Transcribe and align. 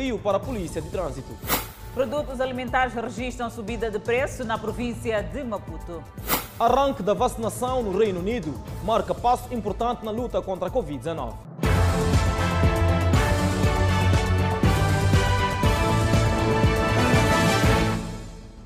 desafio 0.00 0.18
para 0.18 0.38
a 0.38 0.40
Polícia 0.40 0.80
de 0.80 0.88
Trânsito. 0.88 1.28
Produtos 1.92 2.40
alimentares 2.40 2.94
registram 2.94 3.50
subida 3.50 3.90
de 3.90 3.98
preço 3.98 4.44
na 4.44 4.56
província 4.56 5.22
de 5.22 5.44
Maputo. 5.44 6.02
Arranque 6.58 7.02
da 7.02 7.12
vacinação 7.12 7.82
no 7.82 7.96
Reino 7.96 8.20
Unido 8.20 8.54
marca 8.82 9.14
passo 9.14 9.52
importante 9.52 10.04
na 10.04 10.10
luta 10.10 10.40
contra 10.40 10.68
a 10.68 10.70
Covid-19. 10.70 11.34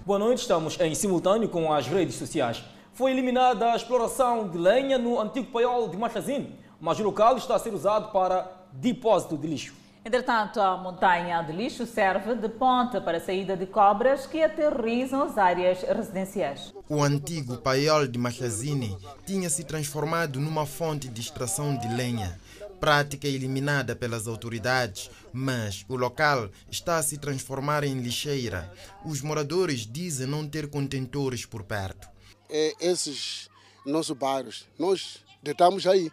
Boa 0.06 0.18
noite, 0.18 0.42
estamos 0.42 0.78
em 0.80 0.94
simultâneo 0.94 1.48
com 1.48 1.72
as 1.72 1.88
redes 1.88 2.14
sociais. 2.16 2.62
Foi 2.92 3.10
eliminada 3.10 3.72
a 3.72 3.76
exploração 3.76 4.48
de 4.48 4.58
lenha 4.58 4.98
no 4.98 5.18
antigo 5.18 5.50
paiol 5.50 5.88
de 5.88 5.96
Machazine, 5.96 6.56
mas 6.80 7.00
o 7.00 7.02
local 7.02 7.36
está 7.36 7.56
a 7.56 7.58
ser 7.58 7.72
usado 7.74 8.12
para 8.12 8.52
depósito 8.72 9.36
de 9.36 9.48
lixo. 9.48 9.83
Entretanto, 10.04 10.60
a 10.60 10.76
montanha 10.76 11.40
de 11.40 11.52
lixo 11.52 11.86
serve 11.86 12.34
de 12.34 12.48
ponte 12.50 13.00
para 13.00 13.16
a 13.16 13.20
saída 13.20 13.56
de 13.56 13.64
cobras 13.64 14.26
que 14.26 14.42
aterrizam 14.42 15.22
as 15.22 15.38
áreas 15.38 15.80
residenciais. 15.80 16.74
O 16.90 17.02
antigo 17.02 17.56
paiol 17.56 18.06
de 18.06 18.18
Machazine 18.18 18.94
tinha 19.24 19.48
se 19.48 19.64
transformado 19.64 20.38
numa 20.38 20.66
fonte 20.66 21.08
de 21.08 21.22
extração 21.22 21.74
de 21.74 21.88
lenha, 21.88 22.38
prática 22.78 23.26
eliminada 23.26 23.96
pelas 23.96 24.28
autoridades, 24.28 25.10
mas 25.32 25.86
o 25.88 25.96
local 25.96 26.50
está 26.70 26.98
a 26.98 27.02
se 27.02 27.16
transformar 27.16 27.82
em 27.82 27.98
lixeira. 27.98 28.70
Os 29.06 29.22
moradores 29.22 29.86
dizem 29.86 30.26
não 30.26 30.46
ter 30.46 30.68
contentores 30.68 31.46
por 31.46 31.62
perto. 31.62 32.06
É, 32.50 32.74
esses 32.78 33.48
nossos 33.86 34.14
bairros, 34.14 34.68
nós 34.78 35.24
deitamos 35.42 35.86
aí 35.86 36.12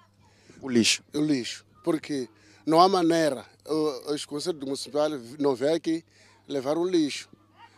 o 0.61 0.69
lixo. 0.69 1.03
O 1.13 1.19
lixo, 1.19 1.65
porque 1.83 2.29
não 2.65 2.79
há 2.79 2.87
maneira 2.87 3.45
os 4.07 4.25
conselhos 4.25 4.61
municipais 4.61 5.37
não 5.37 5.55
vêm 5.55 5.73
aqui 5.73 6.03
levar 6.47 6.77
o 6.77 6.85
lixo, 6.85 7.29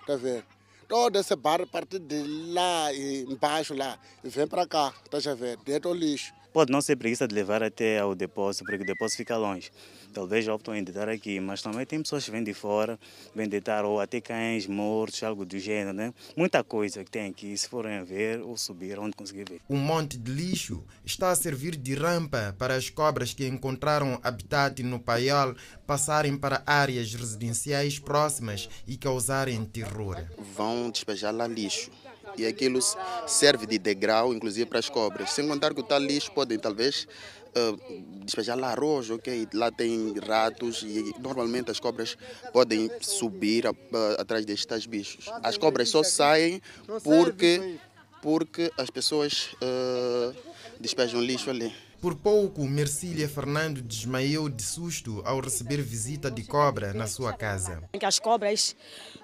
tá 0.08 0.16
vendo? 0.16 0.46
Toda 0.88 1.20
essa 1.20 1.35
barra 1.35 1.66
parte 1.66 1.98
de 1.99 2.24
lá 2.52 2.94
embaixo 2.94 3.74
lá 3.74 3.98
vem 4.24 4.48
para 4.48 4.68
cá, 4.68 4.94
tá 5.10 5.20
já 5.20 5.34
vendo? 5.34 5.63
Dentro 5.63 5.91
do 5.91 5.96
lixo. 5.96 6.34
Pode 6.52 6.72
não 6.72 6.82
ser 6.82 6.96
preguiça 6.96 7.27
de 7.27 7.34
levar 7.34 7.63
até 7.63 7.99
ao 7.99 8.13
depósito, 8.13 8.66
porque 8.66 8.84
o 8.84 8.85
depósito 8.85 9.18
fica 9.18 9.35
longe. 9.35 9.72
Talvez 10.14 10.48
optam 10.48 10.76
em 10.76 10.84
deitar 10.84 11.10
aqui, 11.10 11.40
mas 11.40 11.62
também 11.62 11.86
tem 11.86 12.02
pessoas 12.02 12.24
que 12.24 12.32
vêm 12.32 12.44
de 12.44 12.54
fora, 12.54 13.00
vêm 13.34 13.50
deitar 13.50 13.84
ou 13.84 14.00
até 14.00 14.22
cães 14.22 14.68
mortos, 14.68 15.24
algo 15.24 15.44
do 15.44 15.58
gênero, 15.58 15.92
né? 15.92 16.14
Muita 16.38 16.64
coisa 16.64 17.04
que 17.04 17.10
tem 17.10 17.30
aqui, 17.30 17.58
se 17.58 17.68
forem 17.68 18.04
ver 18.04 18.41
ou 18.41 18.56
subir, 18.56 19.00
onde 19.00 19.16
conseguir 19.16 19.50
ver. 19.50 19.62
Um 19.68 19.78
monte 19.78 20.18
de 20.18 20.32
lixo 20.32 20.84
está 21.04 21.32
a 21.32 21.36
servir 21.36 21.76
de 21.76 21.96
rampa 21.96 22.56
para 22.60 22.76
as 22.76 22.90
cobras 22.90 23.34
que 23.34 23.48
encontraram 23.48 24.20
habitat 24.24 24.84
no 24.84 25.00
paiol 25.00 25.56
passarem 25.88 26.38
para 26.38 26.62
áreas 26.66 27.14
residenciais 27.14 27.98
próximas 27.98 28.70
e 28.88 28.96
causarem 28.96 29.66
terror. 29.66 30.24
Vão 30.56 30.91
despejar 30.91 31.34
lá 31.34 31.48
lixo 31.48 31.90
e 32.37 32.45
aquilo 32.45 32.79
serve 33.27 33.65
de 33.65 33.77
degrau, 33.77 34.34
inclusive 34.34 34.65
para 34.65 34.79
as 34.79 34.89
cobras. 34.89 35.31
Sem 35.31 35.48
contar 35.48 35.73
que 35.73 35.79
o 35.79 35.84
tal 35.84 35.99
lixo 35.99 36.31
podem 36.31 36.57
talvez 36.57 37.07
uh, 37.55 38.23
despejar 38.23 38.57
lá 38.57 38.71
arroz, 38.71 39.09
ok? 39.09 39.48
Lá 39.53 39.71
tem 39.71 40.13
ratos 40.20 40.84
e 40.84 41.13
normalmente 41.20 41.71
as 41.71 41.79
cobras 41.79 42.17
podem 42.51 42.89
subir 43.01 43.65
uh, 43.65 43.76
atrás 44.17 44.45
destes 44.45 44.85
bichos. 44.85 45.26
As 45.41 45.57
cobras 45.57 45.89
só 45.89 46.04
saem 46.04 46.61
porque, 47.04 47.77
porque 48.21 48.71
as 48.77 48.89
pessoas 48.89 49.49
uh, 49.61 50.35
despejam 50.79 51.21
lixo 51.21 51.49
ali. 51.49 51.73
Por 52.04 52.15
pouco, 52.15 52.65
Mercília 52.65 53.29
Fernando 53.29 53.81
desmaiou 53.81 54.49
de 54.49 54.61
susto 54.61 55.21
ao 55.23 55.39
receber 55.39 55.81
visita 55.81 56.29
de 56.29 56.43
cobra 56.43 56.93
na 56.93 57.07
sua 57.07 57.31
casa. 57.31 57.81
As 58.04 58.20
cobras 58.20 58.76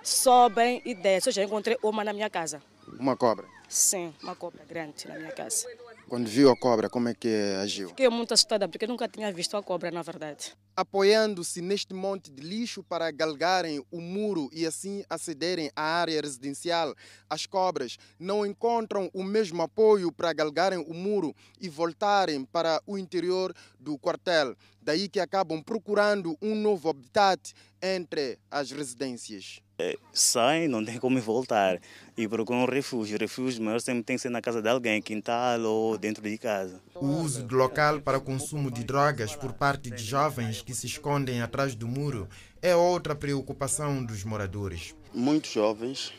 sobem 0.02 0.81
e 0.85 0.95
descem. 0.95 1.30
Eu 1.30 1.35
já 1.35 1.43
encontrei 1.43 1.77
uma 1.83 2.05
na 2.05 2.13
minha 2.13 2.30
casa. 2.30 2.61
Uma 2.98 3.16
cobra? 3.16 3.45
Sim, 3.68 4.14
uma 4.23 4.36
cobra 4.36 4.64
grande 4.66 5.08
na 5.08 5.16
minha 5.16 5.32
casa. 5.32 5.68
Quando 6.08 6.27
viu 6.27 6.50
a 6.50 6.58
cobra, 6.58 6.89
como 6.89 7.10
é 7.10 7.14
que 7.14 7.30
agiu? 7.61 7.89
Fiquei 7.89 8.10
muito 8.10 8.33
assustada 8.33 8.67
porque 8.67 8.88
nunca 8.88 9.08
tinha 9.08 9.32
visto 9.32 9.55
a 9.55 9.61
cobra, 9.61 9.92
na 9.92 10.02
verdade. 10.02 10.55
Apoiando-se 10.80 11.62
neste 11.62 11.94
monte 11.94 12.32
de 12.32 12.42
lixo 12.42 12.82
para 12.82 13.12
galgarem 13.12 13.84
o 13.92 14.00
muro 14.00 14.50
e 14.54 14.66
assim 14.66 15.04
acederem 15.10 15.70
à 15.76 15.82
área 15.82 16.22
residencial, 16.22 16.95
as 17.30 17.45
cobras 17.45 17.98
não 18.17 18.45
encontram 18.45 19.12
o 19.14 19.22
mesmo 19.22 19.62
apoio 19.62 20.10
para 20.10 20.32
galgarem 20.32 20.80
o 20.80 20.94
muro 20.94 21.36
e 21.60 21.67
voltarem 21.67 22.45
para 22.45 22.82
o 22.88 22.98
interior 22.98 23.54
do 23.78 23.98
quartel. 23.98 24.56
Daí 24.82 25.10
que 25.10 25.20
acabam 25.20 25.62
procurando 25.62 26.38
um 26.42 26.56
novo 26.56 26.88
habitat 26.88 27.54
entre 27.82 28.40
as 28.50 28.72
residências. 28.72 29.61
É, 29.82 29.96
saem, 30.11 30.67
não 30.67 30.84
tem 30.84 31.00
como 31.00 31.22
voltar 31.22 31.80
e 32.17 32.28
procuram 32.28 32.64
um 32.64 32.66
refúgio. 32.66 33.16
O 33.16 33.20
refúgio 33.20 33.64
maior 33.64 33.80
sempre 33.80 34.04
tem 34.04 34.17
que 34.17 34.22
ser 34.22 34.30
na 34.30 34.42
casa 34.42 34.61
de 34.61 34.67
alguém, 34.67 35.02
quintal 35.02 35.61
ou 35.61 35.98
dentro 35.98 36.22
de 36.22 36.38
casa. 36.38 36.82
O 36.96 37.06
uso 37.06 37.44
do 37.44 37.56
local 37.56 38.02
para 38.02 38.20
consumo 38.20 38.70
de 38.70 38.84
drogas 38.84 39.38
por 39.38 39.54
parte 39.54 39.90
de 39.90 40.04
jovens 40.04 40.61
que 40.69 40.75
se 40.75 40.85
escondem 40.85 41.41
atrás 41.41 41.73
do 41.73 41.87
muro 41.87 42.30
é 42.61 42.75
outra 42.75 43.15
preocupação 43.15 44.05
dos 44.05 44.23
moradores. 44.23 44.93
Muitos 45.11 45.49
jovens 45.49 46.13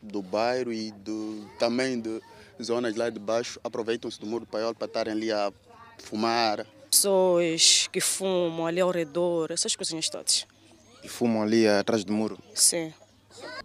do 0.00 0.22
bairro 0.22 0.72
e 0.72 0.92
do, 0.92 1.44
também 1.58 2.00
de 2.00 2.20
zonas 2.62 2.94
lá 2.94 3.10
de 3.10 3.18
baixo 3.18 3.58
aproveitam-se 3.64 4.20
do 4.20 4.24
muro 4.24 4.44
do 4.44 4.48
paiol 4.48 4.72
para 4.72 4.86
estarem 4.86 5.12
ali 5.12 5.32
a 5.32 5.52
fumar. 5.98 6.64
Pessoas 6.88 7.88
que 7.90 8.00
fumam 8.00 8.68
ali 8.68 8.80
ao 8.80 8.92
redor, 8.92 9.50
essas 9.50 9.74
coisinhas 9.74 10.08
todas. 10.08 10.46
E 11.02 11.08
fumam 11.08 11.42
ali 11.42 11.66
atrás 11.66 12.04
do 12.04 12.12
muro? 12.12 12.38
Sim. 12.54 12.94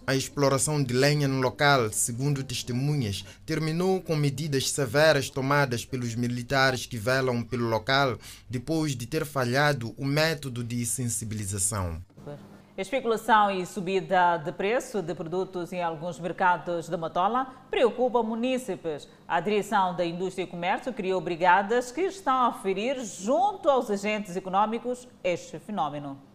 A 0.06 0.16
exploração 0.16 0.84
de 0.84 0.94
lenha 0.94 1.28
no 1.30 1.40
local, 1.40 1.90
segundo 1.90 2.44
testemunhas, 2.44 3.24
terminou 3.46 4.02
com 4.02 4.18
medidas 4.18 4.70
severas 4.70 5.30
tomadas 5.30 5.86
pelos 5.86 6.14
militares 6.14 6.86
que 6.86 6.98
velam 6.98 7.42
pelo 7.42 7.70
local 7.70 8.18
depois 8.50 8.98
de 8.98 9.08
ter 9.08 9.26
falhado 9.26 9.96
o 9.98 10.04
método 10.04 10.62
de 10.62 10.86
sensibilização. 10.86 12.02
Especulação 12.76 13.52
e 13.52 13.66
subida 13.66 14.38
de 14.38 14.52
preço 14.52 15.02
de 15.02 15.14
produtos 15.14 15.72
em 15.72 15.82
alguns 15.82 16.20
mercados 16.20 16.90
de 16.90 16.98
Matola 16.98 17.46
preocupa 17.70 18.24
munícipes. 18.24 19.08
A 19.28 19.40
direção 19.40 19.96
da 19.96 20.04
Indústria 20.04 20.44
e 20.44 20.48
Comércio 20.48 20.92
criou 20.92 21.22
brigadas 21.22 21.92
que 21.92 22.02
estão 22.02 22.46
a 22.46 22.52
ferir 22.52 23.00
junto 23.06 23.70
aos 23.70 23.90
agentes 23.90 24.36
econômicos 24.36 25.08
este 25.24 25.60
fenômeno 25.60 26.33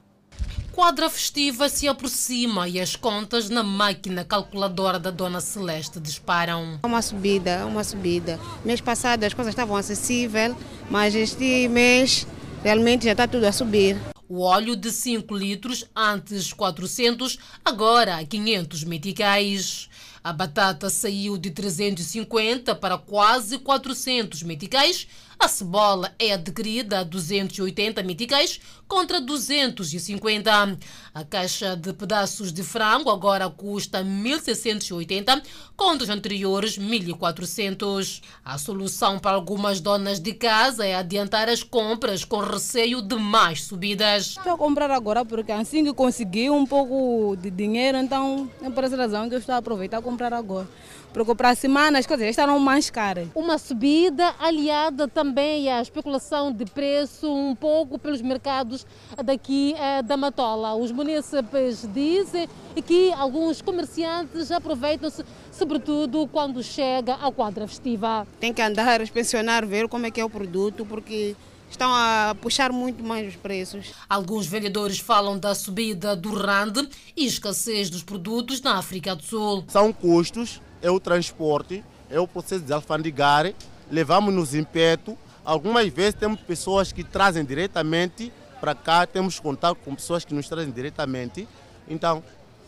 quadra 0.78 1.10
festiva 1.10 1.68
se 1.68 1.88
aproxima 1.88 2.68
e 2.68 2.78
as 2.78 2.94
contas 2.94 3.50
na 3.50 3.64
máquina 3.64 4.24
calculadora 4.24 4.96
da 4.96 5.10
Dona 5.10 5.40
Celeste 5.40 5.98
disparam. 5.98 6.78
Uma 6.84 7.02
subida, 7.02 7.66
uma 7.66 7.82
subida. 7.82 8.38
Mês 8.64 8.80
passado 8.80 9.24
as 9.24 9.34
coisas 9.34 9.50
estavam 9.50 9.74
acessíveis, 9.74 10.54
mas 10.88 11.16
este 11.16 11.66
mês 11.66 12.28
realmente 12.62 13.06
já 13.06 13.10
está 13.10 13.26
tudo 13.26 13.46
a 13.46 13.50
subir. 13.50 13.96
O 14.28 14.42
óleo 14.42 14.76
de 14.76 14.92
5 14.92 15.34
litros, 15.36 15.84
antes 15.96 16.52
400, 16.52 17.40
agora 17.64 18.24
500 18.24 18.84
meticais. 18.84 19.88
A 20.22 20.32
batata 20.32 20.88
saiu 20.88 21.36
de 21.36 21.50
350 21.50 22.76
para 22.76 22.96
quase 22.96 23.58
400 23.58 24.44
meticais 24.44 25.08
a 25.38 25.46
cebola 25.46 26.12
é 26.18 26.32
adquirida 26.32 27.00
a 27.00 27.04
280 27.04 28.02
meticais 28.02 28.60
contra 28.88 29.20
250. 29.20 30.78
A 31.14 31.24
caixa 31.24 31.76
de 31.76 31.92
pedaços 31.92 32.52
de 32.52 32.64
frango 32.64 33.08
agora 33.10 33.48
custa 33.48 34.02
1.680 34.02 35.42
contra 35.76 36.04
os 36.04 36.10
anteriores 36.10 36.78
1.400. 36.78 38.20
A 38.44 38.58
solução 38.58 39.18
para 39.18 39.36
algumas 39.36 39.80
donas 39.80 40.18
de 40.18 40.32
casa 40.32 40.84
é 40.84 40.94
adiantar 40.94 41.48
as 41.48 41.62
compras 41.62 42.24
com 42.24 42.38
receio 42.38 43.00
de 43.00 43.16
mais 43.16 43.62
subidas. 43.62 44.36
Estou 44.36 44.54
a 44.54 44.58
comprar 44.58 44.90
agora 44.90 45.24
porque 45.24 45.52
assim 45.52 45.84
que 45.84 45.92
consegui 45.92 46.50
um 46.50 46.66
pouco 46.66 47.36
de 47.36 47.50
dinheiro, 47.50 47.98
então 47.98 48.50
é 48.60 48.70
por 48.70 48.82
essa 48.82 48.96
razão 48.96 49.28
que 49.28 49.34
eu 49.34 49.38
estou 49.38 49.54
a 49.54 49.58
aproveitar 49.58 49.98
a 49.98 50.02
comprar 50.02 50.32
agora 50.32 50.68
porque 51.12 51.34
para 51.34 51.50
a 51.50 51.54
semana 51.54 51.98
as 51.98 52.06
coisas 52.06 52.26
estarão 52.28 52.58
mais 52.58 52.90
caras. 52.90 53.28
Uma 53.34 53.58
subida 53.58 54.34
aliada 54.38 55.08
também 55.08 55.70
à 55.70 55.80
especulação 55.80 56.52
de 56.52 56.64
preço 56.64 57.32
um 57.32 57.54
pouco 57.54 57.98
pelos 57.98 58.20
mercados 58.20 58.86
daqui 59.24 59.74
eh, 59.78 60.02
da 60.02 60.16
Matola. 60.16 60.74
Os 60.74 60.92
munícipes 60.92 61.88
dizem 61.92 62.48
que 62.86 63.12
alguns 63.12 63.60
comerciantes 63.62 64.50
aproveitam-se, 64.50 65.24
sobretudo 65.50 66.26
quando 66.28 66.62
chega 66.62 67.14
a 67.14 67.32
quadra 67.32 67.66
festiva. 67.66 68.26
Tem 68.38 68.52
que 68.52 68.62
andar 68.62 69.00
a 69.00 69.02
inspecionar, 69.02 69.66
ver 69.66 69.88
como 69.88 70.06
é 70.06 70.10
que 70.10 70.20
é 70.20 70.24
o 70.24 70.30
produto, 70.30 70.84
porque 70.86 71.34
estão 71.70 71.90
a 71.92 72.34
puxar 72.40 72.72
muito 72.72 73.02
mais 73.02 73.28
os 73.28 73.36
preços. 73.36 73.92
Alguns 74.08 74.46
vendedores 74.46 74.98
falam 74.98 75.38
da 75.38 75.54
subida 75.54 76.14
do 76.14 76.32
rand 76.32 76.88
e 77.16 77.26
escassez 77.26 77.90
dos 77.90 78.02
produtos 78.02 78.60
na 78.60 78.78
África 78.78 79.14
do 79.14 79.22
Sul. 79.22 79.64
São 79.68 79.92
custos 79.92 80.60
é 80.82 80.90
o 80.90 81.00
transporte, 81.00 81.84
é 82.10 82.18
o 82.18 82.26
processo 82.26 82.62
de 82.62 82.72
alfandegar, 82.72 83.52
levamos-nos 83.90 84.54
em 84.54 84.64
peto. 84.64 85.16
Algumas 85.44 85.88
vezes 85.88 86.14
temos 86.14 86.40
pessoas 86.40 86.92
que 86.92 87.02
trazem 87.02 87.44
diretamente 87.44 88.32
para 88.60 88.74
cá, 88.74 89.06
temos 89.06 89.38
contato 89.40 89.78
com 89.84 89.94
pessoas 89.94 90.24
que 90.24 90.34
nos 90.34 90.48
trazem 90.48 90.70
diretamente. 90.70 91.48
Então, 91.88 92.22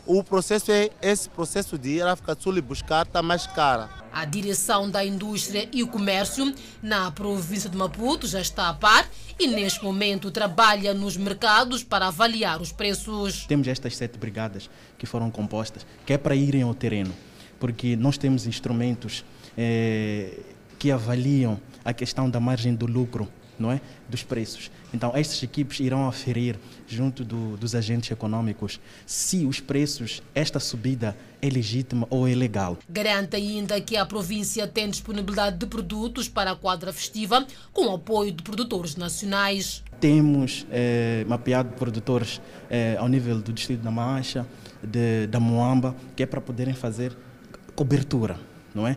o 0.06 0.24
processo 0.24 0.72
é 0.72 0.90
esse 1.02 1.28
processo 1.28 1.78
de 1.78 1.90
ir 1.90 2.02
à 2.02 2.12
África 2.12 2.34
do 2.34 2.42
Sul 2.42 2.56
e 2.56 2.60
buscar 2.60 3.06
está 3.06 3.22
mais 3.22 3.46
cara. 3.46 3.88
A 4.12 4.24
direção 4.24 4.90
da 4.90 5.04
indústria 5.04 5.68
e 5.72 5.82
o 5.82 5.88
comércio 5.88 6.52
na 6.82 7.10
província 7.10 7.70
de 7.70 7.76
Maputo 7.76 8.26
já 8.26 8.40
está 8.40 8.68
a 8.68 8.74
par 8.74 9.08
e 9.38 9.46
neste 9.46 9.84
momento 9.84 10.30
trabalha 10.30 10.92
nos 10.92 11.16
mercados 11.16 11.84
para 11.84 12.08
avaliar 12.08 12.60
os 12.60 12.72
preços. 12.72 13.46
Temos 13.46 13.68
estas 13.68 13.96
sete 13.96 14.18
brigadas 14.18 14.68
que 14.98 15.06
foram 15.06 15.30
compostas, 15.30 15.86
que 16.04 16.12
é 16.12 16.18
para 16.18 16.34
irem 16.34 16.62
ao 16.62 16.74
terreno, 16.74 17.14
porque 17.60 17.94
nós 17.94 18.18
temos 18.18 18.46
instrumentos 18.46 19.24
eh, 19.56 20.40
que 20.78 20.90
avaliam 20.90 21.60
a 21.84 21.92
questão 21.92 22.28
da 22.28 22.40
margem 22.40 22.74
do 22.74 22.86
lucro, 22.86 23.28
não 23.58 23.70
é, 23.70 23.80
dos 24.08 24.22
preços. 24.22 24.70
Então, 24.92 25.12
estas 25.14 25.42
equipes 25.42 25.78
irão 25.78 26.08
aferir 26.08 26.58
junto 26.88 27.22
do, 27.22 27.58
dos 27.58 27.74
agentes 27.74 28.10
econômicos 28.10 28.80
se 29.04 29.44
os 29.44 29.60
preços, 29.60 30.22
esta 30.34 30.58
subida 30.58 31.14
é 31.42 31.48
legítima 31.50 32.06
ou 32.08 32.26
é 32.26 32.34
legal. 32.34 32.78
Garante 32.88 33.36
ainda 33.36 33.78
que 33.80 33.96
a 33.96 34.06
província 34.06 34.66
tem 34.66 34.88
disponibilidade 34.88 35.58
de 35.58 35.66
produtos 35.66 36.28
para 36.28 36.52
a 36.52 36.56
quadra 36.56 36.92
festiva, 36.92 37.46
com 37.72 37.88
o 37.88 37.94
apoio 37.94 38.32
de 38.32 38.42
produtores 38.42 38.96
nacionais. 38.96 39.84
Temos 40.00 40.66
eh, 40.70 41.26
mapeado 41.28 41.74
produtores 41.74 42.40
eh, 42.70 42.96
ao 42.98 43.06
nível 43.06 43.38
do 43.38 43.52
distrito 43.52 43.82
da 43.82 43.90
Mancha, 43.90 44.46
de, 44.82 45.26
da 45.26 45.38
Moamba, 45.38 45.94
que 46.16 46.22
é 46.22 46.26
para 46.26 46.40
poderem 46.40 46.72
fazer 46.72 47.14
cobertura, 47.80 48.38
não 48.74 48.86
é? 48.86 48.94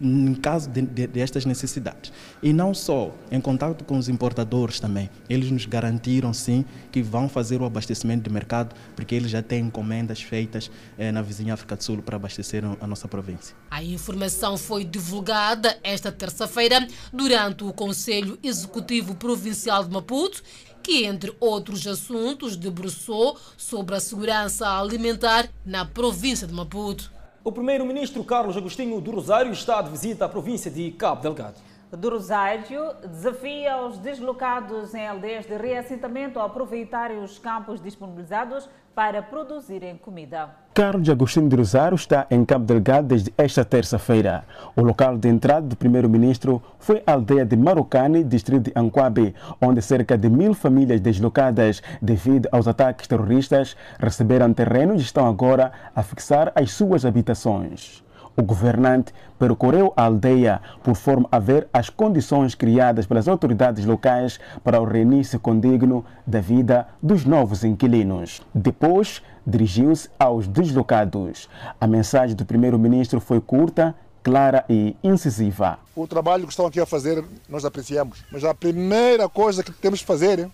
em 0.00 0.34
caso 0.34 0.70
de, 0.70 0.80
de, 0.82 1.06
destas 1.06 1.44
necessidades. 1.44 2.10
E 2.42 2.50
não 2.52 2.74
só, 2.74 3.14
em 3.30 3.40
contato 3.40 3.84
com 3.84 3.96
os 3.98 4.08
importadores 4.08 4.80
também, 4.80 5.08
eles 5.28 5.50
nos 5.50 5.66
garantiram 5.66 6.32
sim 6.32 6.64
que 6.90 7.02
vão 7.02 7.28
fazer 7.28 7.60
o 7.60 7.64
abastecimento 7.66 8.24
de 8.24 8.30
mercado, 8.30 8.74
porque 8.96 9.14
eles 9.14 9.30
já 9.30 9.42
têm 9.42 9.66
encomendas 9.66 10.20
feitas 10.20 10.70
eh, 10.98 11.12
na 11.12 11.22
vizinha 11.22 11.54
África 11.54 11.76
do 11.76 11.84
Sul 11.84 12.02
para 12.02 12.16
abastecer 12.16 12.64
a 12.80 12.86
nossa 12.86 13.06
província. 13.06 13.54
A 13.70 13.84
informação 13.84 14.56
foi 14.56 14.82
divulgada 14.82 15.78
esta 15.84 16.10
terça-feira 16.10 16.84
durante 17.12 17.62
o 17.62 17.72
Conselho 17.72 18.38
Executivo 18.42 19.14
Provincial 19.14 19.84
de 19.84 19.92
Maputo 19.92 20.42
que, 20.82 21.04
entre 21.04 21.32
outros 21.38 21.86
assuntos, 21.86 22.56
debruçou 22.56 23.38
sobre 23.56 23.94
a 23.94 24.00
segurança 24.00 24.68
alimentar 24.68 25.48
na 25.64 25.84
província 25.84 26.46
de 26.46 26.52
Maputo. 26.52 27.11
O 27.44 27.50
primeiro-ministro 27.50 28.22
Carlos 28.22 28.56
Agostinho 28.56 29.00
do 29.00 29.10
Rosário 29.10 29.50
está 29.50 29.82
de 29.82 29.90
visita 29.90 30.26
à 30.26 30.28
província 30.28 30.70
de 30.70 30.92
Cabo 30.92 31.22
Delgado. 31.22 31.56
Do 31.90 32.10
Rosário 32.10 32.94
desafia 33.02 33.84
os 33.84 33.98
deslocados 33.98 34.94
em 34.94 35.08
aldeias 35.08 35.44
de 35.44 35.56
reassentamento 35.56 36.38
a 36.38 36.44
aproveitarem 36.44 37.18
os 37.18 37.40
campos 37.40 37.82
disponibilizados 37.82 38.68
para 38.94 39.22
produzirem 39.22 39.96
comida. 39.96 40.50
Carlos 40.74 41.08
Agostinho 41.08 41.48
de 41.48 41.56
Rosário 41.56 41.94
está 41.94 42.26
em 42.30 42.44
Cabo 42.44 42.64
Delgado 42.64 43.08
desde 43.08 43.32
esta 43.36 43.64
terça-feira. 43.64 44.44
O 44.74 44.82
local 44.82 45.18
de 45.18 45.28
entrada 45.28 45.66
do 45.66 45.76
primeiro-ministro 45.76 46.62
foi 46.78 47.02
a 47.06 47.12
aldeia 47.12 47.44
de 47.44 47.56
Marocane, 47.56 48.24
distrito 48.24 48.64
de 48.64 48.72
Anquabe, 48.74 49.34
onde 49.60 49.82
cerca 49.82 50.16
de 50.16 50.30
mil 50.30 50.54
famílias 50.54 51.00
deslocadas 51.00 51.82
devido 52.00 52.48
aos 52.50 52.66
ataques 52.66 53.06
terroristas 53.06 53.76
receberam 53.98 54.52
terrenos 54.52 55.00
e 55.00 55.04
estão 55.04 55.26
agora 55.26 55.72
a 55.94 56.02
fixar 56.02 56.52
as 56.54 56.70
suas 56.72 57.04
habitações. 57.04 58.02
O 58.36 58.42
governante 58.42 59.12
percorreu 59.38 59.92
a 59.96 60.04
aldeia 60.04 60.60
por 60.82 60.94
forma 60.94 61.28
a 61.30 61.38
ver 61.38 61.68
as 61.72 61.90
condições 61.90 62.54
criadas 62.54 63.04
pelas 63.04 63.28
autoridades 63.28 63.84
locais 63.84 64.40
para 64.64 64.80
o 64.80 64.84
reinício 64.84 65.38
condigno 65.38 66.04
da 66.26 66.40
vida 66.40 66.88
dos 67.02 67.24
novos 67.24 67.62
inquilinos. 67.62 68.40
Depois, 68.54 69.22
dirigiu-se 69.46 70.08
aos 70.18 70.46
deslocados. 70.48 71.48
A 71.80 71.86
mensagem 71.86 72.34
do 72.34 72.46
primeiro-ministro 72.46 73.20
foi 73.20 73.40
curta, 73.40 73.94
clara 74.22 74.64
e 74.68 74.96
incisiva. 75.02 75.78
O 75.94 76.06
trabalho 76.06 76.44
que 76.44 76.52
estão 76.52 76.66
aqui 76.66 76.80
a 76.80 76.86
fazer, 76.86 77.22
nós 77.48 77.64
apreciamos. 77.64 78.24
Mas 78.32 78.44
a 78.44 78.54
primeira 78.54 79.28
coisa 79.28 79.62
que 79.62 79.72
temos 79.72 80.00
que 80.00 80.06
fazer 80.06 80.48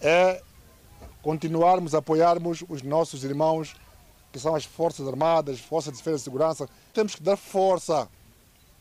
é 0.00 0.40
continuarmos 1.22 1.92
a 1.94 1.98
apoiarmos 1.98 2.62
os 2.68 2.82
nossos 2.82 3.24
irmãos 3.24 3.74
que 4.36 4.42
são 4.42 4.54
as 4.54 4.66
Forças 4.66 5.08
Armadas, 5.08 5.58
Forças 5.58 5.94
de 5.94 5.98
Defesa 5.98 6.16
e 6.16 6.20
Segurança. 6.20 6.68
Temos 6.92 7.14
que 7.14 7.22
dar 7.22 7.38
força 7.38 8.06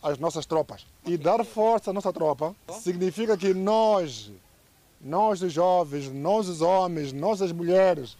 às 0.03 0.19
nossas 0.19 0.45
tropas. 0.45 0.85
E 1.05 1.15
dar 1.15 1.45
força 1.45 1.91
à 1.91 1.93
nossa 1.93 2.11
tropa 2.11 2.53
significa 2.81 3.37
que 3.37 3.53
nós, 3.53 4.31
nós 4.99 5.41
os 5.41 5.53
jovens, 5.53 6.11
nós 6.11 6.49
os 6.49 6.59
homens, 6.59 7.13
nós 7.13 7.41
as 7.41 7.53
mulheres, 7.53 8.17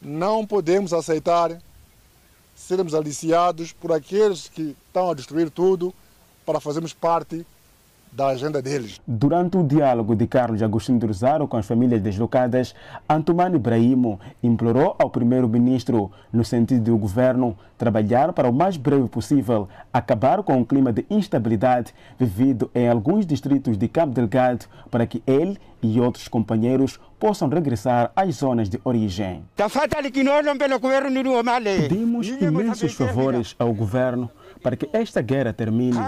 não 0.00 0.46
podemos 0.46 0.92
aceitar 0.92 1.60
sermos 2.54 2.94
aliciados 2.94 3.72
por 3.72 3.90
aqueles 3.90 4.46
que 4.46 4.76
estão 4.86 5.10
a 5.10 5.14
destruir 5.14 5.50
tudo 5.50 5.92
para 6.46 6.60
fazermos 6.60 6.92
parte 6.92 7.44
da 8.14 8.28
agenda 8.28 8.62
deles. 8.62 9.00
Durante 9.06 9.56
o 9.56 9.64
diálogo 9.64 10.14
de 10.14 10.26
Carlos 10.26 10.62
Agostinho 10.62 11.00
de 11.00 11.06
Rosário 11.06 11.48
com 11.48 11.56
as 11.56 11.66
famílias 11.66 12.00
deslocadas, 12.00 12.74
Antumano 13.10 13.56
Ibrahimo 13.56 14.20
implorou 14.40 14.94
ao 14.98 15.10
primeiro-ministro, 15.10 16.12
no 16.32 16.44
sentido 16.44 16.84
de 16.84 16.90
o 16.92 16.96
governo 16.96 17.56
trabalhar 17.76 18.32
para 18.32 18.48
o 18.48 18.52
mais 18.52 18.76
breve 18.76 19.08
possível 19.08 19.68
acabar 19.92 20.42
com 20.44 20.60
o 20.60 20.64
clima 20.64 20.92
de 20.92 21.04
instabilidade 21.10 21.92
vivido 22.18 22.70
em 22.72 22.88
alguns 22.88 23.26
distritos 23.26 23.76
de 23.76 23.88
Cabo 23.88 24.12
Delgado 24.12 24.66
para 24.90 25.06
que 25.06 25.20
ele 25.26 25.58
e 25.82 26.00
outros 26.00 26.28
companheiros 26.28 27.00
possam 27.18 27.48
regressar 27.48 28.12
às 28.14 28.36
zonas 28.36 28.68
de 28.68 28.80
origem. 28.84 29.44
Pedimos 31.88 32.28
imensos 32.28 32.94
favores 32.94 33.56
ao 33.58 33.72
governo 33.74 34.30
para 34.64 34.76
que 34.76 34.88
esta 34.94 35.20
guerra 35.20 35.52
termine. 35.52 35.98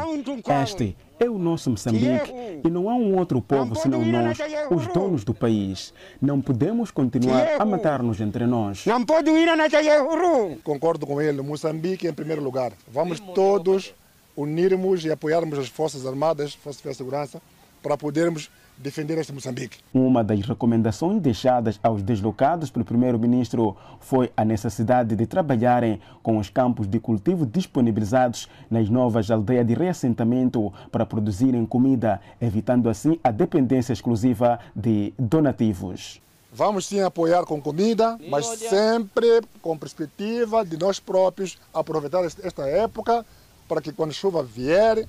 Este 0.63 0.97
é 1.21 1.29
o 1.29 1.37
nosso 1.37 1.69
Moçambique 1.69 2.33
e 2.65 2.71
não 2.71 2.89
há 2.89 2.95
um 2.95 3.19
outro 3.19 3.43
povo 3.43 3.77
senão 3.77 4.03
nós, 4.03 4.39
os 4.71 4.87
donos 4.95 5.25
do 5.25 5.35
país. 5.35 5.93
Não 6.23 6.41
podemos 6.41 6.91
continuar 6.91 7.61
a 7.61 7.65
matar-nos 7.67 8.19
entre 8.19 8.47
nós. 8.47 8.87
Não 8.87 9.05
pode 9.05 9.31
ir 9.31 9.55
na 9.55 9.69
Concordo 10.65 11.07
com 11.07 11.21
ele. 11.21 11.43
Moçambique 11.43 12.09
em 12.09 12.15
primeiro 12.15 12.43
lugar. 12.43 12.73
Vamos 12.91 13.21
todos 13.21 13.95
unirmos 14.35 15.05
e 15.05 15.13
apoiarmos 15.13 15.59
as 15.59 15.69
Forças 15.69 16.07
Armadas, 16.07 16.55
Forças 16.55 16.83
de 16.83 16.95
Segurança, 16.95 17.43
para 17.83 17.99
podermos 17.99 18.51
defender 18.79 19.19
este 19.19 19.33
Moçambique. 19.33 19.79
Uma 19.93 20.23
das 20.23 20.41
recomendações 20.41 21.21
deixadas 21.21 21.81
aos 21.83 22.03
deslocados 22.03 22.71
pelo 22.71 22.85
primeiro-ministro 22.85 23.77
foi 24.01 24.31
a 24.37 24.45
necessidade 24.45 25.17
de 25.17 25.27
trabalharem 25.27 26.01
com 26.23 26.39
os 26.39 26.51
campos 26.51 26.87
de 26.87 27.01
cultivo 27.01 27.47
disponibilizados 27.47 28.49
nas 28.71 28.89
novas 28.89 29.31
aldeias 29.31 29.67
de 29.67 29.75
reassentamento 29.75 30.73
para 30.93 31.07
produzirem 31.07 31.65
comida, 31.65 32.21
evitando 32.41 32.89
assim 32.89 33.19
a 33.25 33.31
dependência 33.31 33.93
exclusiva 33.93 34.59
de 34.75 35.13
donativos. 35.19 36.21
Vamos 36.53 36.87
sim 36.87 37.01
apoiar 37.01 37.45
com 37.45 37.61
comida, 37.61 38.19
mas 38.31 38.47
sempre 38.47 39.43
com 39.61 39.77
perspectiva 39.77 40.65
de 40.65 40.79
nós 40.79 40.99
próprios 40.99 41.59
aproveitar 41.73 42.25
esta 42.25 42.67
época 42.67 43.27
para 43.69 43.81
que 43.83 43.93
quando 43.93 44.11
a 44.11 44.15
chuva 44.15 44.43
vier, 44.43 45.07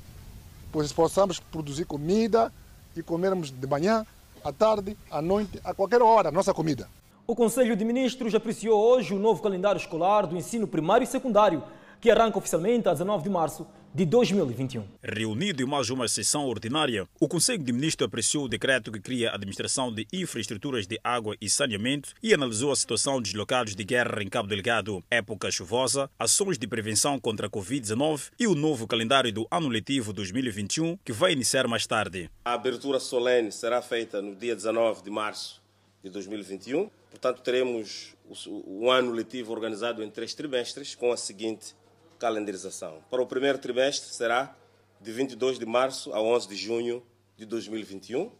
pois 0.71 0.91
possamos 0.91 1.39
produzir 1.39 1.85
comida 1.85 2.51
e 2.99 3.03
comermos 3.03 3.51
de 3.51 3.67
manhã, 3.67 4.05
à 4.43 4.51
tarde, 4.51 4.97
à 5.11 5.21
noite, 5.21 5.59
a 5.63 5.73
qualquer 5.73 6.01
hora, 6.01 6.31
nossa 6.31 6.53
comida. 6.53 6.87
O 7.25 7.35
Conselho 7.35 7.75
de 7.75 7.83
Ministros 7.83 8.33
apreciou 8.33 8.79
hoje 8.81 9.13
o 9.13 9.19
novo 9.19 9.41
calendário 9.41 9.79
escolar 9.79 10.25
do 10.25 10.37
ensino 10.37 10.65
primário 10.65 11.03
e 11.03 11.07
secundário, 11.07 11.61
que 11.99 12.09
arranca 12.09 12.37
oficialmente 12.37 12.87
a 12.87 12.93
19 12.93 13.23
de 13.23 13.29
março 13.29 13.67
de 13.93 14.05
2021. 14.05 14.83
Reunido 15.01 15.63
em 15.63 15.65
mais 15.65 15.89
uma 15.89 16.07
sessão 16.07 16.45
ordinária, 16.45 17.07
o 17.19 17.27
Conselho 17.27 17.63
de 17.63 17.71
Ministros 17.73 18.05
apreciou 18.05 18.45
o 18.45 18.47
decreto 18.47 18.91
que 18.91 18.99
cria 18.99 19.31
a 19.31 19.35
Administração 19.35 19.91
de 19.91 20.05
Infraestruturas 20.13 20.85
de 20.85 20.99
Água 21.03 21.35
e 21.41 21.49
Saneamento 21.49 22.13
e 22.21 22.33
analisou 22.33 22.71
a 22.71 22.75
situação 22.75 23.19
dos 23.19 23.33
locados 23.33 23.75
de 23.75 23.83
guerra 23.83 24.21
em 24.21 24.29
Cabo 24.29 24.47
Delgado, 24.47 25.03
época 25.09 25.49
chuvosa, 25.49 26.09
ações 26.19 26.59
de 26.59 26.67
prevenção 26.67 27.19
contra 27.19 27.47
a 27.47 27.49
Covid-19 27.49 28.29
e 28.39 28.45
o 28.45 28.53
novo 28.53 28.85
calendário 28.85 29.33
do 29.33 29.47
ano 29.49 29.67
letivo 29.67 30.13
2021, 30.13 30.97
que 31.03 31.11
vai 31.11 31.31
iniciar 31.31 31.67
mais 31.67 31.87
tarde. 31.87 32.29
A 32.45 32.53
abertura 32.53 32.99
solene 32.99 33.51
será 33.51 33.81
feita 33.81 34.21
no 34.21 34.35
dia 34.35 34.55
19 34.55 35.01
de 35.01 35.09
março 35.09 35.59
de 36.03 36.09
2021. 36.11 36.87
Portanto, 37.09 37.41
teremos 37.41 38.15
o 38.47 38.91
ano 38.91 39.11
letivo 39.11 39.53
organizado 39.53 40.03
em 40.03 40.09
três 40.11 40.35
trimestres, 40.35 40.93
com 40.93 41.11
a 41.11 41.17
seguinte 41.17 41.73
calendarização. 42.17 43.03
Para 43.09 43.21
o 43.21 43.27
primeiro 43.27 43.57
trimestre 43.57 44.13
será 44.13 44.55
de 44.99 45.11
22 45.11 45.59
de 45.59 45.65
março 45.65 46.13
a 46.13 46.21
11 46.21 46.47
de 46.47 46.55
junho 46.55 47.03
de 47.35 47.45
2021. 47.45 48.31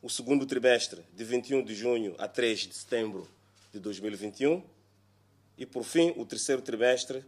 O 0.00 0.08
segundo 0.08 0.46
trimestre, 0.46 1.02
de 1.14 1.24
21 1.24 1.64
de 1.64 1.74
junho 1.74 2.14
a 2.18 2.26
3 2.26 2.60
de 2.60 2.74
setembro 2.74 3.28
de 3.72 3.78
2021. 3.78 4.62
E, 5.58 5.66
por 5.66 5.84
fim, 5.84 6.12
o 6.16 6.24
terceiro 6.24 6.62
trimestre, 6.62 7.24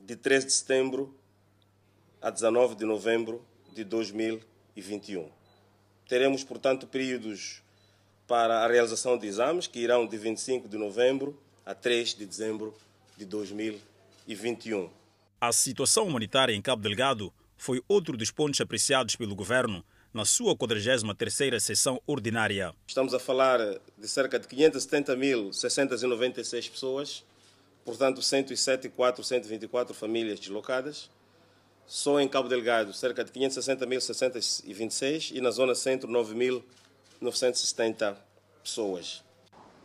de 0.00 0.16
3 0.16 0.44
de 0.46 0.52
setembro 0.52 1.14
a 2.20 2.30
19 2.30 2.74
de 2.74 2.84
novembro 2.84 3.44
de 3.74 3.84
2021. 3.84 5.28
Teremos, 6.08 6.44
portanto, 6.44 6.86
períodos 6.86 7.62
para 8.26 8.64
a 8.64 8.68
realização 8.68 9.16
de 9.16 9.26
exames 9.26 9.66
que 9.66 9.78
irão 9.80 10.06
de 10.06 10.16
25 10.16 10.68
de 10.68 10.76
novembro 10.76 11.38
a 11.64 11.74
3 11.74 12.14
de 12.14 12.26
dezembro 12.26 12.74
de 13.16 13.24
2021. 13.24 13.97
A 15.40 15.52
situação 15.52 16.06
humanitária 16.06 16.52
em 16.52 16.60
Cabo 16.60 16.82
Delgado 16.82 17.32
foi 17.56 17.82
outro 17.88 18.14
dos 18.14 18.30
pontos 18.30 18.60
apreciados 18.60 19.16
pelo 19.16 19.34
governo 19.34 19.82
na 20.12 20.26
sua 20.26 20.54
43ª 20.54 21.58
sessão 21.58 21.98
ordinária. 22.06 22.74
Estamos 22.86 23.14
a 23.14 23.18
falar 23.18 23.58
de 23.96 24.06
cerca 24.06 24.38
de 24.38 24.46
570.696 24.48 26.70
pessoas, 26.70 27.24
portanto 27.86 28.20
107.424 28.20 29.94
famílias 29.94 30.38
deslocadas. 30.38 31.08
Só 31.86 32.20
em 32.20 32.28
Cabo 32.28 32.50
Delgado, 32.50 32.92
cerca 32.92 33.24
de 33.24 33.32
560.626 33.32 35.34
e 35.34 35.40
na 35.40 35.50
zona 35.50 35.74
centro 35.74 36.06
9.970 36.10 38.14
pessoas. 38.62 39.24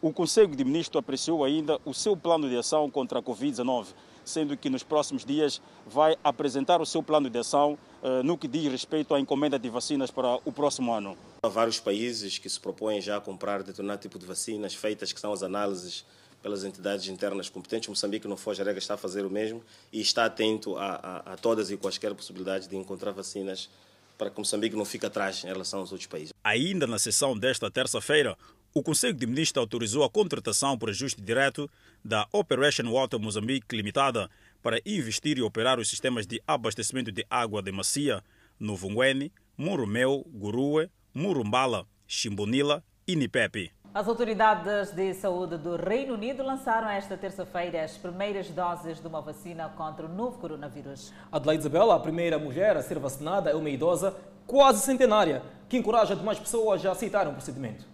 O 0.01 0.11
Conselho 0.11 0.53
de 0.53 0.65
Ministros 0.65 0.99
apreciou 0.99 1.45
ainda 1.45 1.79
o 1.85 1.93
seu 1.93 2.17
plano 2.17 2.49
de 2.49 2.57
ação 2.57 2.91
contra 2.91 3.19
a 3.19 3.23
Covid-19, 3.23 3.93
sendo 4.25 4.55
que 4.55 4.69
nos 4.69 4.83
próximos 4.83 5.25
dias 5.25 5.61
vai 5.85 6.15
apresentar 6.23 6.81
o 6.81 6.85
seu 6.85 7.03
plano 7.03 7.29
de 7.29 7.37
ação 7.39 7.77
uh, 8.01 8.23
no 8.23 8.37
que 8.37 8.47
diz 8.47 8.71
respeito 8.71 9.13
à 9.13 9.19
encomenda 9.19 9.57
de 9.59 9.69
vacinas 9.69 10.11
para 10.11 10.39
o 10.45 10.51
próximo 10.51 10.93
ano. 10.93 11.17
Há 11.43 11.47
vários 11.47 11.79
países 11.79 12.37
que 12.37 12.49
se 12.49 12.59
propõem 12.59 13.01
já 13.01 13.17
a 13.17 13.21
comprar 13.21 13.63
determinado 13.63 14.01
tipo 14.01 14.17
de 14.17 14.25
vacinas, 14.25 14.73
feitas 14.73 15.11
que 15.11 15.19
são 15.19 15.33
as 15.33 15.43
análises 15.43 16.05
pelas 16.41 16.63
entidades 16.63 17.07
internas 17.07 17.49
competentes. 17.49 17.87
Moçambique 17.87 18.27
não 18.27 18.35
foge 18.37 18.61
a 18.61 18.65
regra, 18.65 18.79
está 18.79 18.95
a 18.95 18.97
fazer 18.97 19.25
o 19.25 19.29
mesmo 19.29 19.63
e 19.91 20.01
está 20.01 20.25
atento 20.25 20.77
a, 20.77 21.23
a, 21.25 21.33
a 21.33 21.37
todas 21.37 21.71
e 21.71 21.77
quaisquer 21.77 22.13
possibilidades 22.13 22.67
de 22.67 22.75
encontrar 22.75 23.11
vacinas 23.11 23.69
para 24.17 24.29
que 24.29 24.37
Moçambique 24.37 24.75
não 24.75 24.85
fique 24.85 25.05
atrás 25.05 25.43
em 25.43 25.47
relação 25.47 25.79
aos 25.79 25.91
outros 25.91 26.07
países. 26.07 26.33
Ainda 26.43 26.85
na 26.85 26.99
sessão 26.99 27.37
desta 27.37 27.71
terça-feira, 27.71 28.37
o 28.75 28.81
Conselho 28.81 29.13
de 29.13 29.27
Ministros 29.27 29.61
autorizou 29.61 30.03
a 30.03 30.09
contratação 30.09 30.77
por 30.77 30.89
ajuste 30.89 31.21
direto 31.21 31.69
da 32.03 32.27
Operation 32.31 32.91
Water 32.91 33.19
Moçambique 33.19 33.75
Limitada 33.75 34.29
para 34.63 34.79
investir 34.83 35.37
e 35.37 35.43
operar 35.43 35.79
os 35.79 35.87
sistemas 35.87 36.25
de 36.25 36.41
abastecimento 36.47 37.11
de 37.11 37.23
água 37.29 37.61
de 37.61 37.71
Macia 37.71 38.23
no 38.59 38.75
Vunguene, 38.75 39.31
Murumeu, 39.55 40.25
Gurue, 40.27 40.89
Murumbala, 41.13 41.85
Chimbonila 42.07 42.83
e 43.07 43.15
Nipepe. 43.15 43.71
As 43.93 44.07
autoridades 44.07 44.89
de 44.91 45.13
saúde 45.13 45.55
do 45.59 45.75
Reino 45.75 46.15
Unido 46.15 46.41
lançaram 46.41 46.89
esta 46.89 47.15
terça-feira 47.15 47.83
as 47.83 47.95
primeiras 47.95 48.49
doses 48.49 48.99
de 48.99 49.05
uma 49.05 49.21
vacina 49.21 49.69
contra 49.77 50.07
o 50.07 50.09
novo 50.09 50.39
coronavírus. 50.39 51.13
Adelaide 51.31 51.61
Isabela, 51.61 51.95
a 51.95 51.99
primeira 51.99 52.39
mulher 52.39 52.75
a 52.75 52.81
ser 52.81 52.97
vacinada, 52.97 53.51
é 53.51 53.55
uma 53.55 53.69
idosa 53.69 54.17
quase 54.47 54.83
centenária, 54.83 55.43
que 55.69 55.77
encoraja 55.77 56.15
demais 56.15 56.39
pessoas 56.39 56.83
a 56.83 56.91
aceitarem 56.91 57.31
o 57.31 57.35
procedimento. 57.35 57.92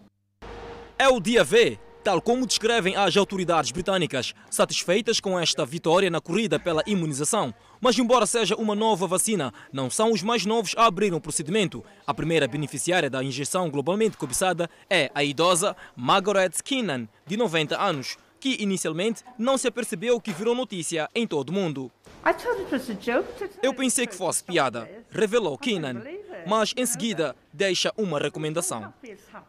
É 1.01 1.07
o 1.07 1.17
dia 1.17 1.45
V, 1.45 1.79
tal 2.03 2.21
como 2.21 2.45
descrevem 2.45 2.93
as 2.93 3.15
autoridades 3.15 3.71
britânicas, 3.71 4.35
satisfeitas 4.51 5.21
com 5.21 5.39
esta 5.39 5.65
vitória 5.65 6.09
na 6.09 6.19
corrida 6.19 6.59
pela 6.59 6.83
imunização. 6.85 7.53
Mas, 7.79 7.97
embora 7.97 8.25
seja 8.25 8.53
uma 8.57 8.75
nova 8.75 9.07
vacina, 9.07 9.53
não 9.71 9.89
são 9.89 10.11
os 10.11 10.21
mais 10.21 10.45
novos 10.45 10.75
a 10.75 10.87
abrir 10.87 11.13
o 11.13 11.21
procedimento. 11.21 11.81
A 12.05 12.13
primeira 12.13 12.49
beneficiária 12.49 13.09
da 13.09 13.23
injeção 13.23 13.69
globalmente 13.69 14.17
cobiçada 14.17 14.69
é 14.89 15.09
a 15.15 15.23
idosa 15.23 15.73
Margaret 15.95 16.51
Keenan, 16.61 17.07
de 17.25 17.37
90 17.37 17.81
anos, 17.81 18.17
que 18.37 18.57
inicialmente 18.59 19.23
não 19.37 19.57
se 19.57 19.69
apercebeu 19.69 20.19
que 20.19 20.33
virou 20.33 20.53
notícia 20.53 21.09
em 21.15 21.25
todo 21.25 21.47
o 21.47 21.53
mundo. 21.53 21.89
Eu 23.61 23.73
pensei 23.73 24.05
que 24.05 24.15
fosse 24.15 24.43
piada, 24.43 24.89
revelou 25.09 25.57
Keenan, 25.57 26.01
mas 26.45 26.73
em 26.75 26.85
seguida 26.85 27.35
deixa 27.51 27.91
uma 27.97 28.19
recomendação. 28.19 28.93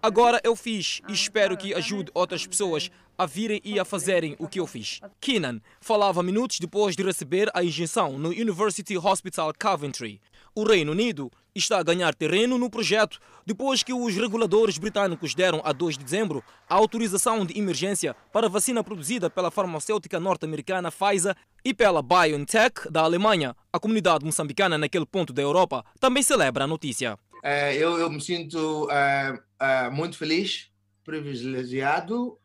Agora 0.03 0.41
eu 0.45 0.55
fiz 0.57 1.01
e 1.09 1.13
espero 1.13 1.57
que 1.57 1.75
ajude 1.75 2.11
outras 2.15 2.47
pessoas 2.47 2.91
a 3.19 3.27
virem 3.27 3.61
e 3.63 3.79
a 3.79 3.85
fazerem 3.85 4.35
o 4.39 4.49
que 4.49 4.59
eu 4.59 4.67
fiz. 4.67 5.01
Keenan 5.21 5.61
falava 5.81 6.23
minutos 6.23 6.59
depois 6.59 6.97
de 6.97 7.03
receber 7.03 7.51
a 7.53 7.63
injeção 7.63 8.19
no 8.19 8.31
University 8.31 8.97
Hospital 8.97 9.53
Coventry. 9.59 10.21
O 10.55 10.65
Reino 10.65 10.93
Unido 10.93 11.31
está 11.55 11.79
a 11.79 11.83
ganhar 11.83 12.15
terreno 12.15 12.59
no 12.59 12.71
projeto 12.71 13.19
depois 13.45 13.83
que 13.83 13.93
os 13.93 14.15
reguladores 14.15 14.79
britânicos 14.79 15.35
deram 15.35 15.61
a 15.65 15.73
2 15.73 15.99
de 15.99 16.05
dezembro 16.05 16.43
a 16.69 16.75
autorização 16.75 17.45
de 17.45 17.59
emergência 17.59 18.15
para 18.33 18.47
a 18.47 18.51
vacina 18.51 18.85
produzida 18.85 19.29
pela 19.29 19.51
farmacêutica 19.51 20.21
norte-americana 20.21 20.91
Pfizer 20.91 21.37
e 21.65 21.75
pela 21.75 22.03
BioNTech 22.03 22.91
da 22.91 23.03
Alemanha. 23.03 23.55
A 23.73 23.79
comunidade 23.79 24.25
moçambicana 24.25 24.79
naquele 24.79 25.07
ponto 25.07 25.33
da 25.33 25.43
Europa 25.43 25.85
também 25.99 26.23
celebra 26.23 26.65
a 26.65 26.67
notícia. 26.67 27.19
É, 27.43 27.75
eu, 27.75 27.99
eu, 27.99 28.11
me 28.11 28.21
sinto 28.21 28.89
é, 28.91 29.39
é, 29.59 29.91
muito 29.91 30.17
feliz, 30.17 30.71
privilegiado. 31.05 32.39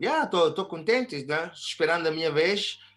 Estou 0.00 0.66
contente, 0.66 1.24
né? 1.26 1.50
esperando 1.54 2.06
a 2.06 2.10
minha 2.10 2.32
vez 2.32 2.78
é, 2.82 2.91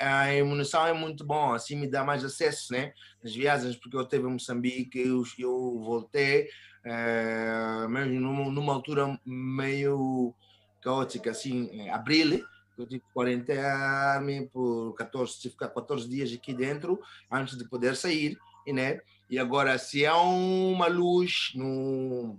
a 0.00 0.34
imunização 0.34 0.86
é 0.86 0.92
muito 0.92 1.24
bom, 1.24 1.52
assim 1.52 1.76
me 1.76 1.86
dá 1.86 2.02
mais 2.02 2.24
acesso, 2.24 2.72
né? 2.72 2.92
Nas 3.22 3.34
viagens, 3.34 3.76
porque 3.76 3.96
eu 3.96 4.02
esteve 4.02 4.26
em 4.26 4.32
Moçambique, 4.32 4.98
eu, 4.98 5.22
eu 5.38 5.80
voltei, 5.80 6.48
é, 6.84 7.86
mesmo 7.88 8.20
numa, 8.20 8.50
numa, 8.50 8.72
altura 8.72 9.18
meio 9.24 10.34
caótica, 10.80 11.30
assim, 11.30 11.88
abril, 11.90 12.42
eu 12.78 12.86
tive 12.86 13.00
que 13.00 13.12
quarentenar-me 13.14 14.48
por 14.48 14.94
14, 14.94 15.34
tive 15.34 15.54
que 15.54 15.64
ficar 15.64 15.68
14 15.68 16.08
dias 16.08 16.32
aqui 16.32 16.54
dentro 16.54 16.98
antes 17.30 17.58
de 17.58 17.68
poder 17.68 17.94
sair, 17.96 18.38
né? 18.66 19.00
E 19.28 19.38
agora, 19.38 19.76
se 19.78 20.06
há 20.06 20.16
uma 20.16 20.86
luz 20.86 21.52
no 21.54 22.36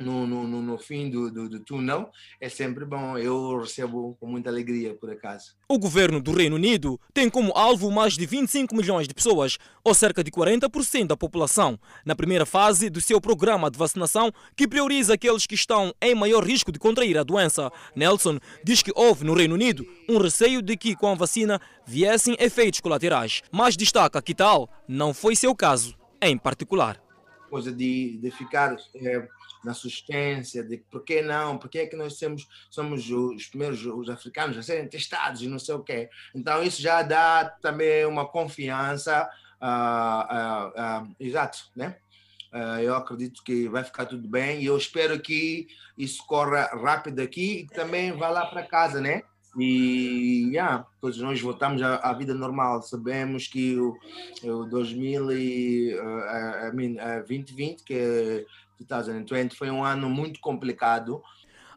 no, 0.00 0.26
no, 0.26 0.62
no, 0.62 0.78
fim 0.78 1.10
do, 1.10 1.30
do, 1.30 1.48
do, 1.48 1.60
túnel, 1.60 2.10
é 2.40 2.48
sempre 2.48 2.84
bom. 2.84 3.18
Eu 3.18 3.60
recebo 3.60 4.16
com 4.18 4.26
muita 4.26 4.50
alegria, 4.50 4.94
por 4.94 5.10
acaso. 5.10 5.54
O 5.68 5.78
governo 5.78 6.20
do 6.20 6.32
Reino 6.32 6.56
Unido 6.56 6.98
tem 7.12 7.28
como 7.28 7.52
alvo 7.54 7.90
mais 7.90 8.14
de 8.14 8.24
25 8.26 8.74
milhões 8.74 9.06
de 9.06 9.14
pessoas, 9.14 9.58
ou 9.84 9.94
cerca 9.94 10.24
de 10.24 10.30
40% 10.30 11.06
da 11.06 11.16
população, 11.16 11.78
na 12.04 12.16
primeira 12.16 12.46
fase 12.46 12.88
do 12.88 13.00
seu 13.00 13.20
programa 13.20 13.70
de 13.70 13.78
vacinação, 13.78 14.32
que 14.56 14.66
prioriza 14.66 15.14
aqueles 15.14 15.46
que 15.46 15.54
estão 15.54 15.94
em 16.00 16.14
maior 16.14 16.44
risco 16.44 16.72
de 16.72 16.78
contrair 16.78 17.18
a 17.18 17.22
doença. 17.22 17.70
Nelson 17.94 18.38
diz 18.64 18.82
que 18.82 18.92
houve 18.94 19.24
no 19.24 19.34
Reino 19.34 19.54
Unido 19.54 19.86
um 20.08 20.18
receio 20.18 20.62
de 20.62 20.76
que 20.76 20.96
com 20.96 21.08
a 21.08 21.14
vacina 21.14 21.60
viessem 21.86 22.36
efeitos 22.40 22.80
colaterais, 22.80 23.42
mas 23.52 23.76
destaca 23.76 24.22
que 24.22 24.34
tal 24.34 24.68
não 24.88 25.12
foi 25.12 25.36
seu 25.36 25.54
caso 25.54 25.94
em 26.22 26.36
particular. 26.36 27.09
Coisa 27.50 27.72
de, 27.72 28.16
de 28.18 28.30
ficar. 28.30 28.76
É 28.94 29.28
na 29.64 29.74
substância, 29.74 30.62
de 30.64 30.78
por 30.78 31.04
que 31.04 31.22
não, 31.22 31.58
por 31.58 31.68
que 31.68 31.80
é 31.80 31.86
que 31.86 31.96
nós 31.96 32.18
somos, 32.18 32.48
somos 32.70 33.10
os 33.10 33.46
primeiros 33.46 33.84
os 33.84 34.08
africanos 34.08 34.56
a 34.56 34.62
serem 34.62 34.88
testados 34.88 35.42
e 35.42 35.48
não 35.48 35.58
sei 35.58 35.74
o 35.74 35.82
quê. 35.82 36.08
Então 36.34 36.62
isso 36.62 36.80
já 36.80 37.02
dá 37.02 37.44
também 37.44 38.06
uma 38.06 38.26
confiança, 38.26 39.28
uh, 39.60 41.02
uh, 41.02 41.04
uh, 41.04 41.16
exato, 41.18 41.70
né? 41.76 41.96
eu 42.82 42.96
acredito 42.96 43.44
que 43.44 43.68
vai 43.68 43.84
ficar 43.84 44.06
tudo 44.06 44.26
bem 44.26 44.60
e 44.60 44.66
eu 44.66 44.76
espero 44.76 45.20
que 45.20 45.68
isso 45.96 46.26
corra 46.26 46.64
rápido 46.82 47.20
aqui 47.20 47.60
e 47.60 47.66
também 47.68 48.10
vá 48.10 48.28
lá 48.28 48.44
para 48.44 48.66
casa, 48.66 49.00
né? 49.00 49.22
E 49.58 50.48
yeah, 50.52 50.86
todos 51.00 51.18
nós 51.18 51.40
voltamos 51.40 51.82
à, 51.82 51.96
à, 51.96 52.12
vida 52.12 52.34
normal. 52.34 52.82
Sabemos 52.82 53.48
que 53.48 53.76
o, 53.76 53.96
o 54.44 54.64
2000 54.66 55.32
e, 55.32 55.94
uh, 55.94 56.68
I 56.68 56.76
mean, 56.76 56.92
uh, 57.02 57.26
2020, 57.26 57.82
que 57.82 57.94
é 57.94 58.44
2020 58.78 59.56
foi 59.56 59.70
um 59.70 59.84
ano 59.84 60.08
muito 60.08 60.40
complicado. 60.40 61.22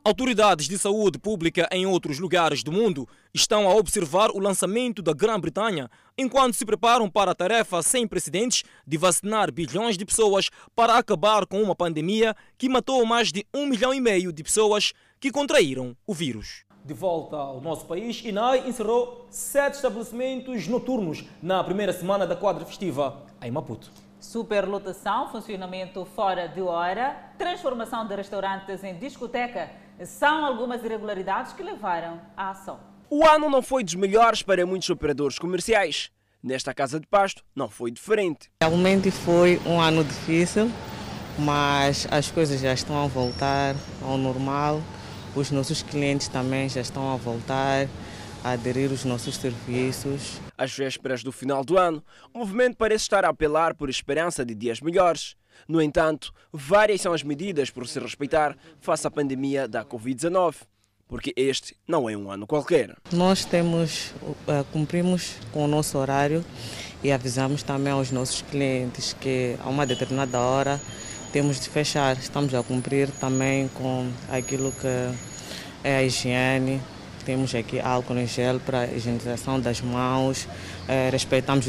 Autoridades 0.05 0.67
de 0.67 0.77
saúde 0.77 1.17
pública 1.17 1.65
em 1.71 1.85
outros 1.85 2.19
lugares 2.19 2.61
do 2.61 2.73
mundo 2.73 3.07
estão 3.33 3.69
a 3.69 3.73
observar 3.73 4.31
o 4.31 4.39
lançamento 4.39 5.01
da 5.01 5.13
Grã-Bretanha 5.13 5.89
enquanto 6.17 6.55
se 6.55 6.65
preparam 6.65 7.09
para 7.09 7.31
a 7.31 7.35
tarefa 7.35 7.81
sem 7.81 8.05
precedentes 8.05 8.63
de 8.85 8.97
vacinar 8.97 9.49
bilhões 9.49 9.97
de 9.97 10.05
pessoas 10.05 10.49
para 10.75 10.97
acabar 10.97 11.45
com 11.45 11.63
uma 11.63 11.73
pandemia 11.73 12.35
que 12.57 12.67
matou 12.67 13.05
mais 13.05 13.31
de 13.31 13.45
um 13.53 13.65
milhão 13.65 13.93
e 13.93 14.01
meio 14.01 14.33
de 14.33 14.43
pessoas 14.43 14.91
que 15.21 15.31
contraíram 15.31 15.95
o 16.05 16.13
vírus. 16.13 16.65
De 16.85 16.93
volta 16.93 17.37
ao 17.37 17.61
nosso 17.61 17.85
país, 17.85 18.21
INAI 18.25 18.67
encerrou 18.67 19.25
sete 19.29 19.75
estabelecimentos 19.75 20.67
noturnos 20.67 21.23
na 21.41 21.63
primeira 21.63 21.93
semana 21.93 22.27
da 22.27 22.35
quadra 22.35 22.65
festiva 22.65 23.23
em 23.41 23.49
Maputo. 23.49 23.89
Superlotação, 24.19 25.29
funcionamento 25.29 26.03
fora 26.03 26.45
de 26.45 26.61
hora, 26.61 27.15
transformação 27.37 28.05
de 28.05 28.13
restaurantes 28.13 28.83
em 28.83 28.95
discoteca 28.95 29.71
são 30.03 30.45
algumas 30.45 30.83
irregularidades 30.83 31.53
que 31.53 31.63
levaram 31.63 32.19
à 32.35 32.49
ação. 32.49 32.77
O 33.09 33.25
ano 33.25 33.49
não 33.49 33.61
foi 33.61 33.81
dos 33.81 33.95
melhores 33.95 34.41
para 34.43 34.65
muitos 34.65 34.89
operadores 34.89 35.39
comerciais. 35.39 36.11
Nesta 36.43 36.73
Casa 36.73 36.99
de 36.99 37.07
Pasto 37.07 37.45
não 37.55 37.69
foi 37.69 37.91
diferente. 37.91 38.51
Realmente 38.61 39.09
foi 39.09 39.57
um 39.65 39.79
ano 39.79 40.03
difícil, 40.03 40.69
mas 41.39 42.05
as 42.11 42.29
coisas 42.29 42.59
já 42.59 42.73
estão 42.73 43.01
a 43.01 43.07
voltar 43.07 43.73
ao 44.01 44.17
normal. 44.17 44.81
Os 45.35 45.49
nossos 45.49 45.81
clientes 45.81 46.27
também 46.27 46.69
já 46.69 46.81
estão 46.81 47.11
a 47.11 47.15
voltar 47.15 47.87
a 48.43 48.51
aderir 48.51 48.91
aos 48.91 49.03
nossos 49.03 49.35
serviços. 49.35 50.39
Às 50.57 50.75
vésperas 50.75 51.23
do 51.23 51.31
final 51.31 51.63
do 51.63 51.77
ano, 51.77 52.03
o 52.33 52.39
movimento 52.39 52.77
parece 52.77 53.03
estar 53.05 53.25
a 53.25 53.29
apelar 53.29 53.73
por 53.73 53.89
esperança 53.89 54.45
de 54.45 54.53
dias 54.53 54.79
melhores. 54.79 55.35
No 55.67 55.81
entanto, 55.81 56.31
várias 56.51 57.01
são 57.01 57.13
as 57.13 57.23
medidas 57.23 57.69
por 57.71 57.87
se 57.87 57.99
respeitar 57.99 58.55
face 58.79 59.07
à 59.07 59.11
pandemia 59.11 59.67
da 59.67 59.83
Covid-19, 59.83 60.55
porque 61.07 61.33
este 61.35 61.75
não 61.87 62.09
é 62.09 62.15
um 62.17 62.29
ano 62.29 62.45
qualquer. 62.45 62.95
Nós 63.11 63.45
temos, 63.45 64.11
uh, 64.21 64.63
cumprimos 64.71 65.37
com 65.51 65.63
o 65.63 65.67
nosso 65.67 65.97
horário 65.97 66.43
e 67.03 67.11
avisamos 67.11 67.63
também 67.63 67.93
aos 67.93 68.11
nossos 68.11 68.41
clientes 68.41 69.13
que 69.13 69.55
a 69.63 69.69
uma 69.69 69.85
determinada 69.85 70.39
hora 70.39 70.81
temos 71.33 71.59
de 71.59 71.67
fechar. 71.67 72.15
Estamos 72.15 72.53
a 72.53 72.61
cumprir 72.61 73.09
também 73.19 73.67
com 73.69 74.07
aquilo 74.29 74.71
que 74.71 74.87
é 75.83 75.97
a 75.97 76.03
higiene. 76.03 76.79
Temos 77.25 77.55
aqui 77.55 77.79
álcool 77.79 78.19
em 78.19 78.27
gel 78.27 78.59
para 78.59 78.85
higienização 78.85 79.59
das 79.59 79.81
mãos, 79.81 80.47
respeitamos 81.11 81.65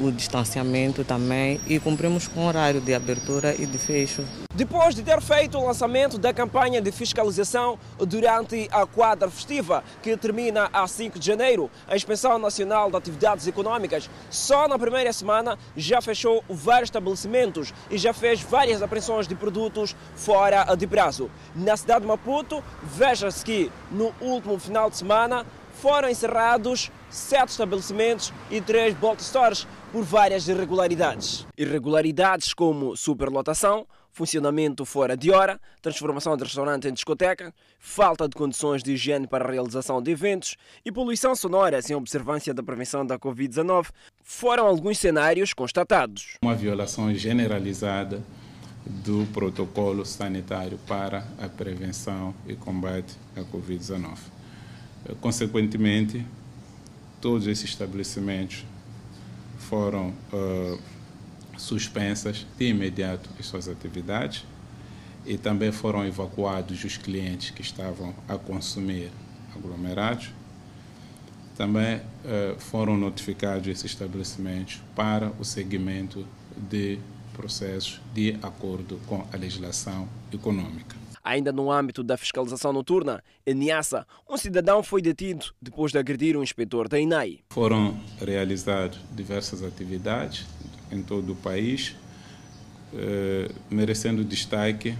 o 0.00 0.10
distanciamento 0.10 1.04
também 1.04 1.60
e 1.66 1.78
cumprimos 1.78 2.26
com 2.28 2.40
o 2.40 2.46
horário 2.46 2.80
de 2.80 2.94
abertura 2.94 3.54
e 3.58 3.66
de 3.66 3.78
fecho. 3.78 4.24
Depois 4.54 4.94
de 4.94 5.02
ter 5.02 5.20
feito 5.20 5.58
o 5.58 5.66
lançamento 5.66 6.16
da 6.16 6.32
campanha 6.32 6.80
de 6.80 6.92
fiscalização 6.92 7.76
durante 7.98 8.68
a 8.70 8.86
quadra 8.86 9.28
festiva, 9.28 9.82
que 10.00 10.16
termina 10.16 10.70
a 10.72 10.86
5 10.86 11.18
de 11.18 11.26
janeiro, 11.26 11.68
a 11.88 11.96
Inspeção 11.96 12.38
Nacional 12.38 12.88
de 12.88 12.96
Atividades 12.96 13.46
Econômicas 13.48 14.08
só 14.30 14.68
na 14.68 14.78
primeira 14.78 15.12
semana 15.12 15.58
já 15.76 16.00
fechou 16.00 16.44
vários 16.48 16.86
estabelecimentos 16.86 17.74
e 17.90 17.98
já 17.98 18.12
fez 18.12 18.40
várias 18.40 18.80
apreensões 18.80 19.26
de 19.26 19.34
produtos 19.34 19.96
fora 20.14 20.64
de 20.76 20.86
prazo. 20.86 21.28
Na 21.54 21.76
cidade 21.76 22.02
de 22.02 22.06
Maputo, 22.06 22.62
veja-se 22.82 23.44
que 23.44 23.72
no 23.90 24.14
último 24.20 24.56
final 24.58 24.88
de 24.88 24.96
semana 24.96 25.44
foram 25.74 26.08
encerrados 26.08 26.92
sete 27.14 27.50
estabelecimentos 27.50 28.32
e 28.50 28.60
três 28.60 28.92
bolt 28.94 29.20
stores 29.20 29.68
por 29.92 30.02
várias 30.02 30.48
irregularidades. 30.48 31.46
Irregularidades 31.56 32.52
como 32.52 32.96
superlotação, 32.96 33.86
funcionamento 34.10 34.84
fora 34.84 35.16
de 35.16 35.30
hora, 35.30 35.60
transformação 35.80 36.36
de 36.36 36.42
restaurante 36.42 36.88
em 36.88 36.92
discoteca, 36.92 37.54
falta 37.78 38.28
de 38.28 38.34
condições 38.34 38.82
de 38.82 38.92
higiene 38.92 39.28
para 39.28 39.44
a 39.44 39.50
realização 39.50 40.02
de 40.02 40.10
eventos 40.10 40.56
e 40.84 40.90
poluição 40.90 41.36
sonora 41.36 41.80
sem 41.80 41.94
observância 41.94 42.52
da 42.52 42.62
prevenção 42.62 43.06
da 43.06 43.16
Covid-19 43.16 43.90
foram 44.22 44.66
alguns 44.66 44.98
cenários 44.98 45.52
constatados. 45.52 46.34
Uma 46.42 46.54
violação 46.56 47.14
generalizada 47.14 48.20
do 48.84 49.24
protocolo 49.32 50.04
sanitário 50.04 50.78
para 50.86 51.24
a 51.40 51.48
prevenção 51.48 52.34
e 52.46 52.54
combate 52.54 53.14
à 53.36 53.40
Covid-19. 53.40 54.18
Consequentemente, 55.20 56.24
todos 57.24 57.46
esses 57.46 57.70
estabelecimentos 57.70 58.66
foram 59.56 60.12
uh, 60.30 60.78
suspensas 61.56 62.46
de 62.58 62.66
imediato 62.66 63.30
as 63.40 63.46
suas 63.46 63.66
atividades 63.66 64.44
e 65.24 65.38
também 65.38 65.72
foram 65.72 66.06
evacuados 66.06 66.84
os 66.84 66.98
clientes 66.98 67.48
que 67.48 67.62
estavam 67.62 68.14
a 68.28 68.36
consumir 68.36 69.10
aglomerados. 69.56 70.32
Também 71.56 71.96
uh, 71.96 72.60
foram 72.60 72.94
notificados 72.94 73.68
esses 73.68 73.86
estabelecimentos 73.86 74.82
para 74.94 75.32
o 75.40 75.46
seguimento 75.46 76.26
de 76.54 76.98
processos 77.32 78.02
de 78.12 78.36
acordo 78.42 79.00
com 79.06 79.26
a 79.32 79.36
legislação 79.38 80.06
econômica. 80.30 81.03
Ainda 81.24 81.50
no 81.50 81.72
âmbito 81.72 82.04
da 82.04 82.18
fiscalização 82.18 82.70
noturna, 82.70 83.24
em 83.46 83.54
Niassa, 83.54 84.06
um 84.28 84.36
cidadão 84.36 84.82
foi 84.82 85.00
detido 85.00 85.46
depois 85.60 85.90
de 85.90 85.96
agredir 85.96 86.36
um 86.36 86.42
inspetor 86.42 86.86
da 86.86 87.00
INAI. 87.00 87.40
Foram 87.48 87.98
realizadas 88.20 88.98
diversas 89.10 89.62
atividades 89.62 90.44
em 90.92 91.02
todo 91.02 91.32
o 91.32 91.36
país, 91.36 91.96
eh, 92.92 93.50
merecendo 93.70 94.22
destaque 94.22 94.94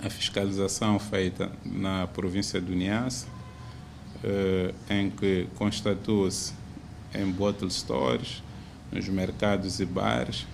a 0.00 0.08
fiscalização 0.08 1.00
feita 1.00 1.50
na 1.64 2.06
província 2.06 2.60
do 2.60 2.72
Niassa, 2.72 3.26
eh, 4.22 4.72
em 4.88 5.10
que 5.10 5.48
constatou-se 5.56 6.52
em 7.12 7.28
bottle 7.28 7.68
stores, 7.68 8.40
nos 8.92 9.08
mercados 9.08 9.80
e 9.80 9.84
bares, 9.84 10.46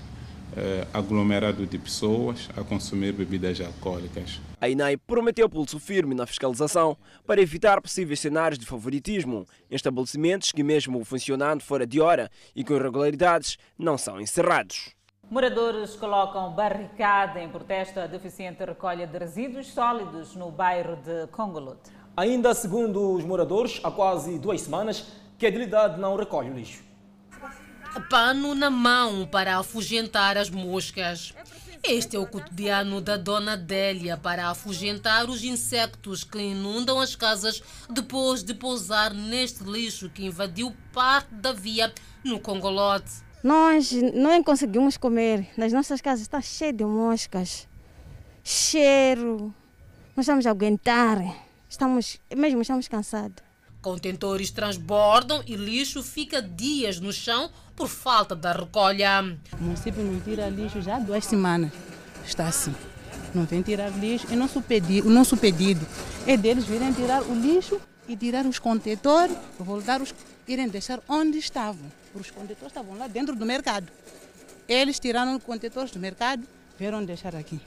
eh, 0.56 0.86
aglomerado 0.94 1.66
de 1.66 1.78
pessoas 1.78 2.48
a 2.56 2.62
consumir 2.62 3.12
bebidas 3.12 3.60
alcoólicas. 3.60 4.40
A 4.64 4.68
INAI 4.70 4.96
prometeu 4.96 5.46
pulso 5.46 5.78
firme 5.78 6.14
na 6.14 6.24
fiscalização 6.24 6.96
para 7.26 7.38
evitar 7.38 7.82
possíveis 7.82 8.18
cenários 8.18 8.58
de 8.58 8.64
favoritismo 8.64 9.46
em 9.70 9.74
estabelecimentos 9.74 10.52
que, 10.52 10.62
mesmo 10.62 11.04
funcionando 11.04 11.60
fora 11.60 11.86
de 11.86 12.00
hora 12.00 12.30
e 12.56 12.64
com 12.64 12.72
irregularidades, 12.72 13.58
não 13.78 13.98
são 13.98 14.18
encerrados. 14.18 14.94
Moradores 15.30 15.94
colocam 15.96 16.50
barricada 16.54 17.42
em 17.42 17.48
protesto 17.50 18.00
à 18.00 18.06
deficiente 18.06 18.64
recolha 18.64 19.06
de 19.06 19.18
resíduos 19.18 19.66
sólidos 19.66 20.34
no 20.34 20.50
bairro 20.50 20.96
de 20.96 21.26
Congolote. 21.26 21.90
Ainda 22.16 22.54
segundo 22.54 23.12
os 23.12 23.22
moradores, 23.22 23.82
há 23.84 23.90
quase 23.90 24.38
duas 24.38 24.62
semanas 24.62 25.12
que 25.36 25.44
a 25.44 25.50
idilidade 25.50 26.00
não 26.00 26.16
recolhe 26.16 26.48
o 26.48 26.54
lixo 26.54 26.82
pano 28.00 28.54
na 28.54 28.70
mão 28.70 29.26
para 29.26 29.58
afugentar 29.58 30.36
as 30.36 30.50
moscas. 30.50 31.34
Este 31.86 32.16
é 32.16 32.18
o 32.18 32.26
cotidiano 32.26 32.98
da 32.98 33.18
Dona 33.18 33.58
Délia 33.58 34.16
para 34.16 34.48
afugentar 34.48 35.28
os 35.28 35.44
insectos 35.44 36.24
que 36.24 36.38
inundam 36.38 36.98
as 36.98 37.14
casas 37.14 37.62
depois 37.90 38.42
de 38.42 38.54
pousar 38.54 39.12
neste 39.12 39.62
lixo 39.64 40.08
que 40.08 40.24
invadiu 40.24 40.74
parte 40.94 41.34
da 41.34 41.52
via 41.52 41.92
no 42.24 42.40
Congolote. 42.40 43.12
Nós 43.42 43.92
não 43.92 44.42
conseguimos 44.42 44.96
comer. 44.96 45.46
Nas 45.58 45.74
nossas 45.74 46.00
casas 46.00 46.22
está 46.22 46.40
cheio 46.40 46.72
de 46.72 46.86
moscas. 46.86 47.68
Cheiro. 48.42 49.54
Nós 50.16 50.24
estamos 50.24 50.46
a 50.46 50.50
aguentar. 50.50 51.18
Estamos, 51.68 52.18
mesmo 52.34 52.62
estamos 52.62 52.88
cansados. 52.88 53.44
Contentores 53.84 54.50
transbordam 54.50 55.44
e 55.46 55.56
lixo 55.56 56.02
fica 56.02 56.40
dias 56.40 56.98
no 56.98 57.12
chão 57.12 57.50
por 57.76 57.86
falta 57.86 58.34
da 58.34 58.50
recolha. 58.50 59.36
O 59.60 59.62
município 59.62 60.02
não 60.02 60.18
tira 60.20 60.48
lixo 60.48 60.80
já 60.80 60.96
há 60.96 60.98
duas 60.98 61.22
semanas. 61.26 61.70
Está 62.24 62.46
assim. 62.46 62.74
Não 63.34 63.44
vem 63.44 63.60
tirar 63.60 63.90
lixo. 63.90 64.26
E 64.30 64.36
nosso 64.36 64.62
pedido, 64.62 65.06
o 65.06 65.10
nosso 65.10 65.36
pedido 65.36 65.86
é 66.26 66.34
deles 66.34 66.64
virem 66.64 66.94
tirar 66.94 67.20
o 67.24 67.34
lixo 67.34 67.78
e 68.08 68.16
tirar 68.16 68.46
os 68.46 68.58
contentores, 68.58 69.36
voltar 69.58 70.00
os, 70.00 70.14
irem 70.48 70.66
deixar 70.66 71.02
onde 71.06 71.36
estavam. 71.36 71.92
Os 72.14 72.30
contentores 72.30 72.68
estavam 72.68 72.96
lá 72.96 73.06
dentro 73.06 73.36
do 73.36 73.44
mercado. 73.44 73.92
Eles 74.66 74.98
tiraram 74.98 75.36
os 75.36 75.44
contentores 75.44 75.90
do 75.90 75.98
mercado, 75.98 76.42
vieram 76.78 77.04
deixar 77.04 77.36
aqui. 77.36 77.60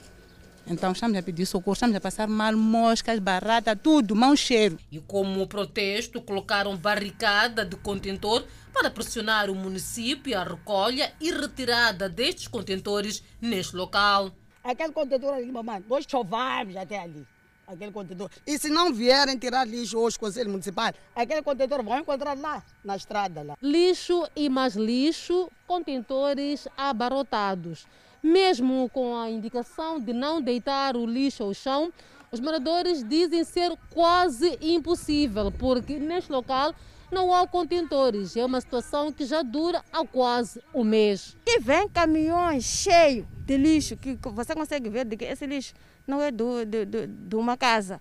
Então 0.70 0.92
estamos 0.92 1.16
a 1.16 1.22
pedir 1.22 1.46
socorro, 1.46 1.72
estamos 1.72 1.96
a 1.96 2.00
passar 2.00 2.28
mal, 2.28 2.54
moscas, 2.54 3.18
barata, 3.18 3.74
tudo, 3.74 4.14
mau 4.14 4.36
cheiro. 4.36 4.78
E 4.92 5.00
como 5.00 5.46
protesto, 5.46 6.20
colocaram 6.20 6.76
barricada 6.76 7.64
de 7.64 7.74
contentor 7.76 8.44
para 8.70 8.90
pressionar 8.90 9.48
o 9.48 9.54
município 9.54 10.38
a 10.38 10.44
recolha 10.44 11.10
e 11.18 11.32
retirada 11.32 12.06
destes 12.06 12.48
contentores 12.48 13.22
neste 13.40 13.74
local. 13.74 14.30
Aquele 14.62 14.92
contentor 14.92 15.32
ali, 15.32 15.50
mamãe, 15.50 15.82
nós 15.88 16.04
chovamos 16.06 16.76
até 16.76 16.98
ali. 16.98 17.26
Aquele 17.66 17.92
contentor. 17.92 18.30
E 18.46 18.58
se 18.58 18.68
não 18.68 18.92
vierem 18.92 19.38
tirar 19.38 19.66
lixo 19.66 19.98
hoje, 19.98 20.18
Conselho 20.18 20.50
Municipal, 20.50 20.92
aquele 21.16 21.42
contentor 21.42 21.82
vão 21.82 21.98
encontrar 21.98 22.36
lá, 22.36 22.62
na 22.84 22.96
estrada. 22.96 23.42
lá. 23.42 23.56
Lixo 23.62 24.28
e 24.36 24.50
mais 24.50 24.74
lixo, 24.74 25.50
contentores 25.66 26.68
abarrotados. 26.76 27.86
Mesmo 28.22 28.90
com 28.92 29.16
a 29.16 29.30
indicação 29.30 30.00
de 30.00 30.12
não 30.12 30.40
deitar 30.40 30.96
o 30.96 31.06
lixo 31.06 31.44
ao 31.44 31.54
chão, 31.54 31.92
os 32.30 32.40
moradores 32.40 33.02
dizem 33.02 33.44
ser 33.44 33.72
quase 33.90 34.58
impossível, 34.60 35.50
porque 35.52 35.98
neste 35.98 36.30
local 36.30 36.74
não 37.10 37.34
há 37.34 37.46
contentores. 37.46 38.36
É 38.36 38.44
uma 38.44 38.60
situação 38.60 39.12
que 39.12 39.24
já 39.24 39.42
dura 39.42 39.82
há 39.92 40.06
quase 40.06 40.62
um 40.74 40.84
mês. 40.84 41.36
E 41.46 41.58
vem 41.60 41.88
caminhões 41.88 42.64
cheios 42.64 43.26
de 43.46 43.56
lixo, 43.56 43.96
que 43.96 44.18
você 44.22 44.54
consegue 44.54 44.90
ver 44.90 45.06
que 45.06 45.24
esse 45.24 45.46
lixo 45.46 45.74
não 46.06 46.20
é 46.20 46.30
do, 46.30 46.64
de, 46.64 47.36
uma 47.36 47.56
casa. 47.56 48.00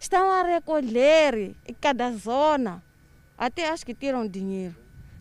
Estão 0.00 0.30
a 0.30 0.42
recolher 0.42 1.54
em 1.66 1.74
cada 1.80 2.10
zona. 2.12 2.82
Até 3.38 3.68
acho 3.68 3.86
que 3.86 3.94
tiram 3.94 4.26
dinheiro. 4.26 4.74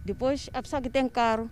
Depois, 0.04 0.50
a 0.54 0.62
pessoa 0.62 0.82
que 0.82 0.90
tem 0.90 1.08
carro 1.08 1.50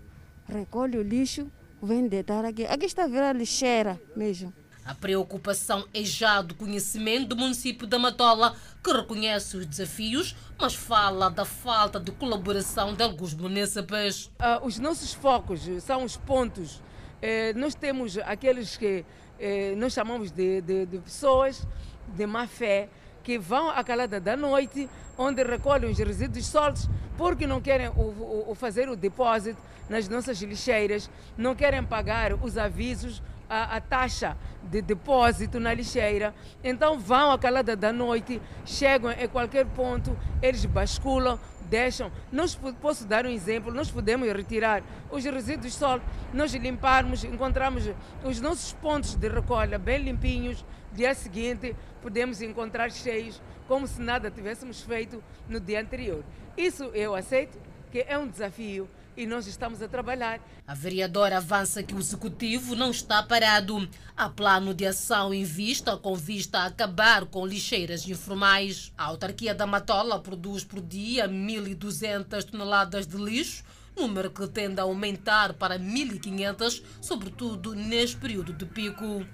recolhe 0.47 0.97
o 0.97 1.03
lixo 1.03 1.49
vem 1.81 2.07
deitar 2.07 2.45
aqui. 2.45 2.65
Aqui 2.65 2.85
está 2.85 3.03
a 3.03 3.07
virar 3.07 3.33
lixeira 3.33 4.01
mesmo. 4.15 4.53
A 4.83 4.95
preocupação 4.95 5.85
é 5.93 6.03
já 6.03 6.41
do 6.41 6.55
conhecimento 6.55 7.29
do 7.29 7.35
município 7.37 7.85
da 7.85 7.99
Matola, 7.99 8.55
que 8.83 8.91
reconhece 8.91 9.55
os 9.55 9.65
desafios, 9.65 10.35
mas 10.59 10.73
fala 10.73 11.29
da 11.29 11.45
falta 11.45 11.99
de 11.99 12.11
colaboração 12.11 12.95
de 12.95 13.03
alguns 13.03 13.33
municípios. 13.33 14.25
Uh, 14.25 14.65
os 14.65 14.79
nossos 14.79 15.13
focos 15.13 15.61
são 15.83 16.03
os 16.03 16.17
pontos. 16.17 16.81
Eh, 17.21 17.53
nós 17.53 17.75
temos 17.75 18.17
aqueles 18.17 18.75
que 18.75 19.05
eh, 19.39 19.75
nós 19.77 19.93
chamamos 19.93 20.31
de, 20.31 20.61
de, 20.61 20.87
de, 20.87 20.97
pessoas 20.97 21.67
de 22.07 22.25
má 22.25 22.47
fé, 22.47 22.89
que 23.23 23.37
vão 23.37 23.69
à 23.69 23.83
calada 23.83 24.19
da 24.19 24.35
noite, 24.35 24.89
onde 25.17 25.43
recolhem 25.43 25.89
os 25.89 25.97
resíduos 25.97 26.45
sólidos, 26.45 26.89
porque 27.17 27.45
não 27.45 27.61
querem 27.61 27.89
o, 27.89 28.49
o, 28.49 28.55
fazer 28.55 28.89
o 28.89 28.95
depósito 28.95 29.61
nas 29.89 30.07
nossas 30.07 30.41
lixeiras, 30.41 31.09
não 31.37 31.53
querem 31.53 31.83
pagar 31.83 32.33
os 32.33 32.57
avisos 32.57 33.21
a, 33.49 33.75
a, 33.75 33.81
taxa 33.81 34.37
de 34.63 34.81
depósito 34.81 35.59
na 35.59 35.73
lixeira. 35.73 36.33
Então 36.63 36.97
vão 36.97 37.31
à 37.31 37.37
calada 37.37 37.75
da 37.75 37.91
noite, 37.91 38.41
chegam 38.65 39.11
em 39.11 39.27
qualquer 39.27 39.65
ponto, 39.65 40.17
eles 40.41 40.63
basculam, 40.65 41.37
deixam. 41.69 42.09
Nós 42.31 42.55
posso 42.81 43.05
dar 43.05 43.25
um 43.25 43.29
exemplo, 43.29 43.73
nós 43.73 43.91
podemos 43.91 44.31
retirar 44.31 44.81
os 45.11 45.23
resíduos 45.25 45.73
sólidos, 45.75 46.07
nós 46.33 46.53
limparmos, 46.53 47.25
encontramos 47.25 47.89
os 48.23 48.39
nossos 48.39 48.71
pontos 48.73 49.15
de 49.15 49.27
recolha 49.27 49.77
bem 49.77 49.99
limpinhos, 49.99 50.65
dia 50.93 51.13
seguinte 51.13 51.75
podemos 52.01 52.41
encontrar 52.41 52.91
cheios, 52.91 53.41
como 53.67 53.87
se 53.87 54.01
nada 54.01 54.29
tivéssemos 54.29 54.81
feito 54.81 55.23
no 55.47 55.59
dia 55.59 55.81
anterior. 55.81 56.23
Isso 56.57 56.85
eu 56.93 57.15
aceito 57.15 57.57
que 57.91 58.05
é 58.07 58.17
um 58.17 58.27
desafio 58.27 58.89
e 59.15 59.25
nós 59.25 59.45
estamos 59.47 59.81
a 59.81 59.87
trabalhar. 59.87 60.39
A 60.65 60.73
vereadora 60.73 61.37
avança 61.37 61.83
que 61.83 61.93
o 61.93 61.99
executivo 61.99 62.75
não 62.75 62.91
está 62.91 63.21
parado. 63.21 63.87
Há 64.15 64.29
plano 64.29 64.73
de 64.73 64.85
ação 64.85 65.33
em 65.33 65.43
vista 65.43 65.97
com 65.97 66.15
vista 66.15 66.59
a 66.59 66.65
acabar 66.67 67.25
com 67.25 67.45
lixeiras 67.45 68.07
informais. 68.07 68.93
A 68.97 69.05
autarquia 69.05 69.53
da 69.53 69.67
Matola 69.67 70.19
produz 70.19 70.63
por 70.63 70.81
dia 70.81 71.27
1.200 71.27 72.43
toneladas 72.45 73.05
de 73.05 73.17
lixo, 73.17 73.63
número 73.95 74.31
que 74.31 74.47
tende 74.47 74.79
a 74.79 74.83
aumentar 74.83 75.53
para 75.53 75.77
1.500, 75.77 76.81
sobretudo 77.01 77.75
neste 77.75 78.17
período 78.17 78.53
de 78.53 78.65
pico. 78.65 79.25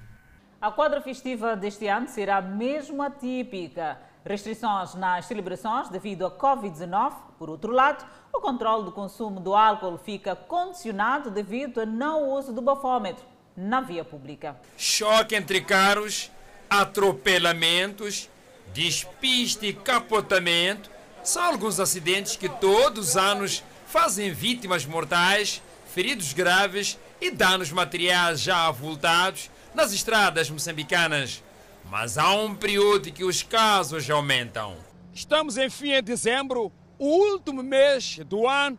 A 0.60 0.72
quadra 0.72 1.00
festiva 1.02 1.56
deste 1.56 1.86
ano 1.86 2.08
será 2.08 2.42
mesmo 2.42 3.04
atípica. 3.04 4.00
Restrições 4.26 4.96
nas 4.96 5.26
celebrações 5.26 5.88
devido 5.90 6.26
à 6.26 6.32
Covid-19. 6.32 7.14
Por 7.38 7.48
outro 7.48 7.72
lado, 7.72 8.04
o 8.34 8.42
controle 8.42 8.84
do 8.84 8.92
consumo 8.92 9.40
do 9.40 9.54
álcool 9.54 10.00
fica 10.00 10.36
condicionado 10.36 11.30
devido 11.30 11.82
ao 11.82 11.86
não 11.86 12.32
uso 12.32 12.52
do 12.52 12.62
bafômetro 12.62 13.24
na 13.56 13.82
via 13.82 14.04
pública. 14.04 14.56
Choque 14.76 15.36
entre 15.36 15.62
carros, 15.62 16.32
atropelamentos, 16.68 18.28
despiste 18.74 19.68
e 19.68 19.74
capotamento 19.74 20.90
são 21.24 21.44
alguns 21.44 21.80
acidentes 21.80 22.36
que 22.36 22.50
todos 22.50 23.10
os 23.10 23.18
anos 23.18 23.64
fazem 23.86 24.32
vítimas 24.32 24.88
mortais, 24.88 25.62
feridos 25.86 26.34
graves 26.34 26.98
e 27.22 27.30
danos 27.30 27.72
materiais 27.72 28.42
já 28.42 28.68
avultados 28.68 29.52
nas 29.78 29.94
estradas 29.94 30.50
moçambicanas. 30.50 31.44
Mas 31.86 32.18
há 32.18 32.34
um 32.34 32.56
período 32.56 33.12
que 33.12 33.24
os 33.24 33.44
casos 33.44 34.10
aumentam. 34.10 34.76
Estamos 35.14 35.56
em 35.56 35.70
fim 35.70 35.92
de 35.92 36.02
dezembro, 36.02 36.72
o 36.98 37.06
último 37.06 37.62
mês 37.62 38.18
do 38.26 38.48
ano, 38.48 38.78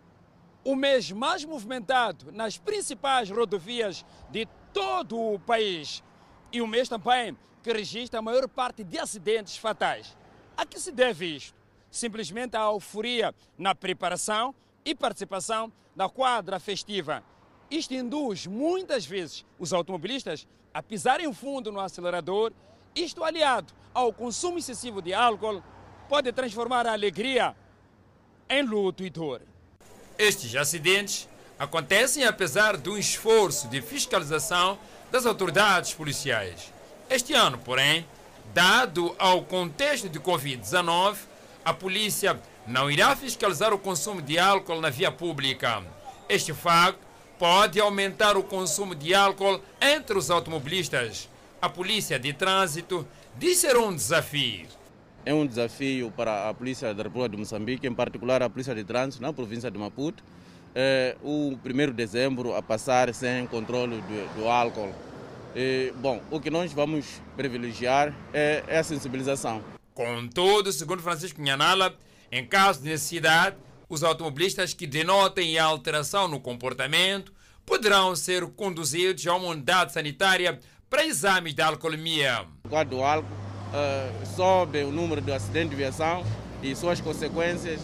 o 0.64 0.74
mês 0.74 1.12
mais 1.12 1.44
movimentado 1.44 2.32
nas 2.32 2.58
principais 2.58 3.30
rodovias 3.30 4.04
de 4.28 4.48
todo 4.72 5.16
o 5.16 5.38
país. 5.38 6.02
E 6.52 6.60
o 6.60 6.66
mês 6.66 6.88
também 6.88 7.38
que 7.62 7.72
registra 7.72 8.18
a 8.18 8.22
maior 8.22 8.48
parte 8.48 8.82
de 8.82 8.98
acidentes 8.98 9.56
fatais. 9.56 10.16
A 10.56 10.66
que 10.66 10.80
se 10.80 10.90
deve 10.90 11.26
isto? 11.26 11.54
Simplesmente 11.92 12.56
a 12.56 12.62
euforia 12.62 13.32
na 13.56 13.72
preparação 13.72 14.52
e 14.84 14.96
participação 14.96 15.72
da 15.94 16.08
quadra 16.08 16.58
festiva. 16.58 17.22
Isto 17.70 17.94
induz 17.94 18.48
muitas 18.48 19.06
vezes 19.06 19.46
os 19.60 19.72
automobilistas 19.72 20.44
a 20.78 20.82
pisarem 20.82 21.32
fundo 21.34 21.72
no 21.72 21.80
acelerador 21.80 22.52
isto 22.94 23.24
aliado 23.24 23.74
ao 23.92 24.12
consumo 24.12 24.60
excessivo 24.60 25.02
de 25.02 25.12
álcool 25.12 25.60
pode 26.08 26.30
transformar 26.30 26.86
a 26.86 26.92
alegria 26.92 27.52
em 28.48 28.62
luto 28.62 29.02
e 29.02 29.10
dor. 29.10 29.42
Estes 30.16 30.54
acidentes 30.54 31.28
acontecem 31.58 32.22
apesar 32.24 32.76
do 32.76 32.96
esforço 32.96 33.66
de 33.66 33.82
fiscalização 33.82 34.78
das 35.10 35.26
autoridades 35.26 35.92
policiais. 35.94 36.72
Este 37.10 37.34
ano, 37.34 37.58
porém, 37.58 38.06
dado 38.54 39.16
ao 39.18 39.42
contexto 39.42 40.08
de 40.08 40.20
Covid-19, 40.20 41.16
a 41.64 41.74
polícia 41.74 42.40
não 42.68 42.88
irá 42.88 43.16
fiscalizar 43.16 43.74
o 43.74 43.80
consumo 43.80 44.22
de 44.22 44.38
álcool 44.38 44.80
na 44.80 44.90
via 44.90 45.10
pública. 45.10 45.82
Este 46.28 46.54
facto 46.54 47.07
pode 47.38 47.80
aumentar 47.80 48.36
o 48.36 48.42
consumo 48.42 48.94
de 48.94 49.14
álcool 49.14 49.60
entre 49.80 50.18
os 50.18 50.30
automobilistas 50.30 51.28
a 51.60 51.68
polícia 51.68 52.18
de 52.18 52.32
trânsito 52.32 53.06
diz 53.36 53.58
ser 53.58 53.76
um 53.76 53.94
desafio. 53.94 54.66
É 55.26 55.34
um 55.34 55.46
desafio 55.46 56.12
para 56.16 56.48
a 56.48 56.54
polícia 56.54 56.94
da 56.94 57.02
República 57.02 57.30
de 57.30 57.36
Moçambique, 57.36 57.86
em 57.86 57.92
particular 57.92 58.42
a 58.42 58.48
polícia 58.48 58.74
de 58.74 58.84
trânsito 58.84 59.22
na 59.22 59.32
província 59.32 59.70
de 59.70 59.76
Maputo, 59.76 60.22
é, 60.74 61.16
o 61.22 61.58
1 61.64 61.86
de 61.86 61.92
dezembro 61.92 62.54
a 62.54 62.62
passar 62.62 63.12
sem 63.12 63.46
controle 63.48 63.96
do, 63.96 64.40
do 64.40 64.48
álcool. 64.48 64.94
E, 65.54 65.92
bom, 65.96 66.22
o 66.30 66.40
que 66.40 66.48
nós 66.48 66.72
vamos 66.72 67.20
privilegiar 67.36 68.14
é, 68.32 68.62
é 68.68 68.78
a 68.78 68.84
sensibilização. 68.84 69.62
Contudo, 69.92 70.72
segundo 70.72 71.02
Francisco 71.02 71.42
Nhanala, 71.42 71.92
em 72.30 72.46
caso 72.46 72.80
de 72.82 72.88
necessidade, 72.88 73.56
os 73.88 74.02
automobilistas 74.02 74.74
que 74.74 74.86
denotem 74.86 75.58
alteração 75.58 76.28
no 76.28 76.40
comportamento 76.40 77.32
poderão 77.64 78.14
ser 78.14 78.46
conduzidos 78.46 79.26
a 79.26 79.34
uma 79.34 79.48
unidade 79.48 79.92
sanitária 79.92 80.58
para 80.88 81.04
exames 81.04 81.54
de 81.54 81.62
alcoolemia. 81.62 82.46
Quando 82.68 82.96
o 82.96 83.04
álcool 83.04 83.28
uh, 83.28 84.26
sobe 84.36 84.82
o 84.82 84.90
número 84.90 85.20
de 85.20 85.32
acidentes 85.32 85.70
de 85.70 85.76
viação 85.76 86.24
e 86.62 86.74
suas 86.74 87.00
consequências, 87.00 87.80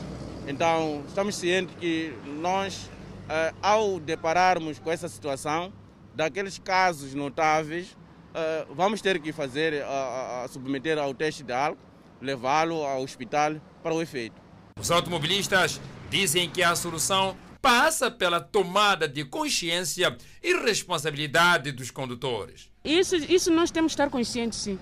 então 0.47 1.03
estamos 1.07 1.37
cientes 1.37 1.75
que 1.81 2.15
nós, 2.41 2.85
uh, 3.29 3.57
ao 3.63 3.99
depararmos 4.01 4.79
com 4.79 4.91
essa 4.91 5.09
situação, 5.09 5.73
daqueles 6.15 6.59
casos 6.59 7.15
notáveis, 7.15 7.93
uh, 7.93 8.75
vamos 8.75 9.01
ter 9.01 9.21
que 9.21 9.33
fazer, 9.33 9.85
uh, 9.85 10.49
submeter 10.49 10.99
ao 10.99 11.13
teste 11.13 11.43
de 11.43 11.53
álcool, 11.53 11.79
levá-lo 12.21 12.85
ao 12.85 13.03
hospital 13.03 13.57
para 13.83 13.95
o 13.95 14.01
efeito. 14.01 14.41
Os 14.81 14.91
automobilistas 14.91 15.81
dizem 16.15 16.49
que 16.49 16.63
a 16.63 16.77
solução 16.77 17.37
passa 17.61 18.09
pela 18.09 18.41
tomada 18.41 19.09
de 19.09 19.25
consciência 19.25 20.17
e 20.41 20.55
responsabilidade 20.63 21.73
dos 21.73 21.91
condutores. 21.91 22.71
Isso, 22.85 23.17
isso 23.17 23.51
nós 23.51 23.73
temos 23.73 23.91
que 23.91 23.95
estar 23.95 24.09
conscientes, 24.09 24.61
sim. 24.61 24.79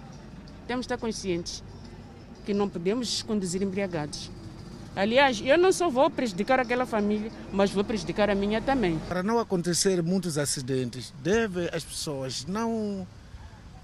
Temos 0.67 0.87
que 0.87 0.93
estar 0.93 0.99
conscientes 1.01 1.65
que 2.45 2.53
não 2.53 2.69
podemos 2.69 3.23
conduzir 3.23 3.63
embriagados. 3.63 4.31
Aliás, 4.95 5.41
eu 5.43 5.57
não 5.57 5.73
só 5.73 5.89
vou 5.89 6.11
prejudicar 6.11 6.61
aquela 6.61 6.85
família, 6.85 7.33
mas 7.51 7.71
vou 7.71 7.83
prejudicar 7.83 8.29
a 8.29 8.35
minha 8.35 8.61
também. 8.61 8.99
Para 9.09 9.23
não 9.23 9.39
acontecer 9.39 10.03
muitos 10.03 10.37
acidentes, 10.37 11.15
deve 11.23 11.71
as 11.73 11.83
pessoas 11.83 12.45
não 12.45 13.07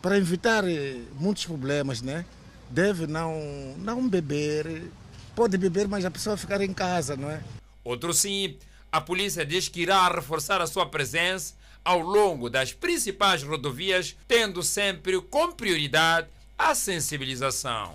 para 0.03 0.19
evitar 0.19 0.69
eh, 0.69 0.99
muitos 1.19 1.47
problemas, 1.47 2.03
né? 2.03 2.27
Deve 2.69 3.07
não 3.07 3.41
não 3.79 4.07
beber, 4.07 4.91
pode 5.39 5.57
beber, 5.57 5.87
mas 5.87 6.05
a 6.05 6.11
pessoa 6.11 6.37
ficar 6.37 6.61
em 6.63 6.75
casa, 6.75 7.17
não 7.17 7.31
é? 7.31 7.41
Outro 7.85 8.13
sim, 8.13 8.57
a 8.91 9.01
polícia 9.01 9.47
diz 9.47 9.69
que 9.69 9.83
irá 9.83 10.09
reforçar 10.09 10.61
a 10.61 10.67
sua 10.67 10.85
presença 10.85 11.55
ao 11.85 12.01
longo 12.01 12.51
das 12.51 12.73
principais 12.73 13.45
rodovias, 13.45 14.17
tendo 14.27 14.65
sempre 14.65 15.21
como 15.23 15.55
prioridade 15.55 16.27
a 16.59 16.75
sensibilização. 16.75 17.95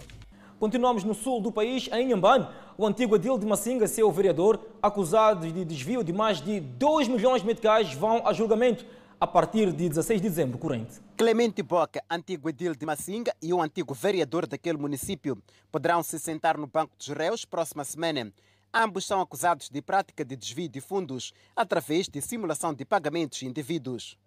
Continuamos 0.57 1.03
no 1.03 1.13
sul 1.13 1.41
do 1.41 1.51
país, 1.51 1.89
em 1.91 2.07
Inhambane. 2.07 2.47
O 2.77 2.87
antigo 2.87 3.15
Adil 3.15 3.37
de 3.37 3.45
Massinga, 3.45 3.89
seu 3.89 4.09
vereador, 4.09 4.57
acusado 4.81 5.45
de 5.45 5.65
desvio 5.65 6.01
de 6.01 6.13
mais 6.13 6.39
de 6.39 6.61
2 6.61 7.09
milhões 7.09 7.41
de 7.41 7.47
meticais, 7.47 7.93
vão 7.93 8.25
a 8.25 8.31
julgamento 8.31 8.85
a 9.23 9.27
partir 9.27 9.71
de 9.71 9.87
16 9.87 10.21
de 10.21 10.27
dezembro 10.27 10.57
corrente. 10.57 10.99
Clemente 11.15 11.63
Boca, 11.63 12.03
antigo 12.11 12.49
edil 12.49 12.75
de 12.75 12.85
Massinga 12.85 13.33
e 13.41 13.53
o 13.53 13.61
antigo 13.61 13.93
vereador 13.93 14.45
daquele 14.45 14.77
município, 14.77 15.41
poderão 15.71 16.03
se 16.03 16.19
sentar 16.19 16.57
no 16.57 16.67
banco 16.67 16.93
dos 16.97 17.07
réus 17.07 17.45
próxima 17.45 17.85
semana. 17.85 18.33
Ambos 18.73 19.05
são 19.05 19.21
acusados 19.21 19.69
de 19.69 19.81
prática 19.81 20.25
de 20.25 20.35
desvio 20.35 20.67
de 20.67 20.81
fundos 20.81 21.31
através 21.55 22.09
de 22.09 22.19
simulação 22.19 22.73
de 22.73 22.83
pagamentos 22.83 23.41
indevidos. 23.43 24.17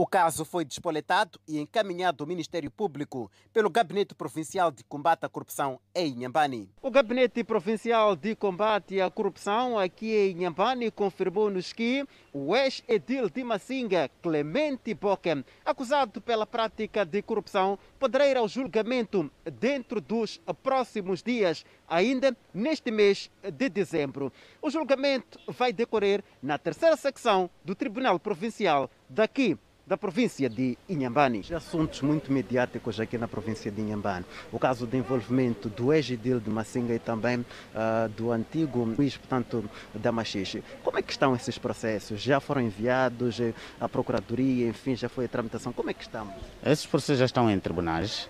O 0.00 0.06
caso 0.06 0.44
foi 0.44 0.64
despoletado 0.64 1.40
e 1.48 1.58
encaminhado 1.58 2.22
ao 2.22 2.28
Ministério 2.28 2.70
Público 2.70 3.28
pelo 3.52 3.68
Gabinete 3.68 4.14
Provincial 4.14 4.70
de 4.70 4.84
Combate 4.84 5.26
à 5.26 5.28
Corrupção 5.28 5.80
em 5.92 6.12
Inhambane. 6.12 6.70
O 6.80 6.88
Gabinete 6.88 7.42
Provincial 7.42 8.14
de 8.14 8.36
Combate 8.36 9.00
à 9.00 9.10
Corrupção 9.10 9.76
aqui 9.76 10.14
em 10.14 10.36
Inhambane 10.36 10.88
confirmou-nos 10.92 11.72
que 11.72 12.06
o 12.32 12.54
ex-edil 12.54 13.28
de 13.28 13.42
Massinga, 13.42 14.08
Clemente 14.22 14.94
Boca, 14.94 15.44
acusado 15.64 16.20
pela 16.20 16.46
prática 16.46 17.04
de 17.04 17.20
corrupção, 17.20 17.76
poderá 17.98 18.24
ir 18.28 18.36
ao 18.36 18.46
julgamento 18.46 19.28
dentro 19.58 20.00
dos 20.00 20.40
próximos 20.62 21.24
dias, 21.24 21.66
ainda 21.88 22.36
neste 22.54 22.92
mês 22.92 23.28
de 23.42 23.68
dezembro. 23.68 24.32
O 24.62 24.70
julgamento 24.70 25.40
vai 25.48 25.72
decorrer 25.72 26.22
na 26.40 26.56
terceira 26.56 26.96
secção 26.96 27.50
do 27.64 27.74
Tribunal 27.74 28.20
Provincial 28.20 28.88
daqui 29.08 29.58
da 29.88 29.96
província 29.96 30.50
de 30.50 30.76
Inhambane. 30.86 31.42
Assuntos 31.54 32.02
muito 32.02 32.30
mediáticos 32.30 33.00
aqui 33.00 33.16
na 33.16 33.26
província 33.26 33.70
de 33.70 33.80
Inhambane. 33.80 34.24
O 34.52 34.58
caso 34.58 34.86
de 34.86 34.98
envolvimento 34.98 35.70
do 35.70 35.92
ex-edil 35.94 36.38
de 36.38 36.50
Massinga 36.50 36.94
e 36.94 36.98
também 36.98 37.38
uh, 37.38 38.08
do 38.10 38.30
antigo 38.30 38.94
juiz, 38.94 39.16
portanto, 39.16 39.64
da 39.94 40.12
Machixe. 40.12 40.62
Como 40.84 40.98
é 40.98 41.02
que 41.02 41.10
estão 41.10 41.34
esses 41.34 41.56
processos? 41.56 42.20
Já 42.20 42.38
foram 42.38 42.60
enviados 42.60 43.38
à 43.80 43.88
Procuradoria, 43.88 44.68
enfim, 44.68 44.94
já 44.94 45.08
foi 45.08 45.24
a 45.24 45.28
tramitação? 45.28 45.72
Como 45.72 45.88
é 45.88 45.94
que 45.94 46.02
estamos? 46.02 46.34
Esses 46.64 46.84
processos 46.84 47.20
já 47.20 47.24
estão 47.24 47.50
em 47.50 47.58
tribunais. 47.58 48.28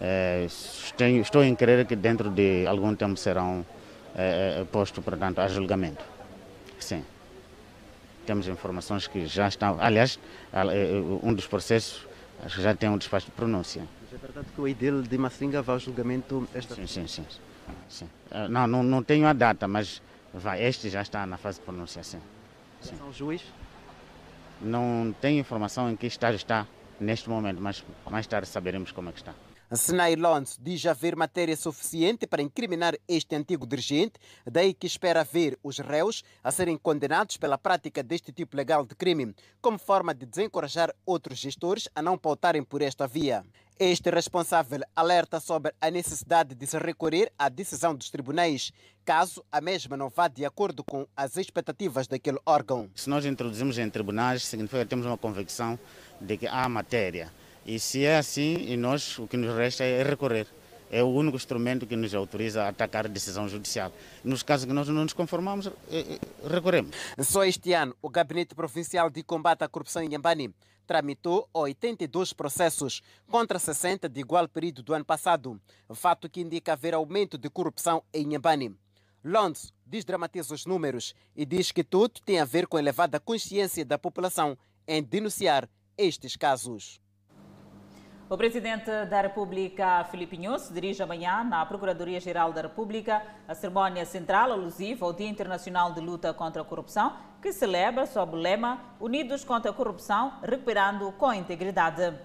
É, 0.00 0.46
estou 1.20 1.44
em 1.44 1.54
crer 1.54 1.84
que 1.86 1.94
dentro 1.94 2.30
de 2.30 2.66
algum 2.66 2.94
tempo 2.94 3.16
serão 3.18 3.64
é, 4.14 4.64
postos, 4.72 5.04
portanto, 5.04 5.40
a 5.40 5.48
julgamento. 5.48 6.02
Sim 6.78 7.04
temos 8.26 8.48
informações 8.48 9.06
que 9.06 9.26
já 9.26 9.48
estão. 9.48 9.78
Aliás, 9.80 10.18
eh, 10.52 11.00
um 11.22 11.32
dos 11.32 11.46
processos 11.46 12.06
já 12.48 12.74
tem 12.74 12.90
um 12.90 12.98
despacho 12.98 13.26
de 13.26 13.32
pronúncia. 13.32 13.86
Mas 14.02 14.12
é 14.12 14.16
verdade 14.18 14.48
que 14.54 14.60
o 14.60 14.68
Idil 14.68 15.02
de 15.02 15.16
Massinga 15.16 15.62
vai 15.62 15.76
ao 15.76 15.80
julgamento 15.80 16.46
esta 16.52 16.74
Sim, 16.74 16.86
sim, 16.86 17.06
sim. 17.06 17.24
sim. 17.88 18.08
Eh, 18.30 18.48
não, 18.48 18.66
não, 18.66 18.82
não 18.82 19.02
tenho 19.02 19.26
a 19.26 19.32
data, 19.32 19.66
mas 19.68 20.02
vai, 20.34 20.62
este 20.62 20.90
já 20.90 21.00
está 21.00 21.24
na 21.24 21.36
fase 21.38 21.58
de 21.60 21.64
pronúncia, 21.64 22.02
sim. 22.02 22.20
sim. 22.82 22.96
O 23.08 23.12
juiz? 23.12 23.42
Não 24.60 25.14
tenho 25.20 25.38
informação 25.38 25.90
em 25.90 25.96
que 25.96 26.06
estágio 26.06 26.36
está 26.36 26.66
neste 26.98 27.28
momento, 27.30 27.60
mas 27.60 27.84
mais 28.10 28.26
tarde 28.26 28.48
saberemos 28.48 28.90
como 28.90 29.08
é 29.08 29.12
que 29.12 29.18
está. 29.18 29.32
Senai 29.74 30.14
Lons 30.14 30.56
diz 30.62 30.86
haver 30.86 31.16
matéria 31.16 31.56
suficiente 31.56 32.24
para 32.24 32.40
incriminar 32.40 32.96
este 33.08 33.34
antigo 33.34 33.66
dirigente, 33.66 34.12
daí 34.44 34.72
que 34.72 34.86
espera 34.86 35.24
ver 35.24 35.58
os 35.60 35.80
réus 35.80 36.22
a 36.44 36.52
serem 36.52 36.78
condenados 36.78 37.36
pela 37.36 37.58
prática 37.58 38.00
deste 38.00 38.30
tipo 38.30 38.56
legal 38.56 38.86
de 38.86 38.94
crime, 38.94 39.34
como 39.60 39.76
forma 39.76 40.14
de 40.14 40.24
desencorajar 40.24 40.94
outros 41.04 41.40
gestores 41.40 41.88
a 41.96 42.00
não 42.00 42.16
pautarem 42.16 42.62
por 42.62 42.80
esta 42.80 43.08
via. 43.08 43.44
Este 43.76 44.08
responsável 44.08 44.82
alerta 44.94 45.40
sobre 45.40 45.74
a 45.80 45.90
necessidade 45.90 46.54
de 46.54 46.64
se 46.64 46.78
recorrer 46.78 47.32
à 47.36 47.48
decisão 47.48 47.92
dos 47.92 48.08
tribunais, 48.08 48.72
caso 49.04 49.44
a 49.50 49.60
mesma 49.60 49.96
não 49.96 50.08
vá 50.08 50.28
de 50.28 50.44
acordo 50.44 50.84
com 50.84 51.08
as 51.16 51.36
expectativas 51.36 52.06
daquele 52.06 52.38
órgão. 52.46 52.88
Se 52.94 53.10
nós 53.10 53.26
introduzimos 53.26 53.78
em 53.78 53.90
tribunais, 53.90 54.46
significa 54.46 54.84
que 54.84 54.90
temos 54.90 55.04
uma 55.04 55.18
convicção 55.18 55.76
de 56.20 56.36
que 56.36 56.46
há 56.46 56.68
matéria 56.68 57.32
e 57.66 57.80
se 57.80 58.04
é 58.04 58.16
assim, 58.16 58.64
e 58.68 58.76
nós, 58.76 59.18
o 59.18 59.26
que 59.26 59.36
nos 59.36 59.54
resta 59.56 59.82
é 59.82 60.02
recorrer. 60.02 60.46
É 60.88 61.02
o 61.02 61.08
único 61.08 61.36
instrumento 61.36 61.84
que 61.84 61.96
nos 61.96 62.14
autoriza 62.14 62.62
a 62.62 62.68
atacar 62.68 63.06
a 63.06 63.08
decisão 63.08 63.48
judicial. 63.48 63.92
Nos 64.22 64.44
casos 64.44 64.66
que 64.66 64.72
nós 64.72 64.86
não 64.86 65.02
nos 65.02 65.12
conformamos, 65.12 65.68
recorremos. 66.48 66.94
Só 67.24 67.44
este 67.44 67.72
ano, 67.72 67.96
o 68.00 68.08
Gabinete 68.08 68.54
Provincial 68.54 69.10
de 69.10 69.24
Combate 69.24 69.64
à 69.64 69.68
Corrupção 69.68 70.00
em 70.00 70.12
Yambani 70.12 70.54
tramitou 70.86 71.48
82 71.52 72.32
processos, 72.32 73.02
contra 73.26 73.58
60 73.58 74.08
de 74.08 74.20
igual 74.20 74.46
período 74.46 74.84
do 74.84 74.94
ano 74.94 75.04
passado, 75.04 75.60
fato 75.92 76.30
que 76.30 76.40
indica 76.40 76.74
haver 76.74 76.94
aumento 76.94 77.36
de 77.36 77.50
corrupção 77.50 78.04
em 78.14 78.34
Yambani. 78.34 78.76
Londres 79.24 79.72
desdramatiza 79.84 80.54
os 80.54 80.64
números 80.66 81.12
e 81.34 81.44
diz 81.44 81.72
que 81.72 81.82
tudo 81.82 82.20
tem 82.24 82.38
a 82.38 82.44
ver 82.44 82.68
com 82.68 82.76
a 82.76 82.80
elevada 82.80 83.18
consciência 83.18 83.84
da 83.84 83.98
população 83.98 84.56
em 84.86 85.02
denunciar 85.02 85.68
estes 85.98 86.36
casos. 86.36 87.00
O 88.28 88.36
presidente 88.36 88.90
da 89.04 89.20
República, 89.20 90.02
Filipe 90.10 90.36
Nunes, 90.36 90.68
dirige 90.74 91.00
amanhã 91.00 91.44
na 91.44 91.64
Procuradoria-Geral 91.64 92.52
da 92.52 92.62
República 92.62 93.22
a 93.46 93.54
cerimónia 93.54 94.04
central 94.04 94.50
alusiva 94.50 95.06
ao 95.06 95.12
Dia 95.12 95.28
Internacional 95.28 95.92
de 95.92 96.00
Luta 96.00 96.34
contra 96.34 96.60
a 96.60 96.64
Corrupção, 96.64 97.12
que 97.40 97.52
celebra 97.52 98.04
sob 98.04 98.34
o 98.34 98.40
lema 98.40 98.80
Unidos 98.98 99.44
contra 99.44 99.70
a 99.70 99.74
Corrupção, 99.74 100.40
recuperando 100.42 101.12
com 101.12 101.32
integridade. 101.32 102.18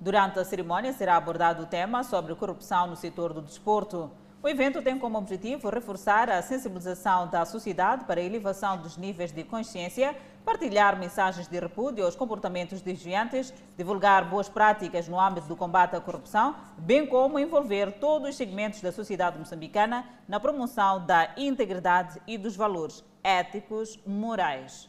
Durante 0.00 0.40
a 0.40 0.44
cerimónia 0.44 0.92
será 0.92 1.16
abordado 1.16 1.62
o 1.62 1.66
tema 1.66 2.02
sobre 2.02 2.34
corrupção 2.34 2.88
no 2.88 2.96
setor 2.96 3.32
do 3.32 3.40
desporto. 3.40 4.10
O 4.42 4.48
evento 4.48 4.82
tem 4.82 4.98
como 4.98 5.16
objetivo 5.16 5.70
reforçar 5.70 6.28
a 6.28 6.42
sensibilização 6.42 7.28
da 7.28 7.44
sociedade 7.44 8.04
para 8.04 8.20
a 8.20 8.24
elevação 8.24 8.78
dos 8.78 8.96
níveis 8.96 9.30
de 9.30 9.44
consciência, 9.44 10.16
partilhar 10.46 10.96
mensagens 10.96 11.48
de 11.48 11.58
repúdio 11.58 12.04
aos 12.04 12.14
comportamentos 12.14 12.80
desviantes, 12.80 13.52
divulgar 13.76 14.30
boas 14.30 14.48
práticas 14.48 15.08
no 15.08 15.20
âmbito 15.20 15.48
do 15.48 15.56
combate 15.56 15.96
à 15.96 16.00
corrupção, 16.00 16.54
bem 16.78 17.04
como 17.04 17.36
envolver 17.36 17.98
todos 17.98 18.28
os 18.30 18.36
segmentos 18.36 18.80
da 18.80 18.92
sociedade 18.92 19.36
moçambicana 19.36 20.06
na 20.28 20.38
promoção 20.38 21.04
da 21.04 21.34
integridade 21.36 22.20
e 22.28 22.38
dos 22.38 22.54
valores 22.54 23.04
éticos 23.24 23.98
morais. 24.06 24.88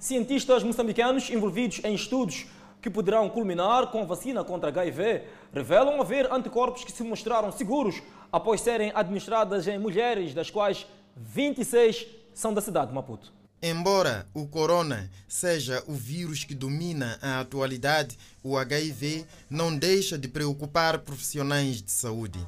Cientistas 0.00 0.64
moçambicanos 0.64 1.30
envolvidos 1.30 1.80
em 1.84 1.94
estudos 1.94 2.48
que 2.80 2.90
poderão 2.90 3.30
culminar 3.30 3.92
com 3.92 4.00
a 4.02 4.04
vacina 4.04 4.42
contra 4.42 4.70
HIV, 4.70 5.22
revelam 5.52 6.00
haver 6.00 6.30
anticorpos 6.32 6.82
que 6.82 6.90
se 6.90 7.04
mostraram 7.04 7.52
seguros 7.52 8.02
após 8.32 8.60
serem 8.60 8.90
administradas 8.92 9.68
em 9.68 9.78
mulheres, 9.78 10.34
das 10.34 10.50
quais 10.50 10.84
26 11.14 12.04
são 12.34 12.52
da 12.52 12.60
cidade 12.60 12.88
de 12.88 12.94
Maputo. 12.94 13.41
Embora 13.64 14.26
o 14.34 14.44
corona 14.44 15.08
seja 15.28 15.84
o 15.86 15.94
vírus 15.94 16.42
que 16.42 16.52
domina 16.52 17.16
a 17.22 17.38
atualidade, 17.38 18.18
o 18.42 18.58
HIV 18.58 19.24
não 19.48 19.76
deixa 19.76 20.18
de 20.18 20.26
preocupar 20.26 20.98
profissionais 20.98 21.80
de 21.80 21.92
saúde. 21.92 22.44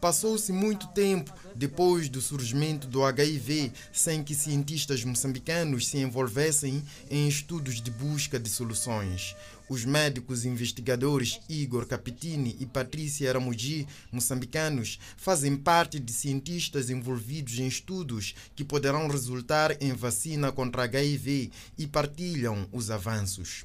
Passou-se 0.00 0.52
muito 0.52 0.88
tempo 0.88 1.32
depois 1.54 2.08
do 2.08 2.20
surgimento 2.20 2.88
do 2.88 3.04
HIV 3.04 3.72
sem 3.92 4.24
que 4.24 4.34
cientistas 4.34 5.04
moçambicanos 5.04 5.86
se 5.86 5.98
envolvessem 5.98 6.84
em 7.08 7.28
estudos 7.28 7.80
de 7.80 7.90
busca 7.92 8.36
de 8.36 8.48
soluções. 8.48 9.36
Os 9.68 9.84
médicos 9.84 10.44
investigadores 10.44 11.40
Igor 11.48 11.86
Capitini 11.86 12.56
e 12.60 12.66
Patrícia 12.66 13.28
Aramuji, 13.28 13.86
moçambicanos, 14.12 14.98
fazem 15.16 15.56
parte 15.56 15.98
de 15.98 16.12
cientistas 16.12 16.88
envolvidos 16.88 17.58
em 17.58 17.66
estudos 17.66 18.34
que 18.54 18.64
poderão 18.64 19.08
resultar 19.08 19.76
em 19.82 19.92
vacina 19.92 20.52
contra 20.52 20.84
HIV 20.84 21.50
e 21.76 21.86
partilham 21.86 22.68
os 22.72 22.90
avanços. 22.90 23.64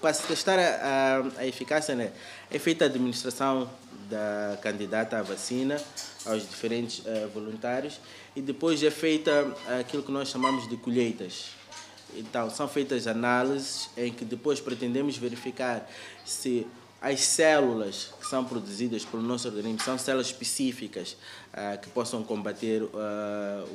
Para 0.00 0.14
se 0.14 0.22
testar 0.22 0.58
a, 0.58 1.22
a, 1.38 1.40
a 1.40 1.46
eficácia, 1.46 1.94
né, 1.94 2.12
é 2.50 2.58
feita 2.58 2.84
a 2.84 2.88
administração 2.88 3.68
da 4.08 4.58
candidata 4.62 5.18
à 5.18 5.22
vacina 5.22 5.80
aos 6.24 6.48
diferentes 6.48 7.00
uh, 7.00 7.28
voluntários 7.34 8.00
e 8.34 8.40
depois 8.40 8.82
é 8.82 8.90
feita 8.90 9.54
aquilo 9.80 10.02
que 10.02 10.12
nós 10.12 10.28
chamamos 10.28 10.68
de 10.68 10.76
colheitas. 10.76 11.55
Então, 12.14 12.48
são 12.50 12.68
feitas 12.68 13.06
análises 13.06 13.90
em 13.96 14.12
que 14.12 14.24
depois 14.24 14.60
pretendemos 14.60 15.16
verificar 15.16 15.88
se 16.24 16.66
as 17.00 17.20
células 17.20 18.14
que 18.20 18.26
são 18.26 18.44
produzidas 18.44 19.04
pelo 19.04 19.22
nosso 19.22 19.46
organismo 19.48 19.80
são 19.80 19.98
células 19.98 20.26
específicas 20.26 21.16
uh, 21.52 21.80
que 21.80 21.88
possam 21.90 22.22
combater 22.22 22.82
uh, 22.82 22.88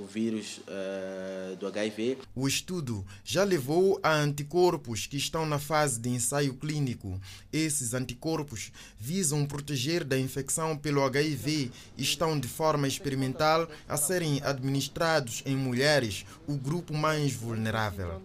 o 0.02 0.06
vírus 0.06 0.60
uh, 0.60 1.56
do 1.56 1.68
HIV. 1.68 2.18
O 2.36 2.48
estudo 2.48 3.06
já 3.24 3.44
levou 3.44 4.00
a 4.02 4.14
anticorpos 4.14 5.06
que 5.08 5.18
estão 5.18 5.46
na 5.46 5.60
fase 5.60 6.00
de 6.00 6.10
ensaio 6.10 6.56
clínico. 6.56 7.20
Esses 7.52 7.94
anticorpos 7.94 8.72
visam 9.00 9.46
proteger 9.46 10.04
da 10.04 10.18
infecção 10.18 10.78
pelo 10.78 11.04
HIV 11.04 11.72
e 11.98 12.02
estão 12.02 12.40
de 12.40 12.48
forma 12.48 12.88
experimental 12.88 13.68
a 13.88 13.98
serem 13.98 14.42
administrados 14.44 15.44
em 15.46 15.56
mulheres, 15.56 16.26
o 16.48 16.56
grupo 16.56 16.94
mais 16.94 17.34
vulnerável. 17.34 18.22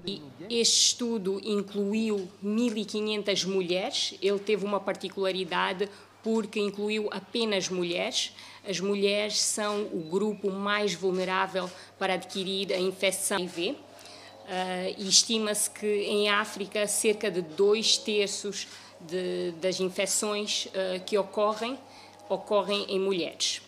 Este 0.48 0.86
estudo 0.86 1.40
incluiu 1.44 2.28
1.500 2.44 3.46
mulheres. 3.46 4.14
Ele 4.22 4.38
teve 4.38 4.64
uma 4.64 4.80
particularidade 4.86 5.90
porque 6.22 6.58
incluiu 6.58 7.08
apenas 7.12 7.68
mulheres. 7.68 8.32
As 8.68 8.80
mulheres 8.80 9.40
são 9.40 9.82
o 9.92 10.08
grupo 10.10 10.50
mais 10.50 10.94
vulnerável 10.94 11.70
para 11.98 12.14
adquirir 12.14 12.72
a 12.72 12.78
infecção 12.78 13.36
HIV. 13.36 13.70
Uh, 13.70 13.76
e 14.98 15.08
estima-se 15.08 15.68
que 15.68 15.86
em 15.86 16.28
África 16.28 16.86
cerca 16.86 17.30
de 17.30 17.42
dois 17.42 17.98
terços 17.98 18.68
de, 19.00 19.52
das 19.60 19.80
infecções 19.80 20.66
uh, 20.66 21.04
que 21.04 21.18
ocorrem 21.18 21.76
ocorrem 22.28 22.86
em 22.88 22.98
mulheres. 22.98 23.62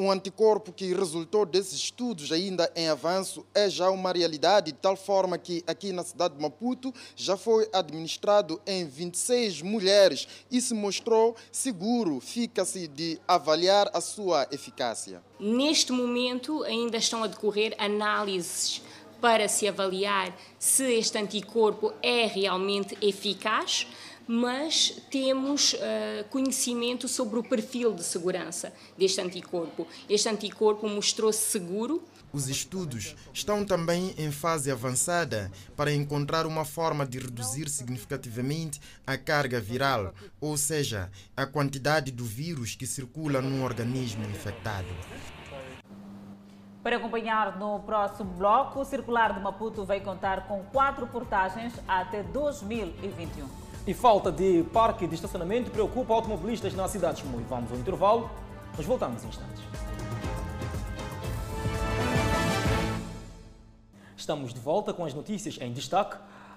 Um 0.00 0.10
anticorpo 0.10 0.72
que 0.72 0.94
resultou 0.94 1.44
desses 1.44 1.74
estudos 1.74 2.32
ainda 2.32 2.72
em 2.74 2.88
avanço 2.88 3.44
é 3.54 3.68
já 3.68 3.90
uma 3.90 4.10
realidade, 4.10 4.72
de 4.72 4.78
tal 4.78 4.96
forma 4.96 5.36
que 5.36 5.62
aqui 5.66 5.92
na 5.92 6.02
cidade 6.02 6.36
de 6.36 6.40
Maputo 6.40 6.90
já 7.14 7.36
foi 7.36 7.68
administrado 7.70 8.58
em 8.66 8.86
26 8.86 9.60
mulheres 9.60 10.26
e 10.50 10.58
se 10.58 10.72
mostrou 10.72 11.36
seguro. 11.52 12.18
Fica-se 12.18 12.88
de 12.88 13.20
avaliar 13.28 13.90
a 13.92 14.00
sua 14.00 14.48
eficácia. 14.50 15.22
Neste 15.38 15.92
momento 15.92 16.62
ainda 16.62 16.96
estão 16.96 17.22
a 17.22 17.26
decorrer 17.26 17.74
análises 17.76 18.80
para 19.20 19.48
se 19.48 19.68
avaliar 19.68 20.34
se 20.58 20.94
este 20.94 21.18
anticorpo 21.18 21.92
é 22.02 22.24
realmente 22.24 22.96
eficaz 23.02 23.86
mas 24.32 24.96
temos 25.10 25.72
uh, 25.72 26.24
conhecimento 26.30 27.08
sobre 27.08 27.40
o 27.40 27.42
perfil 27.42 27.92
de 27.92 28.04
segurança 28.04 28.72
deste 28.96 29.20
anticorpo. 29.20 29.88
Este 30.08 30.28
anticorpo 30.28 30.88
mostrou-se 30.88 31.50
seguro. 31.50 32.00
Os 32.32 32.48
estudos 32.48 33.16
estão 33.34 33.64
também 33.64 34.14
em 34.16 34.30
fase 34.30 34.70
avançada 34.70 35.50
para 35.76 35.92
encontrar 35.92 36.46
uma 36.46 36.64
forma 36.64 37.04
de 37.04 37.18
reduzir 37.18 37.68
significativamente 37.68 38.80
a 39.04 39.18
carga 39.18 39.60
viral, 39.60 40.14
ou 40.40 40.56
seja, 40.56 41.10
a 41.36 41.44
quantidade 41.44 42.12
do 42.12 42.24
vírus 42.24 42.76
que 42.76 42.86
circula 42.86 43.42
num 43.42 43.64
organismo 43.64 44.22
infectado. 44.26 44.86
Para 46.84 46.98
acompanhar 46.98 47.58
no 47.58 47.80
próximo 47.80 48.30
bloco, 48.34 48.78
o 48.78 48.84
Circular 48.84 49.34
de 49.34 49.40
Maputo 49.40 49.84
vai 49.84 50.00
contar 50.00 50.46
com 50.46 50.62
quatro 50.66 51.04
portagens 51.08 51.72
até 51.88 52.22
2021. 52.22 53.69
E 53.86 53.94
falta 53.94 54.30
de 54.30 54.62
parque 54.72 55.06
de 55.06 55.14
estacionamento 55.14 55.70
preocupa 55.70 56.12
automobilistas 56.12 56.74
na 56.74 56.86
cidade 56.86 57.16
de 57.16 57.22
Chimoio. 57.22 57.46
Vamos 57.48 57.72
ao 57.72 57.78
intervalo, 57.78 58.30
nós 58.76 58.84
voltamos 58.84 59.24
em 59.24 59.28
instantes. 59.28 59.62
Estamos 64.14 64.52
de 64.52 64.60
volta 64.60 64.92
com 64.92 65.04
as 65.04 65.14
notícias 65.14 65.58
em 65.60 65.72
destaque. 65.72 66.16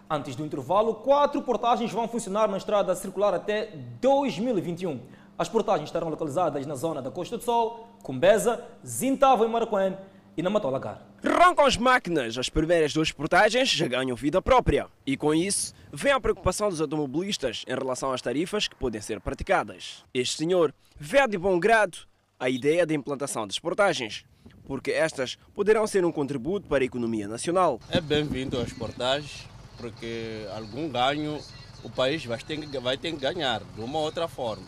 Antes 0.10 0.36
do 0.36 0.46
intervalo, 0.46 0.96
quatro 0.96 1.42
portagens 1.42 1.92
vão 1.92 2.10
funcionar 2.10 2.50
na 2.50 2.58
estrada 2.58 2.94
circular 2.94 3.34
até 3.34 3.72
2021. 4.02 5.00
As 5.38 5.48
portagens 5.48 5.88
estarão 5.88 6.10
localizadas 6.10 6.66
na 6.66 6.76
zona 6.76 7.02
da 7.02 7.10
Costa 7.10 7.38
do 7.38 7.44
Sol, 7.44 7.88
Cumbeza, 8.04 8.64
Zintava 8.86 9.46
e 9.46 9.48
Maracuã 9.48 9.98
e 10.36 10.44
na 10.44 10.50
Matolagar. 10.50 11.13
Roncam 11.26 11.66
as 11.66 11.78
máquinas, 11.78 12.38
as 12.38 12.50
primeiras 12.50 12.92
duas 12.92 13.10
portagens 13.10 13.70
já 13.70 13.88
ganham 13.88 14.14
vida 14.14 14.42
própria. 14.42 14.88
E 15.06 15.16
com 15.16 15.34
isso, 15.34 15.74
vem 15.90 16.12
a 16.12 16.20
preocupação 16.20 16.68
dos 16.68 16.82
automobilistas 16.82 17.64
em 17.66 17.74
relação 17.74 18.12
às 18.12 18.22
tarifas 18.22 18.68
que 18.68 18.76
podem 18.76 19.00
ser 19.00 19.22
praticadas. 19.22 20.04
Este 20.14 20.40
senhor 20.40 20.74
vê 21.00 21.26
de 21.26 21.38
bom 21.38 21.58
grado 21.58 22.00
a 22.38 22.50
ideia 22.50 22.86
da 22.86 22.94
implantação 22.94 23.48
das 23.48 23.58
portagens, 23.58 24.26
porque 24.66 24.92
estas 24.92 25.38
poderão 25.56 25.88
ser 25.88 26.04
um 26.04 26.12
contributo 26.12 26.68
para 26.68 26.84
a 26.84 26.86
economia 26.86 27.26
nacional. 27.26 27.80
É 27.90 28.02
bem-vindo 28.02 28.60
às 28.60 28.74
portagens, 28.74 29.48
porque 29.78 30.46
algum 30.54 30.90
ganho 30.90 31.40
o 31.86 31.90
país 31.90 32.26
vai 32.26 32.38
ter, 32.40 32.68
vai 32.82 32.98
ter 32.98 33.14
que 33.14 33.20
ganhar 33.20 33.62
de 33.64 33.80
uma 33.80 33.98
ou 33.98 34.04
outra 34.04 34.28
forma. 34.28 34.66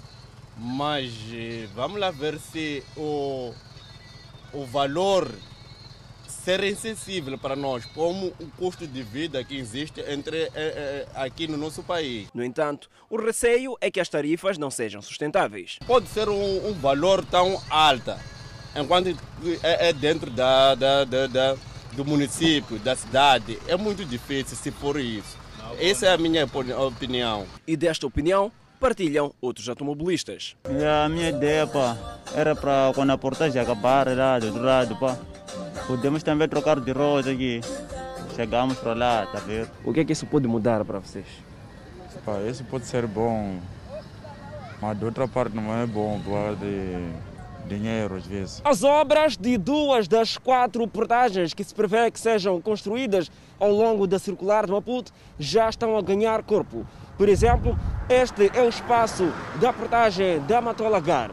Mas 0.57 1.11
eh, 1.33 1.67
vamos 1.75 1.99
lá 1.99 2.11
ver 2.11 2.39
se 2.39 2.81
o, 2.95 3.53
o 4.53 4.65
valor 4.65 5.29
ser 6.45 6.63
insensível 6.63 7.39
para 7.39 7.55
nós, 7.55 7.85
como 7.85 8.27
o 8.39 8.45
custo 8.55 8.85
de 8.85 9.01
vida 9.01 9.43
que 9.43 9.57
existe 9.57 9.99
entre, 10.07 10.43
é, 10.43 10.51
é, 10.55 11.07
aqui 11.15 11.47
no 11.47 11.57
nosso 11.57 11.81
país. 11.81 12.27
No 12.35 12.43
entanto, 12.43 12.87
o 13.09 13.17
receio 13.17 13.75
é 13.81 13.89
que 13.89 13.99
as 13.99 14.07
tarifas 14.07 14.55
não 14.55 14.69
sejam 14.69 15.01
sustentáveis. 15.01 15.79
Pode 15.87 16.07
ser 16.07 16.29
um, 16.29 16.67
um 16.67 16.73
valor 16.73 17.25
tão 17.25 17.59
alto, 17.67 18.13
enquanto 18.75 19.09
é, 19.63 19.89
é 19.89 19.93
dentro 19.93 20.29
da, 20.29 20.75
da, 20.75 21.03
da, 21.03 21.25
da, 21.25 21.57
do 21.93 22.05
município, 22.05 22.77
da 22.77 22.95
cidade, 22.95 23.57
é 23.67 23.75
muito 23.75 24.05
difícil 24.05 24.55
se 24.55 24.69
for 24.69 24.99
isso. 24.99 25.35
Essa 25.79 26.05
é 26.05 26.13
a 26.13 26.17
minha 26.17 26.45
opinião. 26.45 27.47
E 27.65 27.75
desta 27.75 28.05
opinião, 28.05 28.51
partilham 28.79 29.33
outros 29.41 29.67
automobilistas. 29.67 30.55
A 30.63 31.09
minha 31.09 31.29
ideia 31.29 31.65
pá, 31.65 31.97
era 32.35 32.55
para 32.55 32.91
quando 32.93 33.09
a 33.09 33.17
portagem 33.17 33.59
acabar 33.59 34.07
lá 34.15 34.37
do 34.37 34.45
outro 34.45 34.61
lado, 34.61 34.95
pá, 34.97 35.17
podemos 35.87 36.23
também 36.23 36.47
trocar 36.47 36.79
de 36.79 36.91
roda 36.91 37.31
aqui. 37.31 37.61
Chegamos 38.35 38.77
para 38.77 38.93
lá, 38.93 39.25
tá 39.27 39.39
vendo? 39.39 39.69
O 39.83 39.93
que 39.93 40.01
é 40.01 40.05
que 40.05 40.13
isso 40.13 40.25
pode 40.25 40.47
mudar 40.47 40.83
para 40.83 40.99
vocês? 40.99 41.25
Pá, 42.25 42.39
isso 42.41 42.63
pode 42.63 42.85
ser 42.85 43.05
bom, 43.05 43.59
mas 44.81 44.97
de 44.97 45.05
outra 45.05 45.27
parte 45.27 45.55
não 45.55 45.73
é 45.73 45.85
bom, 45.85 46.19
pode 46.25 46.65
dinheiro 47.67 48.15
às 48.15 48.25
vezes. 48.25 48.61
As 48.63 48.83
obras 48.83 49.35
de 49.37 49.57
duas 49.57 50.07
das 50.07 50.37
quatro 50.37 50.87
portagens 50.87 51.53
que 51.53 51.63
se 51.63 51.73
prevê 51.73 52.09
que 52.11 52.19
sejam 52.19 52.59
construídas 52.61 53.29
ao 53.59 53.71
longo 53.71 54.07
da 54.07 54.19
circular 54.19 54.65
de 54.65 54.71
Maputo 54.71 55.11
já 55.39 55.69
estão 55.69 55.97
a 55.97 56.01
ganhar 56.01 56.43
corpo. 56.43 56.85
Por 57.17 57.29
exemplo, 57.29 57.77
este 58.09 58.51
é 58.53 58.61
o 58.61 58.69
espaço 58.69 59.31
da 59.59 59.71
portagem 59.71 60.39
da 60.41 60.61
Matolagar. 60.61 61.31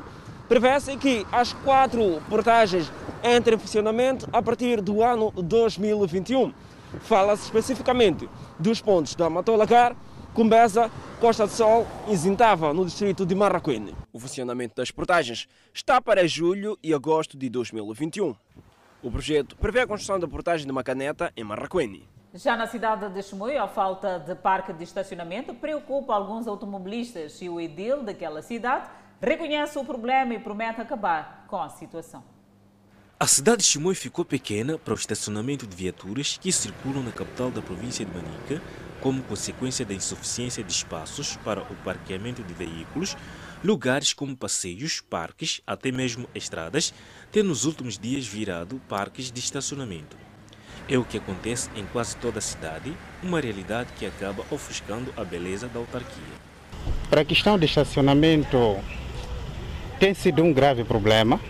Prevê-se 0.53 0.99
que 0.99 1.27
as 1.33 1.55
quatro 1.55 2.21
portagens 2.29 2.93
entrem 3.25 3.57
em 3.57 3.59
funcionamento 3.59 4.29
a 4.31 4.43
partir 4.43 4.83
do 4.83 5.03
ano 5.03 5.31
2021. 5.31 6.53
Fala-se 7.01 7.45
especificamente 7.45 8.29
dos 8.59 8.79
pontos 8.83 9.15
da 9.15 9.31
Matolagar, 9.31 9.97
Cumbeza, 10.35 10.91
Costa 11.19 11.47
do 11.47 11.53
Sol 11.55 11.87
e 12.07 12.15
Zintava, 12.15 12.75
no 12.75 12.85
distrito 12.85 13.25
de 13.25 13.35
Marraquene. 13.35 13.95
O 14.13 14.21
funcionamento 14.21 14.75
das 14.77 14.91
portagens 14.91 15.49
está 15.73 16.03
para 16.03 16.29
julho 16.29 16.79
e 16.83 16.93
agosto 16.93 17.39
de 17.39 17.49
2021. 17.49 18.37
O 19.03 19.11
projeto 19.11 19.57
prevê 19.57 19.81
a 19.81 19.87
construção 19.87 20.21
da 20.21 20.29
portagem 20.29 20.67
de 20.67 20.73
Macaneta, 20.75 21.33
em 21.35 21.45
Marraquene. 21.45 22.07
Já 22.35 22.59
na 22.59 22.67
cidade 22.67 23.09
de 23.09 23.23
Chimoio, 23.23 23.63
a 23.63 23.69
falta 23.69 24.19
de 24.19 24.35
parque 24.35 24.75
de 24.75 24.85
estacionamento 24.85 25.55
preocupa 25.55 26.15
alguns 26.15 26.47
automobilistas 26.47 27.41
e 27.41 27.49
o 27.49 27.59
edil 27.59 28.03
daquela 28.03 28.43
cidade 28.43 29.01
reconhece 29.23 29.79
o 29.79 29.85
problema 29.85 30.35
e 30.35 30.39
promete 30.39 30.81
acabar 30.81 31.47
com 31.49 31.61
a 31.61 31.69
situação. 31.69 32.25
A 33.19 33.27
cidade 33.27 33.59
de 33.59 33.69
Chimoio 33.69 33.95
ficou 33.95 34.25
pequena 34.25 34.77
para 34.77 34.93
o 34.93 34.97
estacionamento 34.97 35.65
de 35.65 35.77
viaturas 35.77 36.37
que 36.39 36.51
circulam 36.51 37.05
na 37.05 37.13
capital 37.13 37.53
da 37.53 37.63
província 37.63 38.05
de 38.05 38.13
Manica, 38.13 38.61
como 39.01 39.23
consequência 39.23 39.85
da 39.85 39.95
insuficiência 39.95 40.63
de 40.63 40.73
espaços 40.73 41.37
para 41.37 41.63
o 41.63 41.77
parqueamento 41.85 42.43
de 42.43 42.53
veículos, 42.53 43.17
lugares 43.63 44.13
como 44.13 44.37
passeios, 44.37 45.01
parques, 45.01 45.61
até 45.65 45.93
mesmo 45.93 46.29
estradas, 46.35 46.93
têm 47.31 47.45
nos 47.45 47.65
últimos 47.65 47.97
dias 47.97 48.27
virado 48.27 48.81
parques 48.89 49.31
de 49.31 49.39
estacionamento. 49.39 50.17
É 50.89 50.99
o 50.99 51.05
que 51.05 51.19
acontece 51.19 51.71
em 51.77 51.87
quase 51.87 52.17
toda 52.17 52.41
a 52.41 52.43
cidade, 52.43 52.93
uma 53.23 53.41
realidade 53.41 53.93
que 53.93 54.05
acaba 54.05 54.45
ofuscando 54.51 55.15
a 55.17 55.23
beleza 55.23 55.69
da 55.69 55.79
autarquia. 55.79 56.35
Para 57.09 57.21
a 57.21 57.25
questão 57.25 57.57
de 57.57 57.67
estacionamento, 57.67 58.57
tem 60.03 60.15
sido 60.15 60.43
um 60.43 60.53
grave 60.53 60.83
problema, 60.83 61.41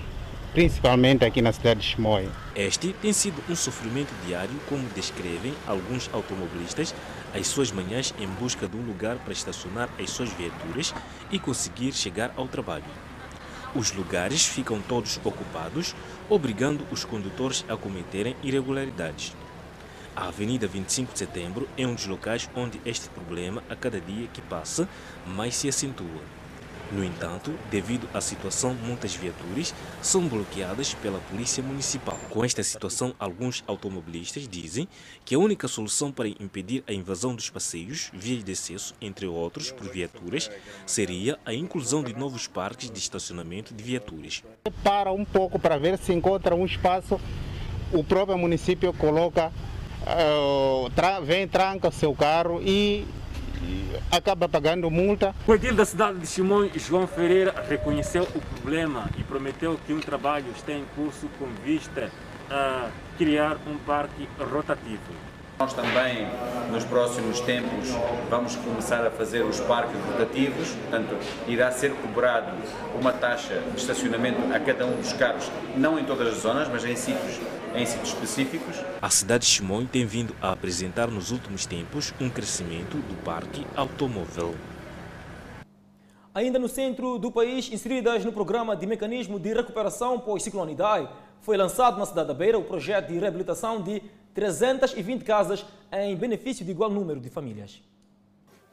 principalmente 0.52 1.24
aqui 1.24 1.40
na 1.40 1.52
cidade 1.52 1.80
de 1.80 1.86
Chimoio. 1.86 2.30
Este 2.54 2.92
tem 2.92 3.10
sido 3.10 3.42
um 3.48 3.56
sofrimento 3.56 4.12
diário, 4.26 4.54
como 4.68 4.86
descrevem 4.90 5.54
alguns 5.66 6.10
automobilistas, 6.12 6.94
as 7.34 7.46
suas 7.46 7.72
manhãs 7.72 8.12
em 8.18 8.26
busca 8.26 8.68
de 8.68 8.76
um 8.76 8.82
lugar 8.82 9.16
para 9.16 9.32
estacionar 9.32 9.88
as 9.98 10.10
suas 10.10 10.30
viaturas 10.34 10.94
e 11.30 11.38
conseguir 11.38 11.94
chegar 11.94 12.30
ao 12.36 12.46
trabalho. 12.46 12.84
Os 13.74 13.90
lugares 13.92 14.44
ficam 14.44 14.82
todos 14.82 15.18
ocupados, 15.24 15.96
obrigando 16.28 16.86
os 16.90 17.06
condutores 17.06 17.64
a 17.70 17.74
cometerem 17.74 18.36
irregularidades. 18.42 19.34
A 20.14 20.28
Avenida 20.28 20.66
25 20.66 21.14
de 21.14 21.20
Setembro 21.20 21.66
é 21.78 21.86
um 21.86 21.94
dos 21.94 22.06
locais 22.06 22.50
onde 22.54 22.78
este 22.84 23.08
problema, 23.08 23.64
a 23.70 23.74
cada 23.74 23.98
dia 23.98 24.28
que 24.30 24.42
passa, 24.42 24.86
mais 25.26 25.54
se 25.54 25.70
acentua. 25.70 26.41
No 26.90 27.02
entanto, 27.02 27.54
devido 27.70 28.08
à 28.12 28.20
situação, 28.20 28.74
muitas 28.74 29.14
viaturas 29.14 29.74
são 30.02 30.28
bloqueadas 30.28 30.92
pela 30.94 31.18
Polícia 31.20 31.62
Municipal. 31.62 32.18
Com 32.28 32.44
esta 32.44 32.62
situação, 32.62 33.14
alguns 33.18 33.64
automobilistas 33.66 34.46
dizem 34.46 34.86
que 35.24 35.34
a 35.34 35.38
única 35.38 35.68
solução 35.68 36.12
para 36.12 36.28
impedir 36.28 36.84
a 36.86 36.92
invasão 36.92 37.34
dos 37.34 37.48
passeios, 37.48 38.10
vias 38.12 38.44
de 38.44 38.52
acesso, 38.52 38.94
entre 39.00 39.26
outros, 39.26 39.72
por 39.72 39.88
viaturas, 39.88 40.50
seria 40.84 41.38
a 41.46 41.54
inclusão 41.54 42.02
de 42.02 42.12
novos 42.12 42.46
parques 42.46 42.90
de 42.90 42.98
estacionamento 42.98 43.72
de 43.72 43.82
viaturas. 43.82 44.42
Para 44.82 45.12
um 45.12 45.24
pouco 45.24 45.58
para 45.58 45.78
ver 45.78 45.96
se 45.96 46.12
encontra 46.12 46.54
um 46.54 46.66
espaço, 46.66 47.18
o 47.92 48.04
próprio 48.04 48.36
município 48.36 48.92
coloca, 48.92 49.52
uh, 50.02 50.90
tra 50.90 51.20
vem, 51.20 51.48
tranca 51.48 51.88
o 51.88 51.92
seu 51.92 52.14
carro 52.14 52.60
e 52.62 53.06
acaba 54.10 54.48
pagando 54.48 54.90
multa. 54.90 55.34
O 55.46 55.54
edil 55.54 55.74
da 55.74 55.84
cidade 55.84 56.18
de 56.18 56.26
Chimões, 56.26 56.70
João 56.86 57.06
Ferreira, 57.06 57.54
reconheceu 57.68 58.24
o 58.34 58.40
problema 58.40 59.08
e 59.18 59.22
prometeu 59.22 59.78
que 59.86 59.92
um 59.92 60.00
trabalho 60.00 60.46
está 60.56 60.72
em 60.72 60.84
curso 60.94 61.28
com 61.38 61.46
vista 61.64 62.10
a 62.50 62.88
criar 63.16 63.56
um 63.66 63.78
parque 63.78 64.28
rotativo. 64.38 65.00
Nós 65.58 65.74
também, 65.74 66.26
nos 66.72 66.84
próximos 66.84 67.40
tempos, 67.40 67.90
vamos 68.28 68.56
começar 68.56 69.06
a 69.06 69.10
fazer 69.10 69.42
os 69.42 69.60
parques 69.60 69.94
rotativos, 70.06 70.70
portanto, 70.70 71.16
irá 71.46 71.70
ser 71.70 71.92
cobrado 71.92 72.50
uma 73.00 73.12
taxa 73.12 73.62
de 73.72 73.80
estacionamento 73.80 74.40
a 74.52 74.58
cada 74.58 74.84
um 74.86 74.96
dos 74.96 75.12
carros, 75.12 75.48
não 75.76 75.98
em 75.98 76.04
todas 76.04 76.28
as 76.28 76.42
zonas, 76.42 76.68
mas 76.68 76.84
em 76.84 76.96
sítios 76.96 77.38
em 77.74 77.86
sítios 77.86 78.10
específicos. 78.10 78.76
A 79.00 79.10
cidade 79.10 79.44
de 79.44 79.50
Chimoio 79.50 79.86
tem 79.86 80.04
vindo 80.04 80.34
a 80.40 80.52
apresentar 80.52 81.08
nos 81.08 81.30
últimos 81.30 81.66
tempos 81.66 82.12
um 82.20 82.28
crescimento 82.28 82.96
do 82.96 83.22
parque 83.24 83.66
automóvel. 83.74 84.54
Ainda 86.34 86.58
no 86.58 86.68
centro 86.68 87.18
do 87.18 87.30
país, 87.30 87.70
inseridas 87.70 88.24
no 88.24 88.32
programa 88.32 88.74
de 88.74 88.86
mecanismo 88.86 89.38
de 89.38 89.52
recuperação 89.52 90.18
pós-ciclone 90.18 90.72
Idai, 90.72 91.10
foi 91.40 91.56
lançado 91.56 91.98
na 91.98 92.06
cidade 92.06 92.28
da 92.28 92.34
Beira 92.34 92.58
o 92.58 92.64
projeto 92.64 93.08
de 93.08 93.18
reabilitação 93.18 93.82
de 93.82 94.02
320 94.32 95.24
casas 95.24 95.64
em 95.92 96.16
benefício 96.16 96.64
de 96.64 96.70
igual 96.70 96.88
número 96.88 97.20
de 97.20 97.28
famílias. 97.28 97.82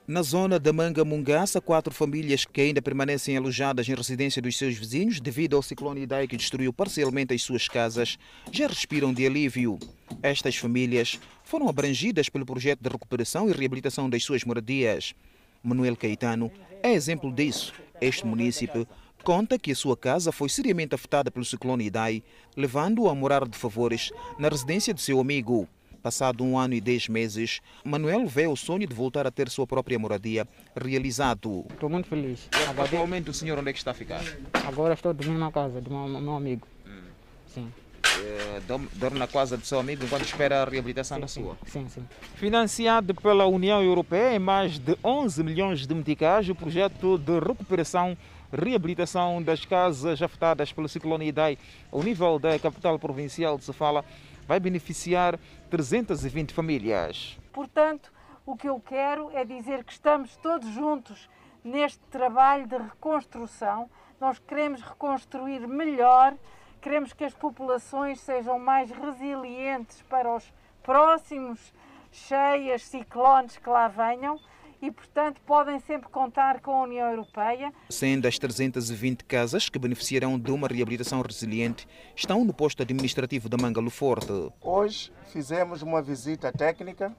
Na 0.10 0.24
zona 0.24 0.60
da 0.60 0.74
Manga 0.74 1.06
Mungaça, 1.06 1.62
quatro 1.62 1.94
famílias 1.94 2.44
que 2.44 2.62
ainda 2.62 2.82
permanecem 2.82 3.38
alojadas 3.38 3.88
em 3.88 3.94
residência 3.94 4.42
dos 4.42 4.58
seus 4.58 4.74
vizinhos 4.76 5.20
devido 5.20 5.56
ao 5.56 5.62
ciclone 5.62 6.02
Idai 6.02 6.28
que 6.28 6.36
destruiu 6.36 6.74
parcialmente 6.74 7.32
as 7.32 7.44
suas 7.44 7.68
casas, 7.68 8.18
já 8.52 8.66
respiram 8.66 9.14
de 9.14 9.24
alívio. 9.28 9.78
Estas 10.24 10.56
famílias 10.58 11.20
foram 11.44 11.70
abrangidas 11.70 12.28
pelo 12.28 12.44
projeto 12.44 12.82
de 12.82 12.90
recuperação 12.90 13.48
e 13.48 13.54
reabilitação 13.54 14.10
das 14.10 14.24
suas 14.24 14.44
moradias. 14.44 15.14
Manuel 15.62 15.96
Caetano 15.96 16.52
é 16.82 16.92
exemplo 16.92 17.32
disso. 17.32 17.72
Este 18.02 18.26
município 18.26 18.88
conta 19.24 19.60
que 19.60 19.74
a 19.74 19.76
sua 19.76 19.96
casa 19.96 20.32
foi 20.32 20.50
seriamente 20.50 20.96
afetada 20.96 21.30
pelo 21.30 21.46
ciclone 21.46 21.86
Idai, 21.86 22.24
levando-o 22.58 23.10
a 23.10 23.14
morar 23.14 23.48
de 23.48 23.56
favores 23.56 24.10
na 24.40 24.50
residência 24.50 24.92
de 24.92 25.04
seu 25.04 25.20
amigo. 25.20 25.70
Passado 26.02 26.44
um 26.46 26.58
ano 26.58 26.74
e 26.74 26.80
dez 26.82 27.10
meses, 27.10 27.60
Manuel 27.84 28.26
vê 28.26 28.48
o 28.48 28.56
sonho 28.56 28.88
de 28.88 28.96
voltar 28.96 29.28
a 29.28 29.32
ter 29.32 29.50
sua 29.50 29.68
própria 29.68 30.00
moradia 30.00 30.48
realizado. 30.76 31.66
Estou 31.70 31.90
muito 31.90 32.08
feliz. 32.08 32.48
Agora, 32.70 32.88
Atualmente 32.88 33.30
o 33.30 33.34
senhor 33.34 33.60
onde 33.60 33.70
é 33.70 33.74
que 33.74 33.80
está 33.80 33.92
a 33.92 33.94
ficar? 33.94 34.24
Agora 34.66 34.94
estou 34.94 35.14
dormindo 35.14 35.40
na 35.40 35.52
casa 35.52 35.82
do 35.82 35.90
meu, 35.90 36.22
meu 36.22 36.36
amigo. 36.36 36.66
Hum. 36.88 37.02
Sim. 37.48 37.74
É, 38.22 38.62
dorme 38.96 39.20
na 39.20 39.28
casa 39.28 39.58
do 39.58 39.66
seu 39.66 39.80
amigo 39.80 40.04
enquanto 40.06 40.24
espera 40.24 40.64
a 40.64 40.66
reabilitação 40.66 41.18
sim, 41.18 41.22
da 41.22 41.28
sua? 41.28 41.58
Sim, 41.68 41.88
sim. 41.90 42.06
Financiado 42.36 43.14
pela 43.14 43.46
União 43.46 43.82
Europeia 43.84 44.36
em 44.36 44.40
mais 44.40 44.80
de 44.80 44.98
11 45.04 45.44
milhões 45.44 45.86
de 45.86 45.94
meticais, 45.94 46.48
o 46.48 46.56
projeto 46.56 47.18
de 47.18 47.40
recuperação 47.40 48.18
reabilitação 48.52 49.42
das 49.44 49.64
casas 49.64 50.22
afetadas 50.22 50.72
pelo 50.72 50.90
ciclone 50.90 51.28
Idai 51.28 51.58
ao 51.92 52.02
nível 52.02 52.40
da 52.40 52.58
capital 52.58 52.98
provincial 52.98 53.58
de 53.58 53.64
Sofala 53.64 54.04
vai 54.48 54.60
beneficiar 54.60 55.40
320 55.70 56.54
famílias. 56.54 57.38
Portanto, 57.54 58.12
o 58.46 58.56
que 58.56 58.68
eu 58.68 58.80
quero 58.80 59.30
é 59.32 59.46
dizer 59.46 59.84
que 59.84 59.94
estamos 59.94 60.36
todos 60.38 60.68
juntos 60.70 61.30
neste 61.64 62.00
trabalho 62.08 62.68
de 62.68 62.78
reconstrução. 62.78 63.90
Nós 64.20 64.40
queremos 64.40 64.82
reconstruir 64.82 65.68
melhor, 65.68 66.36
queremos 66.82 67.14
que 67.14 67.24
as 67.24 67.34
populações 67.34 68.20
sejam 68.20 68.60
mais 68.60 68.90
resilientes 68.90 70.02
para 70.04 70.36
os 70.36 70.52
próximos 70.82 71.74
cheias, 72.12 72.84
ciclones 72.84 73.58
que 73.58 73.70
lá 73.70 73.88
venham 73.88 74.40
e, 74.82 74.92
portanto, 74.92 75.42
podem 75.46 75.80
sempre 75.80 76.10
contar 76.10 76.62
com 76.62 76.72
a 76.72 76.84
União 76.84 77.10
Europeia. 77.10 77.74
Sendo 77.90 78.28
as 78.28 78.38
320 78.38 79.26
casas 79.26 79.70
que 79.70 79.78
beneficiarão 79.78 80.40
de 80.40 80.52
uma 80.52 80.68
reabilitação 80.68 81.22
resiliente, 81.22 81.88
estão 82.16 82.46
no 82.46 82.54
posto 82.54 82.82
administrativo 82.82 83.50
da 83.50 83.58
Mangalo 83.58 83.90
Forte. 83.90 84.32
Hoje 84.62 85.12
fizemos 85.32 85.82
uma 85.82 86.02
visita 86.02 86.52
técnica 86.52 87.16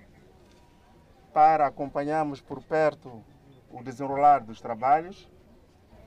para 1.33 1.67
acompanharmos 1.67 2.41
por 2.41 2.63
perto 2.63 3.23
o 3.71 3.83
desenrolar 3.83 4.41
dos 4.41 4.61
trabalhos 4.61 5.29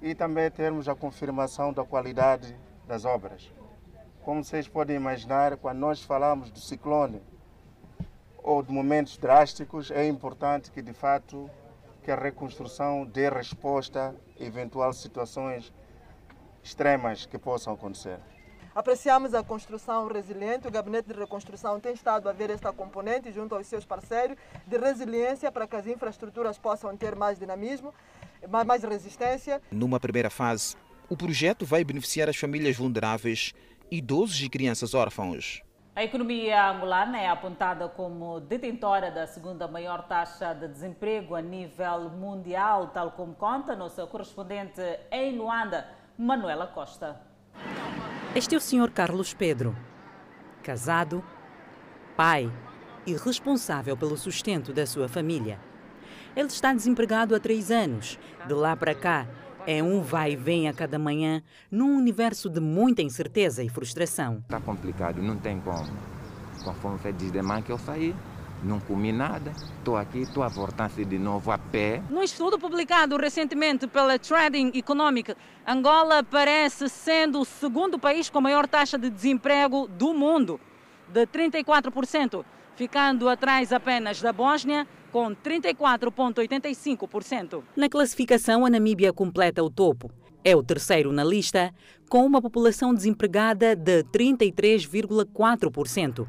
e 0.02 0.14
também 0.14 0.50
termos 0.52 0.90
a 0.90 0.96
confirmação 0.96 1.72
da 1.72 1.84
qualidade 1.84 2.58
das 2.88 3.06
obras. 3.06 3.50
Como 4.24 4.44
vocês 4.44 4.68
podem 4.68 4.96
imaginar, 4.96 5.56
quando 5.58 5.80
nós 5.80 6.02
falamos 6.02 6.50
do 6.50 6.60
ciclone 6.60 7.22
ou 8.44 8.62
de 8.62 8.72
momentos 8.72 9.18
drásticos, 9.18 9.90
é 9.90 10.06
importante 10.06 10.70
que 10.70 10.82
de 10.82 10.94
fato 10.94 11.50
que 12.04 12.12
a 12.12 12.16
reconstrução 12.16 13.06
dê 13.06 13.30
resposta 13.30 14.14
a 14.40 14.44
eventuais 14.44 14.98
situações 14.98 15.74
extremas 16.62 17.26
que 17.26 17.38
possam 17.40 17.74
acontecer. 17.74 18.20
Apreciamos 18.76 19.34
a 19.36 19.44
construção 19.44 20.08
resiliente, 20.08 20.68
o 20.68 20.72
Gabinete 20.72 21.08
de 21.08 21.14
Reconstrução 21.14 21.80
tem 21.80 21.94
estado 21.94 22.28
a 22.28 22.34
ver 22.34 22.50
esta 22.50 22.74
componente 22.74 23.32
junto 23.32 23.54
aos 23.56 23.68
seus 23.68 23.86
parceiros 23.86 24.36
de 24.66 24.78
resiliência 24.78 25.52
para 25.52 25.68
que 25.68 25.76
as 25.76 25.86
infraestruturas 25.86 26.58
possam 26.58 26.98
ter 26.98 27.16
mais 27.16 27.38
dinamismo, 27.38 27.94
mais 28.66 28.84
resistência. 28.84 29.62
Numa 29.72 30.00
primeira 30.00 30.30
fase, 30.30 30.76
o 31.08 31.16
projeto 31.16 31.66
vai 31.66 31.84
beneficiar 31.84 32.28
as 32.28 32.36
famílias 32.36 32.76
vulneráveis, 32.76 33.54
idosos 33.92 34.42
e 34.42 34.50
crianças 34.50 34.96
órfãos. 34.96 35.62
A 35.96 36.04
economia 36.04 36.72
angolana 36.72 37.20
é 37.20 37.30
apontada 37.30 37.88
como 37.88 38.40
detentora 38.40 39.12
da 39.12 39.28
segunda 39.28 39.68
maior 39.68 40.08
taxa 40.08 40.52
de 40.52 40.68
desemprego 40.68 41.36
a 41.36 41.42
nível 41.42 42.10
mundial, 42.10 42.88
tal 42.88 43.12
como 43.12 43.36
conta 43.36 43.76
nossa 43.76 44.08
correspondente 44.08 44.82
em 45.12 45.38
Luanda, 45.38 45.88
Manuela 46.18 46.66
Costa. 46.66 47.22
Este 48.34 48.56
é 48.56 48.58
o 48.58 48.62
Sr. 48.62 48.90
Carlos 48.90 49.36
Pedro, 49.36 49.76
casado, 50.64 51.24
pai 52.18 52.52
e 53.06 53.16
responsável 53.16 53.96
pelo 53.96 54.18
sustento 54.18 54.74
da 54.74 54.88
sua 54.88 55.08
família. 55.08 55.60
Ele 56.36 56.48
está 56.48 56.74
desempregado 56.74 57.36
há 57.36 57.40
três 57.40 57.70
anos. 57.70 58.18
De 58.48 58.54
lá 58.56 58.76
para 58.76 58.96
cá, 58.96 59.28
é 59.66 59.82
um 59.82 60.02
vai 60.02 60.34
e 60.34 60.36
vem 60.36 60.68
a 60.68 60.74
cada 60.74 61.00
manhã, 61.00 61.42
num 61.72 61.98
universo 61.98 62.50
de 62.50 62.60
muita 62.60 63.02
incerteza 63.02 63.64
e 63.64 63.70
frustração. 63.70 64.40
Está 64.40 64.60
complicado, 64.60 65.22
não 65.22 65.38
tem 65.38 65.60
como. 65.60 65.90
Conforme 66.64 67.00
foi 67.00 67.14
diz 67.14 67.32
de 67.32 67.42
manhã 67.42 67.62
que 67.62 67.72
eu 67.72 67.78
saí, 67.78 68.16
não 68.64 68.80
comi 68.80 69.12
nada, 69.12 69.52
estou 69.78 69.98
aqui, 69.98 70.20
estou 70.20 70.44
a 70.44 70.48
voltar-se 70.48 71.04
de 71.04 71.18
novo 71.18 71.52
a 71.52 71.58
pé. 71.58 72.02
Num 72.10 72.24
estudo 72.24 72.58
publicado 72.58 73.18
recentemente 73.18 73.88
pela 73.88 74.18
Trading 74.18 74.72
Economic, 74.74 75.36
Angola 75.68 76.24
parece 76.24 76.88
sendo 76.90 77.42
o 77.42 77.46
segundo 77.46 78.00
país 78.00 78.30
com 78.30 78.40
maior 78.40 78.68
taxa 78.68 78.98
de 78.98 79.10
desemprego 79.10 79.88
do 79.88 80.14
mundo, 80.14 80.60
de 81.10 81.26
34%, 81.28 82.46
ficando 82.76 83.30
atrás 83.30 83.72
apenas 83.72 84.20
da 84.22 84.34
Bósnia, 84.34 84.88
com 85.12 85.36
34,85%. 85.36 87.64
Na 87.76 87.88
classificação, 87.88 88.66
a 88.66 88.70
Namíbia 88.70 89.14
completa 89.14 89.64
o 89.64 89.70
topo. 89.70 90.10
É 90.44 90.56
o 90.56 90.64
terceiro 90.64 91.12
na 91.12 91.24
lista, 91.24 91.72
com 92.10 92.26
uma 92.26 92.42
população 92.42 92.92
desempregada 92.94 93.76
de 93.76 94.04
33,4%. 94.06 96.28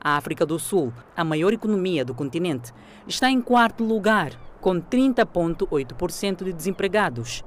A 0.00 0.16
África 0.16 0.44
do 0.44 0.58
Sul, 0.58 0.92
a 1.16 1.22
maior 1.24 1.52
economia 1.52 2.04
do 2.04 2.14
continente, 2.14 2.72
está 3.08 3.30
em 3.30 3.40
quarto 3.40 3.82
lugar, 3.82 4.32
com 4.60 4.80
30,8% 4.80 6.44
de 6.44 6.52
desempregados. 6.52 7.42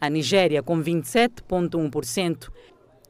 A 0.00 0.08
Nigéria, 0.08 0.62
com 0.62 0.82
27,1%, 0.82 2.48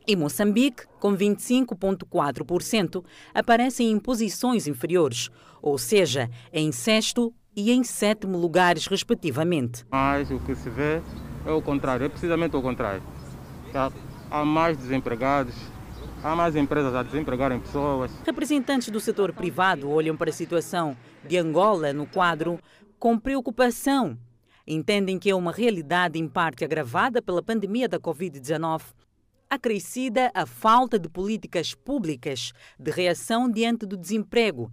e 0.09 0.17
Moçambique, 0.17 0.85
com 0.99 1.15
25,4%, 1.15 3.05
aparecem 3.35 3.91
em 3.91 3.99
posições 3.99 4.67
inferiores, 4.67 5.29
ou 5.61 5.77
seja, 5.77 6.31
em 6.51 6.73
sexto 6.73 7.31
e 7.55 7.71
em 7.71 7.85
sétimo 7.85 8.39
lugares, 8.39 8.87
respectivamente. 8.87 9.85
Mas 9.91 10.31
o 10.31 10.41
que 10.41 10.55
se 10.55 10.71
vê 10.71 11.03
é 11.45 11.53
o 11.53 11.61
contrário, 11.61 12.07
é 12.07 12.09
precisamente 12.09 12.57
o 12.57 12.63
contrário. 12.63 13.03
Há 14.31 14.45
mais 14.47 14.79
desempregados, 14.79 15.55
há 16.25 16.35
mais 16.35 16.57
empresas 16.57 16.95
a 16.95 17.03
desempregarem 17.03 17.61
pessoas. 17.61 18.11
Representantes 18.25 18.89
do 18.89 19.01
setor 19.01 19.35
privado 19.35 19.91
olham 19.91 20.17
para 20.17 20.31
a 20.31 20.33
situação 20.33 20.97
de 21.27 21.37
Angola 21.37 21.93
no 21.93 22.07
quadro 22.07 22.59
com 22.99 23.19
preocupação. 23.19 24.17
Entendem 24.67 25.19
que 25.19 25.29
é 25.29 25.35
uma 25.35 25.53
realidade 25.53 26.19
em 26.19 26.27
parte 26.27 26.65
agravada 26.65 27.21
pela 27.21 27.43
pandemia 27.43 27.89
da 27.89 27.99
Covid-19 27.99 28.83
acrescida 29.51 30.31
a 30.35 30.45
falta 30.47 30.99
de 30.99 31.09
políticas 31.09 31.75
públicas 31.75 32.53
de 32.79 32.91
reação 32.91 33.51
diante 33.51 33.87
do 33.87 33.97
desemprego. 33.97 34.71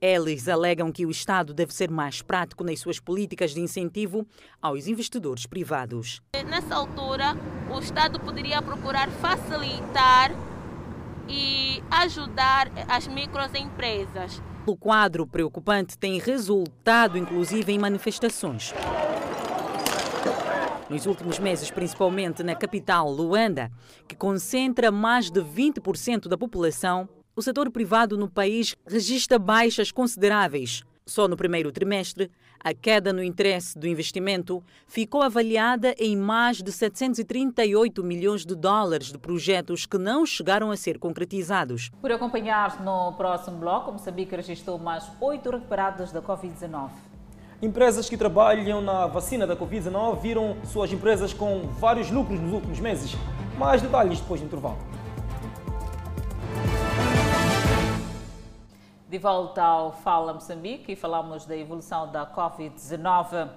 Eles 0.00 0.48
alegam 0.48 0.90
que 0.90 1.06
o 1.06 1.10
Estado 1.10 1.54
deve 1.54 1.72
ser 1.72 1.88
mais 1.88 2.22
prático 2.22 2.64
nas 2.64 2.80
suas 2.80 2.98
políticas 2.98 3.54
de 3.54 3.60
incentivo 3.60 4.26
aos 4.60 4.88
investidores 4.88 5.46
privados. 5.46 6.20
Nessa 6.48 6.74
altura, 6.74 7.36
o 7.72 7.78
Estado 7.78 8.18
poderia 8.18 8.60
procurar 8.60 9.08
facilitar 9.10 10.32
e 11.28 11.80
ajudar 11.88 12.70
as 12.88 13.06
microempresas. 13.06 14.42
O 14.66 14.76
quadro 14.76 15.26
preocupante 15.26 15.96
tem 15.96 16.18
resultado, 16.18 17.16
inclusive, 17.16 17.72
em 17.72 17.78
manifestações. 17.78 18.72
Nos 20.92 21.06
últimos 21.06 21.38
meses, 21.38 21.70
principalmente 21.70 22.42
na 22.42 22.54
capital, 22.54 23.10
Luanda, 23.10 23.72
que 24.06 24.14
concentra 24.14 24.92
mais 24.92 25.30
de 25.30 25.40
20% 25.40 26.28
da 26.28 26.36
população, 26.36 27.08
o 27.34 27.40
setor 27.40 27.70
privado 27.70 28.18
no 28.18 28.28
país 28.28 28.76
registra 28.86 29.38
baixas 29.38 29.90
consideráveis. 29.90 30.82
Só 31.06 31.26
no 31.26 31.34
primeiro 31.34 31.72
trimestre, 31.72 32.30
a 32.62 32.74
queda 32.74 33.10
no 33.10 33.24
interesse 33.24 33.78
do 33.78 33.88
investimento 33.88 34.62
ficou 34.86 35.22
avaliada 35.22 35.94
em 35.98 36.14
mais 36.14 36.62
de 36.62 36.70
738 36.70 38.04
milhões 38.04 38.44
de 38.44 38.54
dólares 38.54 39.06
de 39.06 39.18
projetos 39.18 39.86
que 39.86 39.96
não 39.96 40.26
chegaram 40.26 40.70
a 40.70 40.76
ser 40.76 40.98
concretizados. 40.98 41.90
Por 42.02 42.12
acompanhar 42.12 42.84
no 42.84 43.14
próximo 43.14 43.56
bloco, 43.56 43.92
Moçambique 43.92 44.36
registrou 44.36 44.78
mais 44.78 45.10
oito 45.22 45.48
recuperados 45.48 46.12
da 46.12 46.20
Covid-19. 46.20 46.90
Empresas 47.62 48.08
que 48.08 48.16
trabalham 48.16 48.80
na 48.80 49.06
vacina 49.06 49.46
da 49.46 49.54
Covid-19 49.54 50.18
viram 50.18 50.56
suas 50.64 50.92
empresas 50.92 51.32
com 51.32 51.68
vários 51.78 52.10
lucros 52.10 52.40
nos 52.40 52.52
últimos 52.52 52.80
meses. 52.80 53.14
Mais 53.56 53.80
detalhes 53.80 54.18
depois 54.18 54.40
do 54.40 54.46
intervalo. 54.48 54.78
De 59.08 59.16
volta 59.16 59.62
ao 59.62 59.92
Fala 59.92 60.34
Moçambique 60.34 60.90
e 60.90 60.96
falamos 60.96 61.46
da 61.46 61.56
evolução 61.56 62.10
da 62.10 62.26
Covid-19. 62.26 63.50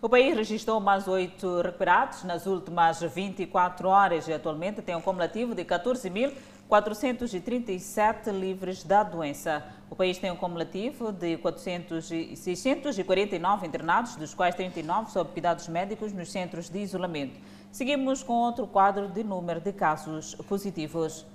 O 0.00 0.08
país 0.08 0.34
registrou 0.34 0.80
mais 0.80 1.06
oito 1.06 1.60
recuperados 1.60 2.24
nas 2.24 2.46
últimas 2.46 3.02
24 3.02 3.86
horas 3.90 4.26
e 4.26 4.32
atualmente 4.32 4.80
tem 4.80 4.96
um 4.96 5.02
cumulativo 5.02 5.54
de 5.54 5.66
14.437 6.70 8.30
livres 8.30 8.84
da 8.84 9.02
doença. 9.02 9.64
O 9.90 9.96
país 9.96 10.18
tem 10.18 10.30
um 10.30 10.36
cumulativo 10.36 11.10
de 11.10 11.36
400 11.38 12.06
649 12.36 13.66
internados, 13.66 14.14
dos 14.14 14.32
quais 14.32 14.54
39 14.54 15.10
sob 15.10 15.32
cuidados 15.32 15.66
médicos 15.66 16.12
nos 16.12 16.30
centros 16.30 16.68
de 16.68 16.78
isolamento. 16.78 17.40
Seguimos 17.72 18.22
com 18.22 18.34
outro 18.34 18.68
quadro 18.68 19.08
de 19.08 19.24
número 19.24 19.60
de 19.60 19.72
casos 19.72 20.36
positivos. 20.48 21.26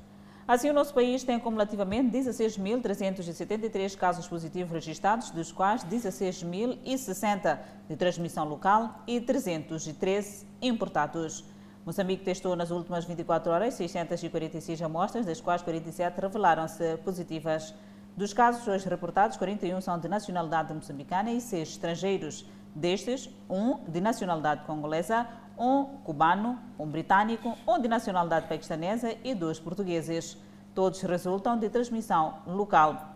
Assim, 0.47 0.69
o 0.69 0.73
nosso 0.73 0.93
país 0.93 1.23
tem 1.23 1.35
acumulativamente 1.35 2.15
16.373 2.15 3.97
casos 3.97 4.27
positivos 4.27 4.71
registrados, 4.71 5.31
dos 5.31 5.51
quais 5.51 5.83
16.060 5.83 7.59
de 7.89 7.95
transmissão 7.97 8.47
local 8.47 9.01
e 9.05 9.19
313 9.19 10.45
importados. 10.61 11.43
Moçambique 11.85 12.23
testou 12.25 12.55
nas 12.55 12.71
últimas 12.71 13.05
24 13.05 13.51
horas 13.51 13.75
646 13.75 14.81
amostras, 14.81 15.23
das 15.23 15.39
quais 15.39 15.61
47 15.61 16.19
revelaram-se 16.19 16.97
positivas. 17.03 17.75
Dos 18.17 18.33
casos 18.33 18.67
hoje 18.67 18.89
reportados, 18.89 19.37
41 19.37 19.79
são 19.81 19.99
de 19.99 20.07
nacionalidade 20.07 20.73
moçambicana 20.73 21.31
e 21.31 21.39
6 21.39 21.69
estrangeiros. 21.69 22.43
Destes, 22.73 23.29
um 23.47 23.77
de 23.87 24.01
nacionalidade 24.01 24.63
congolesa, 24.65 25.27
um 25.59 25.85
cubano, 26.03 26.57
um 26.79 26.87
britânico, 26.87 27.55
um 27.67 27.79
de 27.79 27.87
nacionalidade 27.87 28.47
paquistanesa 28.47 29.15
e 29.23 29.35
dois 29.35 29.59
portugueses. 29.59 30.39
Todos 30.73 30.99
resultam 31.01 31.55
de 31.55 31.69
transmissão 31.69 32.39
local. 32.47 33.13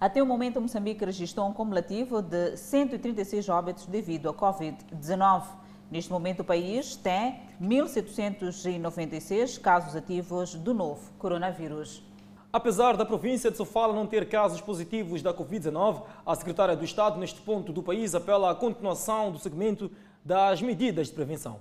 Até 0.00 0.22
o 0.22 0.26
momento, 0.26 0.62
Moçambique 0.62 1.04
registrou 1.04 1.46
um 1.46 1.52
cumulativo 1.52 2.22
de 2.22 2.56
136 2.56 3.50
óbitos 3.50 3.84
devido 3.84 4.30
à 4.30 4.34
Covid-19. 4.34 5.61
Neste 5.92 6.10
momento, 6.10 6.40
o 6.40 6.44
país 6.44 6.96
tem 6.96 7.40
1.796 7.60 9.60
casos 9.60 9.94
ativos 9.94 10.54
do 10.54 10.72
novo 10.72 11.12
coronavírus. 11.18 12.02
Apesar 12.50 12.96
da 12.96 13.04
província 13.04 13.50
de 13.50 13.58
Sofala 13.58 13.92
não 13.92 14.06
ter 14.06 14.26
casos 14.26 14.62
positivos 14.62 15.20
da 15.20 15.34
Covid-19, 15.34 16.04
a 16.24 16.34
secretária 16.34 16.74
do 16.74 16.82
Estado 16.82 17.20
neste 17.20 17.42
ponto 17.42 17.74
do 17.74 17.82
país 17.82 18.14
apela 18.14 18.50
à 18.50 18.54
continuação 18.54 19.30
do 19.30 19.38
segmento 19.38 19.90
das 20.24 20.62
medidas 20.62 21.08
de 21.08 21.12
prevenção. 21.12 21.60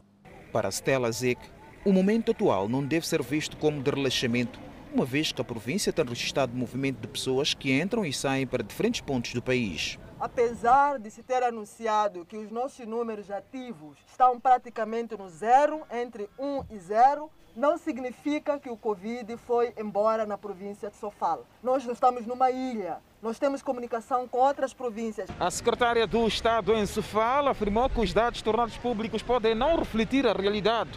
Para 0.54 0.72
Stella 0.72 1.12
Zek, 1.12 1.42
o 1.84 1.92
momento 1.92 2.32
atual 2.32 2.70
não 2.70 2.86
deve 2.86 3.06
ser 3.06 3.22
visto 3.22 3.58
como 3.58 3.84
de 3.84 3.92
relaxamento, 3.92 4.62
uma 4.94 5.04
vez 5.04 5.34
que 5.34 5.42
a 5.42 5.44
província 5.44 5.92
tem 5.92 6.06
registrado 6.06 6.56
movimento 6.56 7.02
de 7.02 7.08
pessoas 7.10 7.54
que 7.54 7.78
entram 7.78 8.06
e 8.06 8.14
saem 8.14 8.48
para 8.48 8.64
diferentes 8.64 9.02
pontos 9.02 9.34
do 9.34 9.42
país. 9.42 10.00
Apesar 10.22 11.00
de 11.00 11.10
se 11.10 11.24
ter 11.24 11.42
anunciado 11.42 12.24
que 12.28 12.38
os 12.38 12.52
nossos 12.52 12.86
números 12.86 13.32
ativos 13.32 13.98
estão 14.08 14.40
praticamente 14.40 15.18
no 15.18 15.28
zero, 15.28 15.82
entre 15.92 16.30
1 16.38 16.66
e 16.70 16.78
0, 16.78 17.28
não 17.56 17.76
significa 17.76 18.60
que 18.60 18.70
o 18.70 18.78
Covid 18.78 19.36
foi 19.38 19.74
embora 19.80 20.24
na 20.24 20.38
província 20.38 20.92
de 20.92 20.96
Sofala. 20.98 21.44
Nós 21.64 21.84
não 21.86 21.94
estamos 21.94 22.28
numa 22.28 22.52
ilha, 22.52 23.00
nós 23.20 23.40
temos 23.40 23.64
comunicação 23.64 24.28
com 24.28 24.38
outras 24.38 24.76
províncias. 24.76 25.28
A 25.40 25.50
secretária 25.50 26.06
do 26.06 26.28
Estado 26.28 26.72
em 26.76 26.86
Sofala 26.86 27.50
afirmou 27.50 27.90
que 27.90 28.00
os 28.00 28.14
dados 28.14 28.44
tornados 28.44 28.78
públicos 28.78 29.24
podem 29.24 29.56
não 29.56 29.76
refletir 29.76 30.28
a 30.28 30.34
realidade, 30.34 30.92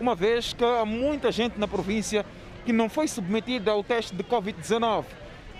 uma 0.00 0.16
vez 0.16 0.52
que 0.52 0.64
há 0.64 0.84
muita 0.84 1.30
gente 1.30 1.60
na 1.60 1.68
província 1.68 2.26
que 2.64 2.72
não 2.72 2.88
foi 2.88 3.06
submetida 3.06 3.70
ao 3.70 3.84
teste 3.84 4.16
de 4.16 4.24
Covid-19 4.24 5.04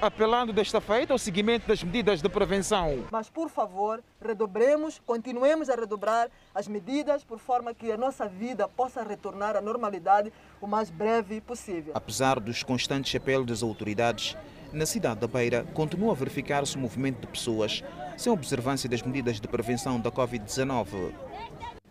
apelando 0.06 0.52
desta 0.52 0.80
feita 0.80 1.12
ao 1.12 1.18
seguimento 1.18 1.66
das 1.66 1.82
medidas 1.82 2.20
de 2.20 2.28
prevenção. 2.28 3.04
Mas, 3.10 3.30
por 3.30 3.48
favor, 3.48 4.02
redobremos, 4.20 5.00
continuemos 5.06 5.70
a 5.70 5.74
redobrar 5.74 6.28
as 6.54 6.68
medidas 6.68 7.24
por 7.24 7.38
forma 7.38 7.72
que 7.72 7.90
a 7.90 7.96
nossa 7.96 8.28
vida 8.28 8.68
possa 8.68 9.02
retornar 9.02 9.56
à 9.56 9.60
normalidade 9.60 10.32
o 10.60 10.66
mais 10.66 10.90
breve 10.90 11.40
possível. 11.40 11.92
Apesar 11.94 12.38
dos 12.38 12.62
constantes 12.62 13.14
apelos 13.14 13.46
das 13.46 13.62
autoridades, 13.62 14.36
na 14.72 14.86
cidade 14.86 15.20
da 15.20 15.26
Beira 15.26 15.64
continua 15.72 16.12
a 16.12 16.14
verificar-se 16.14 16.76
o 16.76 16.80
movimento 16.80 17.20
de 17.20 17.26
pessoas 17.26 17.82
sem 18.16 18.32
observância 18.32 18.88
das 18.88 19.02
medidas 19.02 19.40
de 19.40 19.48
prevenção 19.48 20.00
da 20.00 20.10
Covid-19. 20.10 21.12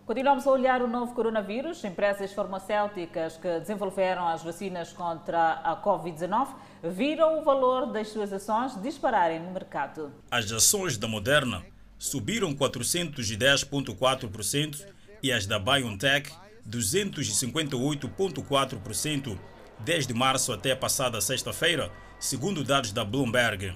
Continuamos 0.05 0.45
a 0.45 0.51
olhar 0.51 0.81
o 0.81 0.87
novo 0.87 1.13
coronavírus. 1.13 1.81
Empresas 1.85 2.33
farmacêuticas 2.33 3.37
que 3.37 3.59
desenvolveram 3.59 4.27
as 4.27 4.43
vacinas 4.43 4.91
contra 4.91 5.61
a 5.63 5.81
Covid-19 5.81 6.49
viram 6.83 7.39
o 7.39 7.43
valor 7.43 7.85
das 7.85 8.09
suas 8.09 8.33
ações 8.33 8.75
dispararem 8.81 9.39
no 9.39 9.51
mercado. 9.51 10.11
As 10.29 10.51
ações 10.51 10.97
da 10.97 11.07
Moderna 11.07 11.63
subiram 11.97 12.53
410,4% 12.53 14.85
e 15.21 15.31
as 15.31 15.45
da 15.45 15.57
BioNTech 15.57 16.29
258,4% 16.69 19.39
desde 19.79 20.13
março 20.13 20.51
até 20.51 20.71
a 20.71 20.77
passada 20.77 21.21
sexta-feira, 21.21 21.89
segundo 22.19 22.61
dados 22.63 22.91
da 22.91 23.05
Bloomberg. 23.05 23.73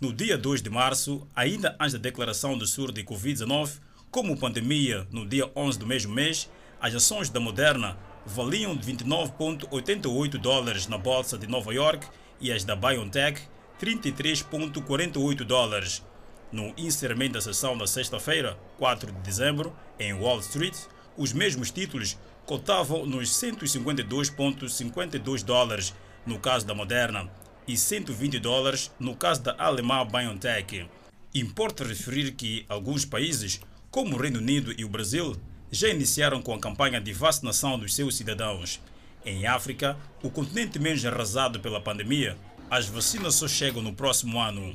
No 0.00 0.12
dia 0.12 0.38
2 0.38 0.62
de 0.62 0.70
março, 0.70 1.26
ainda 1.34 1.74
antes 1.80 1.94
da 1.94 1.98
declaração 1.98 2.58
do 2.58 2.66
surto 2.66 2.94
de 2.94 3.04
Covid-19, 3.04 3.80
como 4.10 4.36
pandemia, 4.36 5.06
no 5.10 5.26
dia 5.26 5.50
11 5.54 5.78
do 5.78 5.86
mesmo 5.86 6.14
mês, 6.14 6.50
as 6.80 6.94
ações 6.94 7.28
da 7.30 7.40
Moderna 7.40 7.98
valiam 8.24 8.76
29,88 8.76 10.38
dólares 10.38 10.86
na 10.86 10.96
bolsa 10.98 11.36
de 11.38 11.46
Nova 11.46 11.72
York 11.72 12.06
e 12.40 12.52
as 12.52 12.64
da 12.64 12.76
BioNTech 12.76 13.40
33,48 13.80 15.44
dólares. 15.44 16.04
No 16.52 16.72
encerramento 16.76 17.32
da 17.34 17.40
sessão 17.40 17.76
da 17.76 17.86
sexta-feira, 17.86 18.58
4 18.78 19.12
de 19.12 19.18
dezembro, 19.20 19.76
em 19.98 20.12
Wall 20.12 20.40
Street, 20.40 20.76
os 21.16 21.32
mesmos 21.32 21.70
títulos 21.70 22.18
cotavam 22.44 23.06
nos 23.06 23.30
152,52 23.30 25.42
dólares 25.42 25.94
no 26.24 26.38
caso 26.38 26.64
da 26.66 26.74
Moderna 26.74 27.28
e 27.66 27.76
120 27.76 28.38
dólares 28.38 28.92
no 28.98 29.16
caso 29.16 29.42
da 29.42 29.56
alemã 29.58 30.06
BioNTech. 30.06 30.88
Importa 31.34 31.84
referir 31.84 32.30
que 32.32 32.64
alguns 32.68 33.04
países 33.04 33.60
como 33.96 34.14
o 34.14 34.20
Reino 34.20 34.40
Unido 34.40 34.74
e 34.76 34.84
o 34.84 34.90
Brasil, 34.90 35.34
já 35.70 35.88
iniciaram 35.88 36.42
com 36.42 36.52
a 36.52 36.58
campanha 36.58 37.00
de 37.00 37.14
vacinação 37.14 37.78
dos 37.78 37.94
seus 37.94 38.14
cidadãos. 38.14 38.78
Em 39.26 39.44
África, 39.44 39.96
o 40.22 40.30
continente 40.30 40.78
menos 40.78 41.04
arrasado 41.04 41.58
pela 41.58 41.80
pandemia, 41.80 42.36
as 42.70 42.86
vacinas 42.86 43.34
só 43.34 43.48
chegam 43.48 43.82
no 43.82 43.92
próximo 43.92 44.40
ano. 44.40 44.72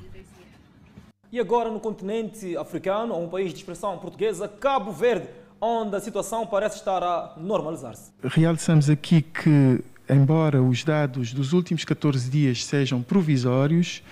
E 1.31 1.39
agora 1.39 1.71
no 1.71 1.79
continente 1.79 2.57
africano, 2.57 3.17
um 3.17 3.29
país 3.29 3.53
de 3.53 3.59
expressão 3.59 3.97
portuguesa, 3.97 4.49
Cabo 4.49 4.91
Verde, 4.91 5.29
onde 5.61 5.95
a 5.95 6.01
situação 6.01 6.45
parece 6.45 6.75
estar 6.75 7.01
a 7.01 7.33
normalizar-se. 7.37 8.11
Realçamos 8.21 8.89
aqui 8.89 9.21
que, 9.21 9.81
embora 10.09 10.61
os 10.61 10.83
dados 10.83 11.31
dos 11.31 11.53
últimos 11.53 11.85
14 11.85 12.29
dias 12.29 12.65
sejam 12.65 13.01
provisórios, 13.01 14.03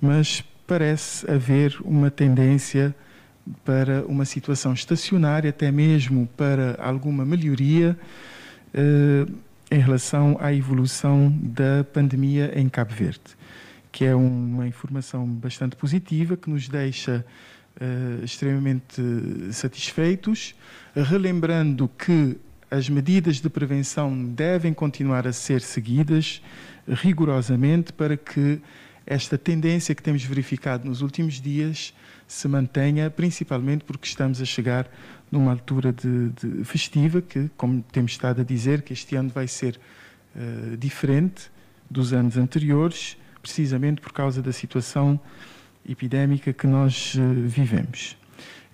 mas 0.00 0.44
parece 0.64 1.28
haver 1.28 1.76
uma 1.80 2.08
tendência 2.08 2.94
para 3.64 4.04
uma 4.06 4.24
situação 4.24 4.72
estacionária, 4.72 5.50
até 5.50 5.72
mesmo 5.72 6.28
para 6.36 6.78
alguma 6.80 7.24
melhoria 7.24 7.98
eh, 8.72 9.26
em 9.70 9.78
relação 9.78 10.36
à 10.40 10.52
evolução 10.52 11.30
da 11.42 11.84
pandemia 11.92 12.52
em 12.58 12.68
Cabo 12.68 12.94
Verde, 12.94 13.20
que 13.92 14.04
é 14.04 14.14
uma 14.14 14.66
informação 14.66 15.26
bastante 15.26 15.76
positiva 15.76 16.36
que 16.36 16.48
nos 16.48 16.68
deixa 16.68 17.24
eh, 17.80 18.24
extremamente 18.24 19.02
satisfeitos, 19.52 20.54
relembrando 20.94 21.88
que 21.88 22.38
as 22.70 22.88
medidas 22.88 23.40
de 23.40 23.48
prevenção 23.48 24.24
devem 24.24 24.72
continuar 24.72 25.26
a 25.26 25.32
ser 25.32 25.60
seguidas 25.60 26.42
rigorosamente 26.86 27.92
para 27.92 28.16
que 28.16 28.60
esta 29.06 29.38
tendência 29.38 29.94
que 29.94 30.02
temos 30.02 30.22
verificado 30.22 30.86
nos 30.86 31.00
últimos 31.00 31.40
dias 31.40 31.94
se 32.26 32.46
mantenha, 32.46 33.10
principalmente 33.10 33.84
porque 33.84 34.06
estamos 34.06 34.40
a 34.42 34.44
chegar 34.44 34.86
numa 35.30 35.52
altura 35.52 35.92
de, 35.92 36.30
de 36.30 36.64
festiva, 36.64 37.20
que, 37.20 37.50
como 37.56 37.82
temos 37.92 38.12
estado 38.12 38.40
a 38.40 38.44
dizer, 38.44 38.82
que 38.82 38.92
este 38.92 39.16
ano 39.16 39.28
vai 39.28 39.46
ser 39.46 39.78
uh, 40.34 40.76
diferente 40.76 41.50
dos 41.90 42.12
anos 42.12 42.36
anteriores, 42.36 43.16
precisamente 43.42 44.00
por 44.00 44.12
causa 44.12 44.42
da 44.42 44.52
situação 44.52 45.20
epidémica 45.88 46.52
que 46.52 46.66
nós 46.66 47.14
uh, 47.14 47.20
vivemos. 47.46 48.16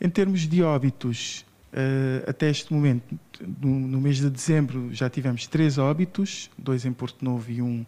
Em 0.01 0.09
termos 0.09 0.43
de 0.43 0.63
óbitos, 0.63 1.45
uh, 1.73 2.29
até 2.29 2.51
este 2.51 2.73
momento, 2.73 3.19
no, 3.61 3.71
no, 3.81 4.01
mês 4.01 4.19
de 4.19 4.31
dezembro, 4.31 4.91
já 4.93 5.09
tivemos 5.09 5.47
três 5.47 5.79
óbitos, 5.79 6.51
dois 6.57 6.85
em 6.85 6.93
Porto 6.93 7.25
Novo 7.25 7.51
e 7.51 7.63
um 7.63 7.85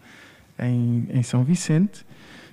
em, 0.59 1.07
em 1.11 1.23
São 1.23 1.45
Vicente 1.45 2.05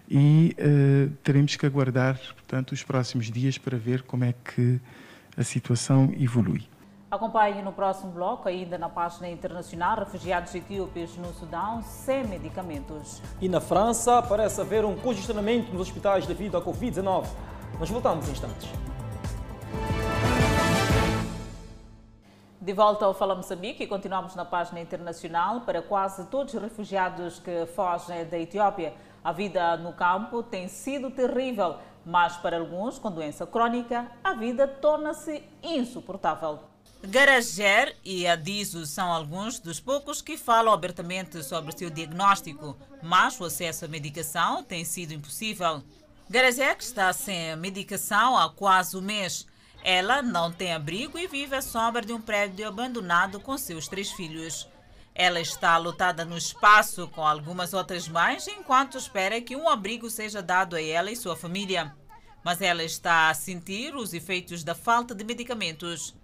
e 0.10 0.56
uh, 0.60 1.10
teremos 1.24 1.56
que 1.56 1.66
aguardar, 1.66 2.20
portanto, 2.34 2.74
os 2.74 2.84
próximos 2.84 3.32
dias 3.32 3.58
para 3.58 3.78
ver 3.78 4.02
como 4.04 4.24
é 4.24 4.34
que 4.34 4.80
a 5.38 5.44
situação 5.44 6.12
evolui. 6.18 6.68
Acompanhe 7.10 7.62
no 7.62 7.72
próximo 7.72 8.12
bloco, 8.12 8.50
ainda 8.50 8.76
na 8.78 8.90
página 8.90 9.30
internacional, 9.30 9.98
refugiados 9.98 10.54
etíopes 10.56 11.16
no 11.18 11.32
Sudão 11.34 11.82
sem 11.84 12.26
medicamentos. 12.26 13.22
E 13.40 13.48
na 13.48 13.62
França 13.62 14.22
parece 14.24 14.60
haver 14.60 14.84
um 14.84 14.96
congestionamento 14.96 15.72
nos 15.72 15.82
hospitais 15.82 16.26
devido 16.26 16.58
à 16.58 16.62
Covid-19. 16.62 17.28
Nós 17.80 17.90
voltamos 17.90 18.28
em 18.28 18.32
instantes. 18.32 18.68
De 22.60 22.74
volta 22.74 23.06
ao 23.06 23.14
Fala 23.14 23.36
Moçambique 23.36 23.84
e 23.84 23.88
continuamos 23.88 24.36
na 24.36 24.46
página 24.46 24.80
internacional. 24.80 25.62
Para 25.62 25.82
quase 25.82 26.26
todos 26.28 26.54
os 26.54 26.62
refugiados 26.62 27.38
que 27.38 27.66
fogem 27.76 28.26
da 28.26 28.40
Etiópia, 28.40 28.94
a 29.24 29.32
vida 29.32 29.78
no 29.78 29.94
campo 29.94 30.42
tem 30.42 30.68
sido 30.68 31.12
terrível, 31.12 31.76
mas 32.06 32.38
para 32.38 32.58
alguns 32.58 33.00
com 33.00 33.12
doença 33.12 33.46
crônica, 33.46 34.10
a 34.24 34.34
vida 34.34 34.68
torna-se 34.68 35.44
insuportável. 35.62 36.60
Garager 37.06 37.98
e 38.04 38.26
Adiso 38.26 38.86
são 38.86 39.12
alguns 39.12 39.60
dos 39.60 39.80
poucos 39.80 40.22
que 40.22 40.38
falam 40.38 40.74
abertamente 40.74 41.44
sobre 41.44 41.78
seu 41.78 41.90
diagnóstico, 41.90 42.78
mas 43.02 43.40
o 43.40 43.44
acesso 43.44 43.84
à 43.84 43.88
medicação 43.90 44.64
tem 44.64 44.86
sido 44.86 45.14
impossível. 45.14 45.84
Garager 46.30 46.78
está 46.80 47.12
sem 47.12 47.56
medicação 47.58 48.38
há 48.38 48.50
quase 48.50 48.96
um 48.96 49.02
mês. 49.02 49.46
Ela 49.84 50.22
não 50.22 50.50
tem 50.50 50.74
abrigo 50.74 51.20
e 51.20 51.28
vive 51.28 51.56
à 51.56 51.62
sombra 51.62 52.02
de 52.02 52.14
um 52.14 52.22
prédio 52.22 52.66
abandonado 52.66 53.38
com 53.38 53.58
seus 53.58 53.90
três 53.90 54.10
filhos. 54.10 54.66
Ela 55.16 55.40
está 55.40 55.78
lotada 55.78 56.26
no 56.26 56.38
espaço 56.38 57.08
com 57.10 57.26
algumas 57.26 57.74
outras 57.74 58.08
mães 58.08 58.48
enquanto 58.48 58.98
espera 58.98 59.40
que 59.40 59.56
um 59.56 59.70
abrigo 59.70 60.10
seja 60.10 60.42
dado 60.42 60.76
a 60.76 60.82
ela 60.82 61.12
e 61.12 61.16
sua 61.16 61.36
família. 61.36 61.96
Mas 62.44 62.62
ela 62.62 62.84
está 62.84 63.30
a 63.30 63.34
sentir 63.34 63.96
os 63.96 64.14
efeitos 64.14 64.64
da 64.64 64.74
falta 64.74 65.14
de 65.14 65.24
medicamentos. 65.24 66.16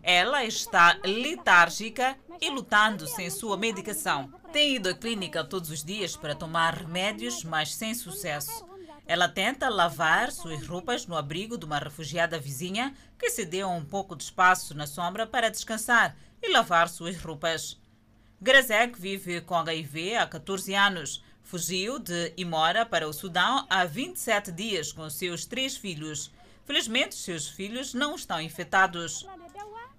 Ela 0.00 0.44
está 0.44 0.96
letárgica 1.04 2.16
e 2.40 2.48
lutando 2.48 3.08
sem 3.08 3.28
sua 3.28 3.56
medicação. 3.56 4.32
Tem 4.52 4.76
ido 4.76 4.88
à 4.88 4.94
clínica 4.94 5.42
todos 5.42 5.68
os 5.70 5.82
dias 5.82 6.16
para 6.16 6.34
tomar 6.34 6.74
remédios, 6.74 7.42
mas 7.42 7.74
sem 7.74 7.92
sucesso. 7.94 8.64
Ela 9.04 9.28
tenta 9.28 9.68
lavar 9.68 10.30
suas 10.30 10.66
roupas 10.66 11.06
no 11.06 11.16
abrigo 11.16 11.58
de 11.58 11.64
uma 11.64 11.78
refugiada 11.78 12.38
vizinha 12.38 12.94
que 13.18 13.30
se 13.30 13.44
deu 13.44 13.68
um 13.68 13.84
pouco 13.84 14.14
de 14.14 14.22
espaço 14.22 14.74
na 14.74 14.86
sombra 14.86 15.26
para 15.26 15.50
descansar 15.50 16.16
e 16.40 16.52
lavar 16.52 16.88
suas 16.88 17.16
roupas. 17.16 17.76
Grazek 18.40 19.00
vive 19.00 19.40
com 19.40 19.54
HIV 19.54 20.16
há 20.16 20.26
14 20.26 20.74
anos. 20.74 21.24
Fugiu 21.42 21.98
de 21.98 22.34
Imora 22.36 22.84
para 22.84 23.08
o 23.08 23.12
Sudão 23.12 23.66
há 23.70 23.84
27 23.86 24.52
dias 24.52 24.92
com 24.92 25.08
seus 25.08 25.46
três 25.46 25.76
filhos. 25.76 26.30
Felizmente, 26.66 27.14
seus 27.14 27.48
filhos 27.48 27.94
não 27.94 28.14
estão 28.14 28.40
infectados. 28.40 29.26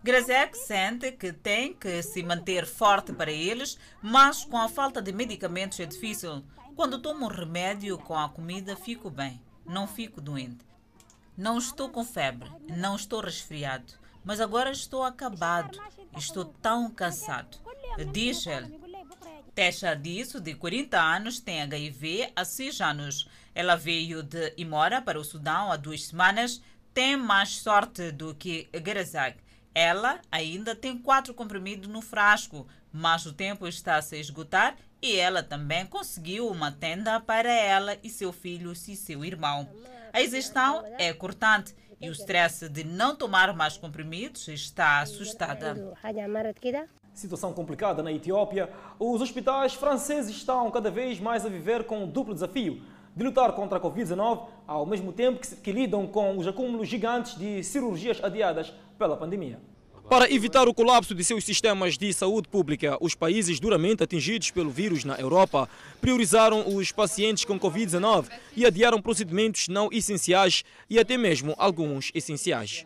Grazek 0.04 0.56
sente 0.56 1.12
que 1.14 1.34
tem 1.34 1.74
que 1.74 2.04
se 2.04 2.22
manter 2.22 2.66
forte 2.68 3.12
para 3.12 3.32
eles, 3.32 3.78
mas 4.02 4.46
com 4.46 4.58
a 4.58 4.70
falta 4.70 5.02
de 5.02 5.12
medicamentos 5.12 5.80
é 5.80 5.86
difícil. 5.86 6.44
Quando 6.76 7.00
tomo 7.00 7.26
um 7.26 7.30
remédio 7.30 7.98
com 7.98 8.16
a 8.16 8.30
comida, 8.30 8.76
fico 8.76 9.10
bem. 9.10 9.42
Não 9.66 9.88
fico 9.88 10.22
doente. 10.22 10.64
Não 11.36 11.58
estou 11.58 11.90
com 11.90 12.06
febre, 12.06 12.52
não 12.70 12.96
estou 12.96 13.20
resfriado, 13.22 13.94
mas 14.24 14.40
agora 14.40 14.72
estou 14.72 15.04
acabado. 15.04 15.80
Estou 16.16 16.46
tão 16.46 16.90
cansado. 16.90 17.58
Diz 18.12 18.46
ele. 18.46 18.80
Tesha 19.54 19.96
disso, 19.96 20.40
de 20.40 20.54
40 20.54 21.00
anos, 21.00 21.40
tem 21.40 21.62
HIV 21.62 22.32
há 22.36 22.46
6 22.46 22.82
anos. 22.82 23.28
Ela 23.56 23.76
veio 23.76 24.22
de 24.22 24.54
Imora 24.56 25.02
para 25.02 25.20
o 25.20 25.24
Sudão 25.24 25.72
há 25.72 25.76
duas 25.76 26.04
semanas. 26.06 26.62
Tem 26.94 27.18
mais 27.18 27.58
sorte 27.58 28.12
do 28.12 28.36
que 28.36 28.70
Gerazag. 28.86 29.38
Ela 29.74 30.22
ainda 30.32 30.76
tem 30.76 30.98
quatro 30.98 31.34
comprimidos 31.34 31.88
no 31.88 32.02
frasco, 32.02 32.68
mas 32.92 33.26
o 33.26 33.34
tempo 33.34 33.68
está 33.68 33.96
a 33.98 34.02
se 34.02 34.20
esgotar 34.20 34.76
e 35.02 35.16
ela 35.16 35.44
também 35.44 35.86
conseguiu 35.86 36.48
uma 36.48 36.72
tenda 36.72 37.20
para 37.20 37.52
ela 37.52 37.98
e 38.04 38.10
seu 38.10 38.32
filho 38.34 38.72
e 38.72 38.96
seu 38.96 39.24
irmão. 39.24 39.70
A 40.12 40.22
exaustão 40.22 40.84
é 40.98 41.14
cortante 41.14 41.76
e 42.00 42.10
o 42.10 42.12
stress 42.12 42.68
de 42.70 42.84
não 42.84 43.16
tomar 43.16 43.54
mais 43.56 43.78
comprimidos 43.78 44.48
está 44.48 45.00
assustada. 45.00 45.96
Situação 47.18 47.52
complicada 47.52 48.04
na 48.04 48.14
Etiópia. 48.14 48.70
Os 49.00 49.22
hospitais 49.22 49.74
franceses 49.74 50.36
estão 50.36 50.70
cada 50.70 50.92
vez 50.92 51.20
mais 51.20 51.44
a 51.48 51.50
viver 51.50 51.84
com 51.84 52.04
um 52.04 52.08
duplo 52.08 52.32
desafio 52.32 52.84
de 53.16 53.24
lutar 53.24 53.54
contra 53.54 53.80
a 53.80 53.82
Covid-19, 53.82 54.46
ao 54.68 54.86
mesmo 54.86 55.12
tempo 55.12 55.40
que, 55.40 55.56
que 55.56 55.72
lidam 55.72 56.06
com 56.06 56.38
os 56.38 56.48
acúmulos 56.48 56.88
gigantes 56.88 57.36
de 57.36 57.64
cirurgias 57.64 58.24
adiadas 58.24 58.72
pela 59.00 59.18
pandemia. 59.18 59.60
Para 60.08 60.32
evitar 60.32 60.68
o 60.68 60.74
colapso 60.76 61.16
de 61.16 61.24
seus 61.24 61.44
sistemas 61.44 61.98
de 61.98 62.14
saúde 62.14 62.48
pública, 62.48 62.96
os 63.02 63.16
países 63.16 63.60
duramente 63.60 64.04
atingidos 64.04 64.52
pelo 64.52 64.70
vírus 64.70 65.04
na 65.04 65.16
Europa 65.16 65.68
priorizaram 66.00 66.68
os 66.68 66.92
pacientes 66.92 67.44
com 67.44 67.60
Covid-19 67.60 68.28
e 68.56 68.64
adiaram 68.64 69.02
procedimentos 69.02 69.68
não 69.68 69.90
essenciais 69.92 70.64
e 70.88 71.00
até 71.00 71.18
mesmo 71.18 71.56
alguns 71.58 72.12
essenciais. 72.14 72.86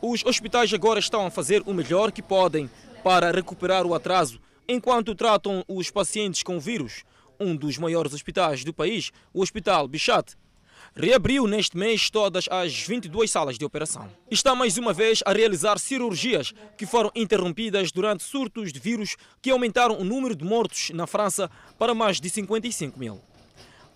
Os 0.00 0.24
hospitais 0.24 0.72
agora 0.72 1.00
estão 1.00 1.26
a 1.26 1.30
fazer 1.30 1.64
o 1.66 1.74
melhor 1.74 2.12
que 2.12 2.22
podem 2.22 2.70
para 3.02 3.30
recuperar 3.30 3.86
o 3.86 3.94
atraso 3.94 4.40
enquanto 4.68 5.14
tratam 5.14 5.64
os 5.68 5.90
pacientes 5.90 6.42
com 6.42 6.58
vírus 6.58 7.04
um 7.42 7.56
dos 7.56 7.76
maiores 7.76 8.14
hospitais 8.14 8.64
do 8.64 8.72
país, 8.72 9.10
o 9.34 9.42
Hospital 9.42 9.88
Bichat, 9.88 10.36
reabriu 10.94 11.46
neste 11.46 11.76
mês 11.76 12.10
todas 12.10 12.46
as 12.50 12.78
22 12.80 13.30
salas 13.30 13.58
de 13.58 13.64
operação. 13.64 14.08
Está 14.30 14.54
mais 14.54 14.76
uma 14.76 14.92
vez 14.92 15.22
a 15.24 15.32
realizar 15.32 15.78
cirurgias 15.78 16.52
que 16.76 16.86
foram 16.86 17.10
interrompidas 17.14 17.90
durante 17.90 18.22
surtos 18.22 18.72
de 18.72 18.78
vírus 18.78 19.16
que 19.40 19.50
aumentaram 19.50 19.98
o 19.98 20.04
número 20.04 20.36
de 20.36 20.44
mortos 20.44 20.90
na 20.90 21.06
França 21.06 21.50
para 21.78 21.94
mais 21.94 22.20
de 22.20 22.28
55 22.28 22.98
mil. 22.98 23.20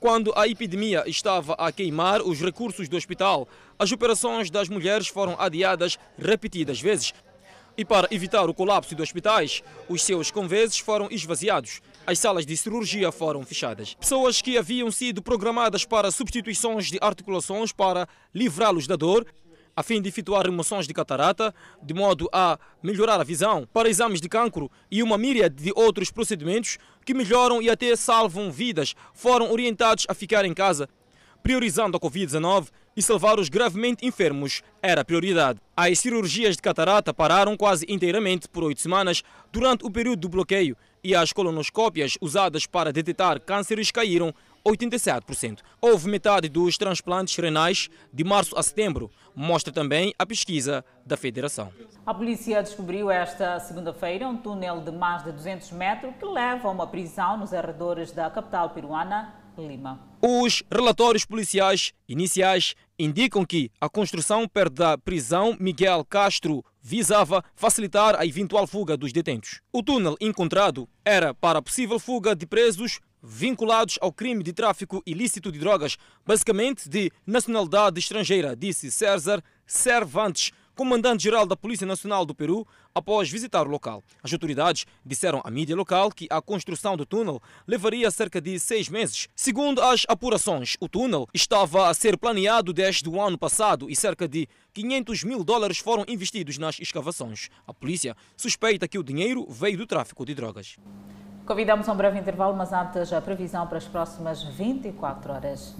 Quando 0.01 0.33
a 0.37 0.47
epidemia 0.47 1.05
estava 1.07 1.55
a 1.55 1.73
queimar 1.73 2.21
os 2.23 2.41
recursos 2.41 2.89
do 2.89 2.97
hospital, 2.97 3.49
as 3.79 3.91
operações 3.93 4.51
das 4.51 4.69
mulheres 4.69 5.09
foram 5.09 5.37
adiadas 5.39 5.99
repetidas 6.19 6.81
vezes. 6.81 7.13
E 7.79 7.85
para 7.85 8.09
evitar 8.11 8.49
o 8.49 8.55
colapso 8.55 8.95
dos 8.95 9.05
hospitais, 9.05 9.62
os 9.89 10.03
seus 10.03 10.31
conveses 10.31 10.79
foram 10.79 11.09
esvaziados 11.11 11.81
as 12.07 12.20
salas 12.20 12.47
de 12.47 12.57
cirurgia 12.57 13.11
foram 13.11 13.45
fechadas. 13.45 13.95
Pessoas 13.95 14.41
que 14.41 14.57
haviam 14.57 14.93
sido 14.93 15.20
programadas 15.20 15.85
para 15.85 16.12
substituições 16.12 16.87
de 16.87 16.99
articulações 17.01 17.72
para 17.72 18.09
livrá-los 18.33 18.87
da 18.87 18.95
dor, 18.95 19.27
a 19.74 19.83
fim 19.83 20.01
de 20.01 20.09
efetuar 20.09 20.47
remoções 20.47 20.87
de 20.87 20.95
catarata, 20.95 21.53
de 21.83 21.93
modo 21.93 22.29
a 22.33 22.59
melhorar 22.81 23.20
a 23.20 23.24
visão, 23.24 23.68
para 23.72 23.89
exames 23.89 24.20
de 24.20 24.29
cancro 24.29 24.70
e 24.89 25.03
uma 25.03 25.18
míriade 25.18 25.57
de 25.57 25.72
outros 25.74 26.11
procedimentos 26.11 26.79
que 27.05 27.12
melhoram 27.12 27.61
e 27.61 27.68
até 27.68 27.95
salvam 27.97 28.53
vidas, 28.53 28.95
foram 29.12 29.51
orientados 29.51 30.07
a 30.09 30.14
ficar 30.14 30.45
em 30.45 30.55
casa, 30.55 30.89
priorizando 31.47 31.97
a 31.97 32.01
Covid-19 32.01 32.70
e 32.97 33.01
salvar 33.01 33.38
os 33.38 33.49
gravemente 33.49 34.05
enfermos 34.05 34.64
era 34.82 35.05
prioridade. 35.05 35.61
As 35.76 35.97
cirurgias 36.01 36.57
de 36.57 36.62
catarata 36.62 37.14
pararam 37.14 37.57
quase 37.57 37.86
inteiramente 37.88 38.49
por 38.49 38.64
oito 38.64 38.80
semanas 38.80 39.22
durante 39.53 39.86
o 39.86 39.90
período 39.90 40.22
do 40.22 40.28
bloqueio 40.28 40.76
e 41.05 41.14
as 41.14 41.32
colonoscópias 41.32 42.18
usadas 42.20 42.66
para 42.66 42.92
detectar 42.92 43.40
cânceres 43.40 43.92
caíram 43.92 44.34
87%. 44.66 45.61
Houve 45.80 46.11
metade 46.11 46.49
dos 46.49 46.76
transplantes 46.76 47.36
renais 47.36 47.88
de 48.12 48.24
março 48.24 48.59
a 48.59 48.62
setembro, 48.64 49.09
mostra 49.32 49.72
também 49.72 50.12
a 50.18 50.26
pesquisa 50.26 50.84
da 51.07 51.16
Federação. 51.16 51.70
A 52.05 52.12
polícia 52.12 52.61
descobriu 52.61 53.09
esta 53.09 53.61
segunda-feira 53.61 54.26
um 54.26 54.36
túnel 54.36 54.80
de 54.80 54.90
mais 54.90 55.22
de 55.22 55.30
200 55.30 55.70
metros 55.70 56.12
que 56.18 56.26
leva 56.26 56.66
a 56.66 56.72
uma 56.72 56.88
prisão 56.88 57.36
nos 57.36 57.55
arredores 57.55 58.11
da 58.11 58.28
capital 58.28 58.70
peruana, 58.70 59.32
Lima. 59.59 60.01
Os 60.21 60.63
relatórios 60.73 61.25
policiais 61.25 61.93
iniciais 62.09 62.75
indicam 62.99 63.45
que 63.45 63.71
a 63.81 63.89
construção 63.89 64.49
perto 64.49 64.75
da 64.75 64.99
prisão 64.99 65.57
Miguel 65.59 66.05
Castro 66.05 66.65
visava 66.81 67.45
facilitar 67.55 68.15
a 68.19 68.25
eventual 68.25 68.67
fuga 68.67 68.97
dos 68.97 69.13
detentos. 69.13 69.61
O 69.73 69.83
túnel 69.83 70.17
encontrado 70.21 70.89
era 71.05 71.35
para 71.35 71.61
possível 71.61 71.99
fuga 71.99 72.35
de 72.35 72.47
presos 72.47 73.01
vinculados 73.23 73.99
ao 74.01 74.13
crime 74.13 74.43
de 74.43 74.53
tráfico 74.53 75.03
ilícito 75.05 75.51
de 75.51 75.59
drogas, 75.59 75.97
basicamente 76.25 76.89
de 76.89 77.11
nacionalidade 77.27 77.99
estrangeira, 77.99 78.55
disse 78.55 78.91
César 78.91 79.43
Cervantes, 79.67 80.53
comandante-geral 80.77 81.47
da 81.47 81.57
Polícia 81.57 81.87
Nacional 81.87 82.27
do 82.27 82.35
Peru, 82.35 82.66
após 82.95 83.31
visitar 83.31 83.66
o 83.66 83.70
local. 83.70 84.05
As 84.22 84.31
autoridades 84.33 84.85
disseram 85.05 85.41
à 85.43 85.51
mídia 85.51 85.74
local 85.74 86.11
que 86.11 86.29
a 86.31 86.41
construção 86.43 86.97
do 86.97 87.07
túnel 87.07 87.41
levaria 87.66 88.11
cerca 88.11 88.41
de 88.41 88.61
seis 88.61 88.89
meses. 88.89 89.27
Segundo 89.35 89.81
as 89.81 90.05
apurações, 90.07 90.77
o 90.79 90.89
túnel 90.89 91.27
estava 91.33 91.89
a 91.89 91.95
ser 91.95 92.18
planeado 92.18 92.74
desde 92.74 93.09
o 93.09 93.20
ano 93.20 93.39
passado 93.39 93.89
e 93.89 93.97
cerca 93.97 94.29
de 94.29 94.47
500 94.74 95.24
mil 95.24 95.43
dólares 95.43 95.79
foram 95.79 96.05
investidos 96.07 96.59
nas 96.59 96.79
escavações. 96.79 97.49
A 97.66 97.72
polícia 97.72 98.14
suspeita 98.37 98.87
que 98.87 98.99
o 98.99 99.03
dinheiro 99.03 99.47
veio 99.49 99.79
do 99.79 99.87
tráfico 99.87 100.27
de 100.27 100.35
drogas. 100.35 100.77
Convidamos 101.47 101.89
a 101.89 101.93
um 101.93 101.97
breve 101.97 102.18
intervalo, 102.18 102.55
mas 102.55 102.72
antes 102.72 103.12
a 103.12 103.20
previsão 103.22 103.66
para 103.66 103.79
as 103.79 103.85
próximas 103.85 104.43
24 104.43 105.33
horas. 105.33 105.74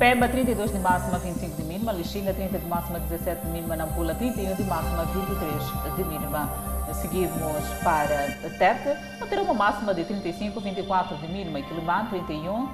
Pemba 0.00 0.26
32 0.28 0.72
de 0.72 0.78
máxima, 0.78 1.18
25 1.18 1.56
de 1.58 1.62
mínima. 1.62 1.92
Lixinga 1.92 2.32
30 2.32 2.58
de 2.58 2.64
máxima, 2.64 2.98
17 3.00 3.44
de 3.44 3.52
mínima. 3.52 3.76
Nampula 3.76 4.14
31 4.14 4.54
de 4.54 4.64
máxima, 4.64 5.04
23 5.04 5.94
de 5.94 6.04
mínima. 6.04 6.50
Seguimos 6.94 7.68
para 7.84 8.34
Tete, 8.58 8.96
terá 9.28 9.42
uma 9.42 9.52
máxima 9.52 9.92
de 9.92 10.04
35, 10.04 10.58
24 10.58 11.18
de 11.18 11.28
mínima. 11.28 11.60
Quilimã 11.60 12.06
31, 12.06 12.66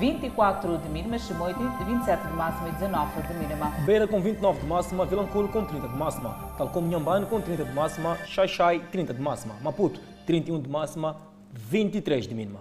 24 0.00 0.78
de 0.78 0.88
mínima. 0.88 1.20
Chimoite 1.20 1.60
27 1.86 2.26
de 2.26 2.32
máxima 2.32 2.68
e 2.68 2.72
19 2.72 3.28
de 3.28 3.34
mínima. 3.34 3.66
Beira 3.86 4.08
com 4.08 4.20
29 4.20 4.60
de 4.60 4.66
máxima. 4.66 5.06
Vilanculo 5.06 5.48
com 5.50 5.64
30 5.64 5.86
de 5.86 5.96
máxima. 5.96 6.36
Tal 6.58 6.68
como 6.68 6.88
Nhambane 6.88 7.26
com 7.26 7.40
30 7.40 7.64
de 7.64 7.72
máxima. 7.72 8.18
Xaixai 8.26 8.80
30 8.90 9.14
de 9.14 9.22
máxima. 9.22 9.54
Maputo 9.62 10.00
31 10.26 10.60
de 10.60 10.68
máxima, 10.68 11.16
23 11.52 12.26
de 12.26 12.34
mínima. 12.34 12.60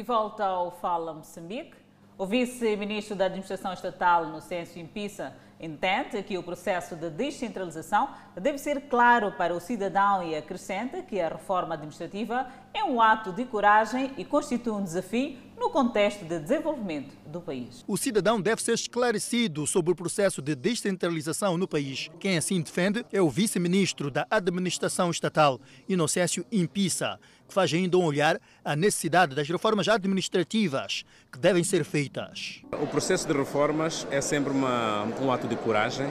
De 0.00 0.06
volta 0.06 0.46
ao 0.46 0.70
Fala 0.70 1.12
Moçambique, 1.12 1.76
o 2.16 2.24
vice-ministro 2.24 3.14
da 3.14 3.26
Administração 3.26 3.70
Estatal 3.70 4.28
no 4.28 4.40
Censo 4.40 4.78
Impisa 4.78 5.34
entende 5.60 6.22
que 6.22 6.38
o 6.38 6.42
processo 6.42 6.96
de 6.96 7.10
descentralização 7.10 8.08
deve 8.34 8.56
ser 8.56 8.88
claro 8.88 9.32
para 9.32 9.54
o 9.54 9.60
cidadão 9.60 10.22
e 10.22 10.34
acrescenta 10.34 11.02
que 11.02 11.20
a 11.20 11.28
reforma 11.28 11.74
administrativa 11.74 12.46
é 12.72 12.82
um 12.82 12.98
ato 12.98 13.30
de 13.30 13.44
coragem 13.44 14.14
e 14.16 14.24
constitui 14.24 14.72
um 14.72 14.82
desafio 14.82 15.36
no 15.58 15.68
contexto 15.68 16.24
de 16.24 16.38
desenvolvimento 16.38 17.14
do 17.26 17.42
país. 17.42 17.84
O 17.86 17.98
cidadão 17.98 18.40
deve 18.40 18.62
ser 18.62 18.72
esclarecido 18.72 19.66
sobre 19.66 19.92
o 19.92 19.94
processo 19.94 20.40
de 20.40 20.54
descentralização 20.54 21.58
no 21.58 21.68
país. 21.68 22.08
Quem 22.18 22.38
assim 22.38 22.62
defende 22.62 23.04
é 23.12 23.20
o 23.20 23.28
vice-ministro 23.28 24.10
da 24.10 24.26
Administração 24.30 25.10
Estatal, 25.10 25.60
Inocêncio 25.86 26.46
Impissa, 26.50 27.20
que 27.50 27.54
faz 27.54 27.74
ainda 27.74 27.98
um 27.98 28.04
olhar 28.04 28.40
à 28.64 28.74
necessidade 28.74 29.34
das 29.34 29.48
reformas 29.48 29.88
administrativas 29.88 31.04
que 31.30 31.38
devem 31.38 31.62
ser 31.64 31.84
feitas. 31.84 32.62
O 32.80 32.86
processo 32.86 33.26
de 33.26 33.34
reformas 33.34 34.06
é 34.10 34.20
sempre 34.20 34.52
uma, 34.52 35.04
um 35.20 35.30
ato 35.30 35.48
de 35.48 35.56
coragem, 35.56 36.08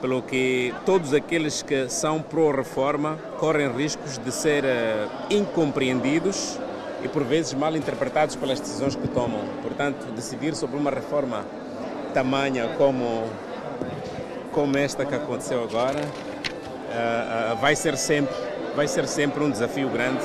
pelo 0.00 0.22
que 0.22 0.74
todos 0.84 1.12
aqueles 1.14 1.62
que 1.62 1.88
são 1.88 2.20
pró-reforma 2.20 3.16
correm 3.38 3.70
riscos 3.70 4.18
de 4.18 4.32
ser 4.32 4.64
uh, 4.64 5.08
incompreendidos 5.30 6.58
e 7.02 7.08
por 7.08 7.24
vezes 7.24 7.52
mal 7.54 7.76
interpretados 7.76 8.36
pelas 8.36 8.58
decisões 8.58 8.96
que 8.96 9.08
tomam. 9.08 9.40
Portanto, 9.62 10.12
decidir 10.12 10.54
sobre 10.54 10.76
uma 10.76 10.90
reforma 10.90 11.44
tamanha 12.14 12.68
como, 12.78 13.24
como 14.52 14.76
esta 14.78 15.04
que 15.04 15.14
aconteceu 15.14 15.62
agora 15.62 16.00
uh, 16.00 17.54
uh, 17.54 17.56
vai, 17.56 17.76
ser 17.76 17.96
sempre, 17.96 18.34
vai 18.74 18.88
ser 18.88 19.06
sempre 19.06 19.42
um 19.42 19.50
desafio 19.50 19.88
grande 19.90 20.22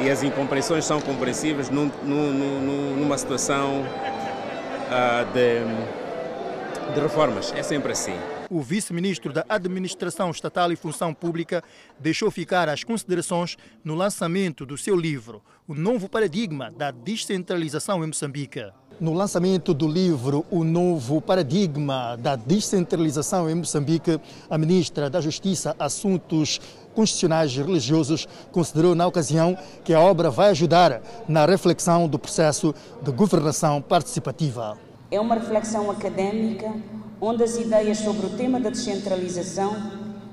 e 0.00 0.10
as 0.10 0.22
incompreensões 0.22 0.84
são 0.84 1.00
compreensíveis 1.00 1.70
num, 1.70 1.90
num, 2.02 2.96
numa 2.96 3.16
situação 3.16 3.82
uh, 3.82 5.24
de, 5.32 6.94
de 6.94 7.00
reformas. 7.00 7.52
É 7.56 7.62
sempre 7.62 7.92
assim. 7.92 8.16
O 8.48 8.62
vice-ministro 8.62 9.32
da 9.32 9.44
Administração 9.48 10.30
Estatal 10.30 10.70
e 10.70 10.76
Função 10.76 11.12
Pública 11.12 11.64
deixou 11.98 12.30
ficar 12.30 12.68
as 12.68 12.84
considerações 12.84 13.56
no 13.82 13.94
lançamento 13.94 14.64
do 14.64 14.78
seu 14.78 14.96
livro, 14.96 15.42
O 15.66 15.74
Novo 15.74 16.08
Paradigma 16.08 16.70
da 16.70 16.92
Descentralização 16.92 18.04
em 18.04 18.06
Moçambique. 18.06 18.70
No 18.98 19.12
lançamento 19.12 19.74
do 19.74 19.86
livro 19.86 20.42
O 20.50 20.64
Novo 20.64 21.20
Paradigma 21.20 22.16
da 22.16 22.34
Descentralização 22.34 23.48
em 23.48 23.54
Moçambique, 23.54 24.18
a 24.48 24.56
ministra 24.56 25.10
da 25.10 25.20
Justiça, 25.20 25.76
Assuntos 25.78 26.58
Constitucionais 26.94 27.52
e 27.52 27.62
Religiosos 27.62 28.26
considerou 28.50 28.94
na 28.94 29.06
ocasião 29.06 29.54
que 29.84 29.92
a 29.92 30.00
obra 30.00 30.30
vai 30.30 30.48
ajudar 30.48 31.02
na 31.28 31.44
reflexão 31.44 32.08
do 32.08 32.18
processo 32.18 32.74
de 33.02 33.10
governação 33.12 33.82
participativa. 33.82 34.78
É 35.10 35.20
uma 35.20 35.34
reflexão 35.34 35.90
académica 35.90 36.72
onde 37.20 37.42
as 37.42 37.54
ideias 37.58 37.98
sobre 37.98 38.24
o 38.24 38.30
tema 38.30 38.58
da 38.58 38.70
descentralização 38.70 39.76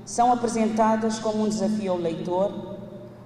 são 0.06 0.32
apresentadas 0.32 1.18
como 1.18 1.44
um 1.44 1.48
desafio 1.50 1.92
ao 1.92 1.98
leitor, 1.98 2.76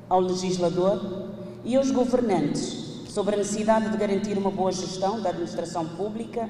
ao 0.08 0.18
legislador 0.18 1.28
e 1.64 1.76
aos 1.76 1.92
governantes 1.92 2.87
sobre 3.08 3.34
a 3.34 3.38
necessidade 3.38 3.90
de 3.90 3.96
garantir 3.96 4.36
uma 4.36 4.50
boa 4.50 4.70
gestão 4.70 5.20
da 5.20 5.30
administração 5.30 5.84
pública, 5.84 6.48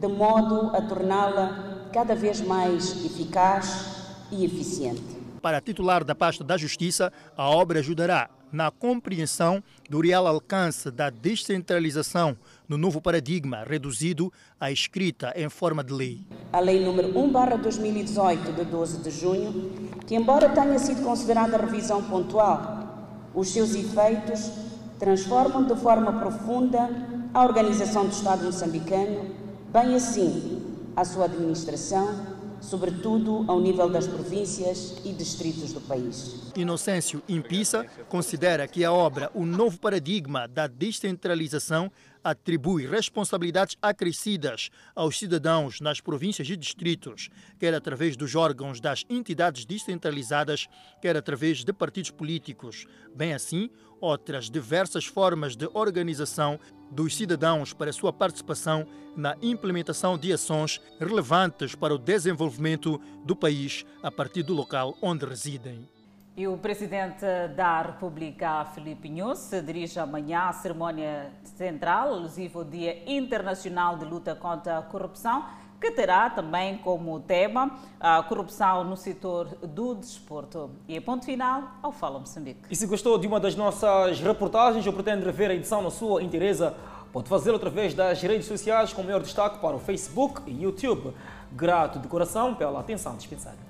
de 0.00 0.08
modo 0.08 0.74
a 0.74 0.80
torná-la 0.80 1.88
cada 1.92 2.14
vez 2.14 2.40
mais 2.40 3.04
eficaz 3.04 3.96
e 4.30 4.44
eficiente. 4.44 5.02
Para 5.42 5.58
a 5.58 5.60
titular 5.60 6.04
da 6.04 6.14
pasta 6.14 6.42
da 6.42 6.56
Justiça, 6.56 7.12
a 7.36 7.48
obra 7.50 7.80
ajudará 7.80 8.30
na 8.52 8.70
compreensão 8.70 9.62
do 9.90 10.00
real 10.00 10.26
alcance 10.26 10.90
da 10.90 11.10
descentralização 11.10 12.36
no 12.68 12.78
novo 12.78 13.00
paradigma 13.00 13.64
reduzido 13.64 14.32
à 14.58 14.70
escrita 14.70 15.32
em 15.36 15.48
forma 15.48 15.82
de 15.82 15.92
lei. 15.92 16.20
A 16.52 16.60
Lei 16.60 16.84
número 16.84 17.12
1/2018 17.12 18.54
de 18.54 18.64
12 18.64 18.98
de 19.02 19.10
junho, 19.10 19.72
que 20.06 20.14
embora 20.14 20.48
tenha 20.48 20.78
sido 20.78 21.02
considerada 21.02 21.56
revisão 21.56 22.02
pontual, 22.02 23.28
os 23.34 23.50
seus 23.50 23.74
efeitos 23.74 24.50
transformam 24.98 25.64
de 25.64 25.74
forma 25.76 26.12
profunda 26.12 26.88
a 27.32 27.44
organização 27.44 28.06
do 28.06 28.12
Estado 28.12 28.44
moçambicano, 28.44 29.34
bem 29.72 29.94
assim 29.94 30.62
a 30.94 31.04
sua 31.04 31.26
administração 31.26 32.35
sobretudo 32.68 33.44
ao 33.46 33.60
nível 33.60 33.88
das 33.88 34.06
províncias 34.06 34.96
e 35.04 35.12
distritos 35.12 35.72
do 35.72 35.80
país. 35.80 36.52
Inocêncio 36.56 37.22
Impissa 37.28 37.86
considera 38.08 38.66
que 38.66 38.84
a 38.84 38.92
obra 38.92 39.30
O 39.34 39.46
Novo 39.46 39.78
Paradigma 39.78 40.48
da 40.48 40.66
Descentralização 40.66 41.90
atribui 42.24 42.88
responsabilidades 42.88 43.76
acrescidas 43.80 44.68
aos 44.96 45.16
cidadãos 45.16 45.80
nas 45.80 46.00
províncias 46.00 46.48
e 46.48 46.56
distritos, 46.56 47.28
quer 47.56 47.72
através 47.72 48.16
dos 48.16 48.34
órgãos 48.34 48.80
das 48.80 49.04
entidades 49.08 49.64
descentralizadas, 49.64 50.66
quer 51.00 51.16
através 51.16 51.64
de 51.64 51.72
partidos 51.72 52.10
políticos. 52.10 52.84
Bem 53.14 53.32
assim, 53.32 53.70
outras 54.00 54.50
diversas 54.50 55.04
formas 55.06 55.54
de 55.54 55.68
organização 55.72 56.58
dos 56.90 57.16
cidadãos 57.16 57.72
para 57.72 57.92
sua 57.92 58.12
participação 58.12 58.86
na 59.16 59.36
implementação 59.40 60.18
de 60.18 60.32
ações 60.32 60.80
relevantes 61.00 61.74
para 61.74 61.94
o 61.94 61.98
desenvolvimento 61.98 63.00
do 63.24 63.34
país 63.34 63.84
a 64.02 64.10
partir 64.10 64.42
do 64.42 64.54
local 64.54 64.96
onde 65.02 65.24
residem. 65.24 65.88
E 66.36 66.46
o 66.46 66.58
presidente 66.58 67.24
da 67.56 67.80
República, 67.80 68.66
Felipe 68.66 69.08
Inhosso, 69.08 69.48
se 69.48 69.62
dirige 69.62 69.98
amanhã 69.98 70.48
à 70.48 70.52
cerimónia 70.52 71.32
central 71.44 72.12
alusiva 72.12 72.58
ao 72.58 72.64
Dia 72.64 73.10
Internacional 73.10 73.96
de 73.96 74.04
Luta 74.04 74.34
contra 74.34 74.76
a 74.76 74.82
Corrupção, 74.82 75.46
que 75.86 75.92
terá 75.92 76.28
também 76.28 76.78
como 76.78 77.20
tema 77.20 77.70
a 78.00 78.20
corrupção 78.22 78.82
no 78.82 78.96
setor 78.96 79.46
do 79.62 79.94
desporto. 79.94 80.70
E 80.88 80.96
a 80.96 81.02
ponto 81.02 81.24
final 81.24 81.62
ao 81.80 81.92
Fala 81.92 82.18
Moçambique. 82.18 82.60
E 82.68 82.74
se 82.74 82.86
gostou 82.86 83.16
de 83.18 83.26
uma 83.26 83.38
das 83.38 83.54
nossas 83.54 84.20
reportagens 84.20 84.84
ou 84.84 84.92
pretende 84.92 85.24
rever 85.24 85.50
a 85.50 85.54
edição 85.54 85.82
na 85.82 85.90
sua 85.90 86.22
inteireza, 86.22 86.74
pode 87.12 87.28
fazê-lo 87.28 87.56
através 87.56 87.94
das 87.94 88.20
redes 88.20 88.46
sociais 88.46 88.92
com 88.92 89.02
maior 89.02 89.22
destaque 89.22 89.58
para 89.58 89.76
o 89.76 89.78
Facebook 89.78 90.42
e 90.46 90.62
YouTube. 90.62 91.14
Grato 91.52 92.00
de 92.00 92.08
coração 92.08 92.54
pela 92.54 92.80
atenção 92.80 93.16
dispensada. 93.16 93.65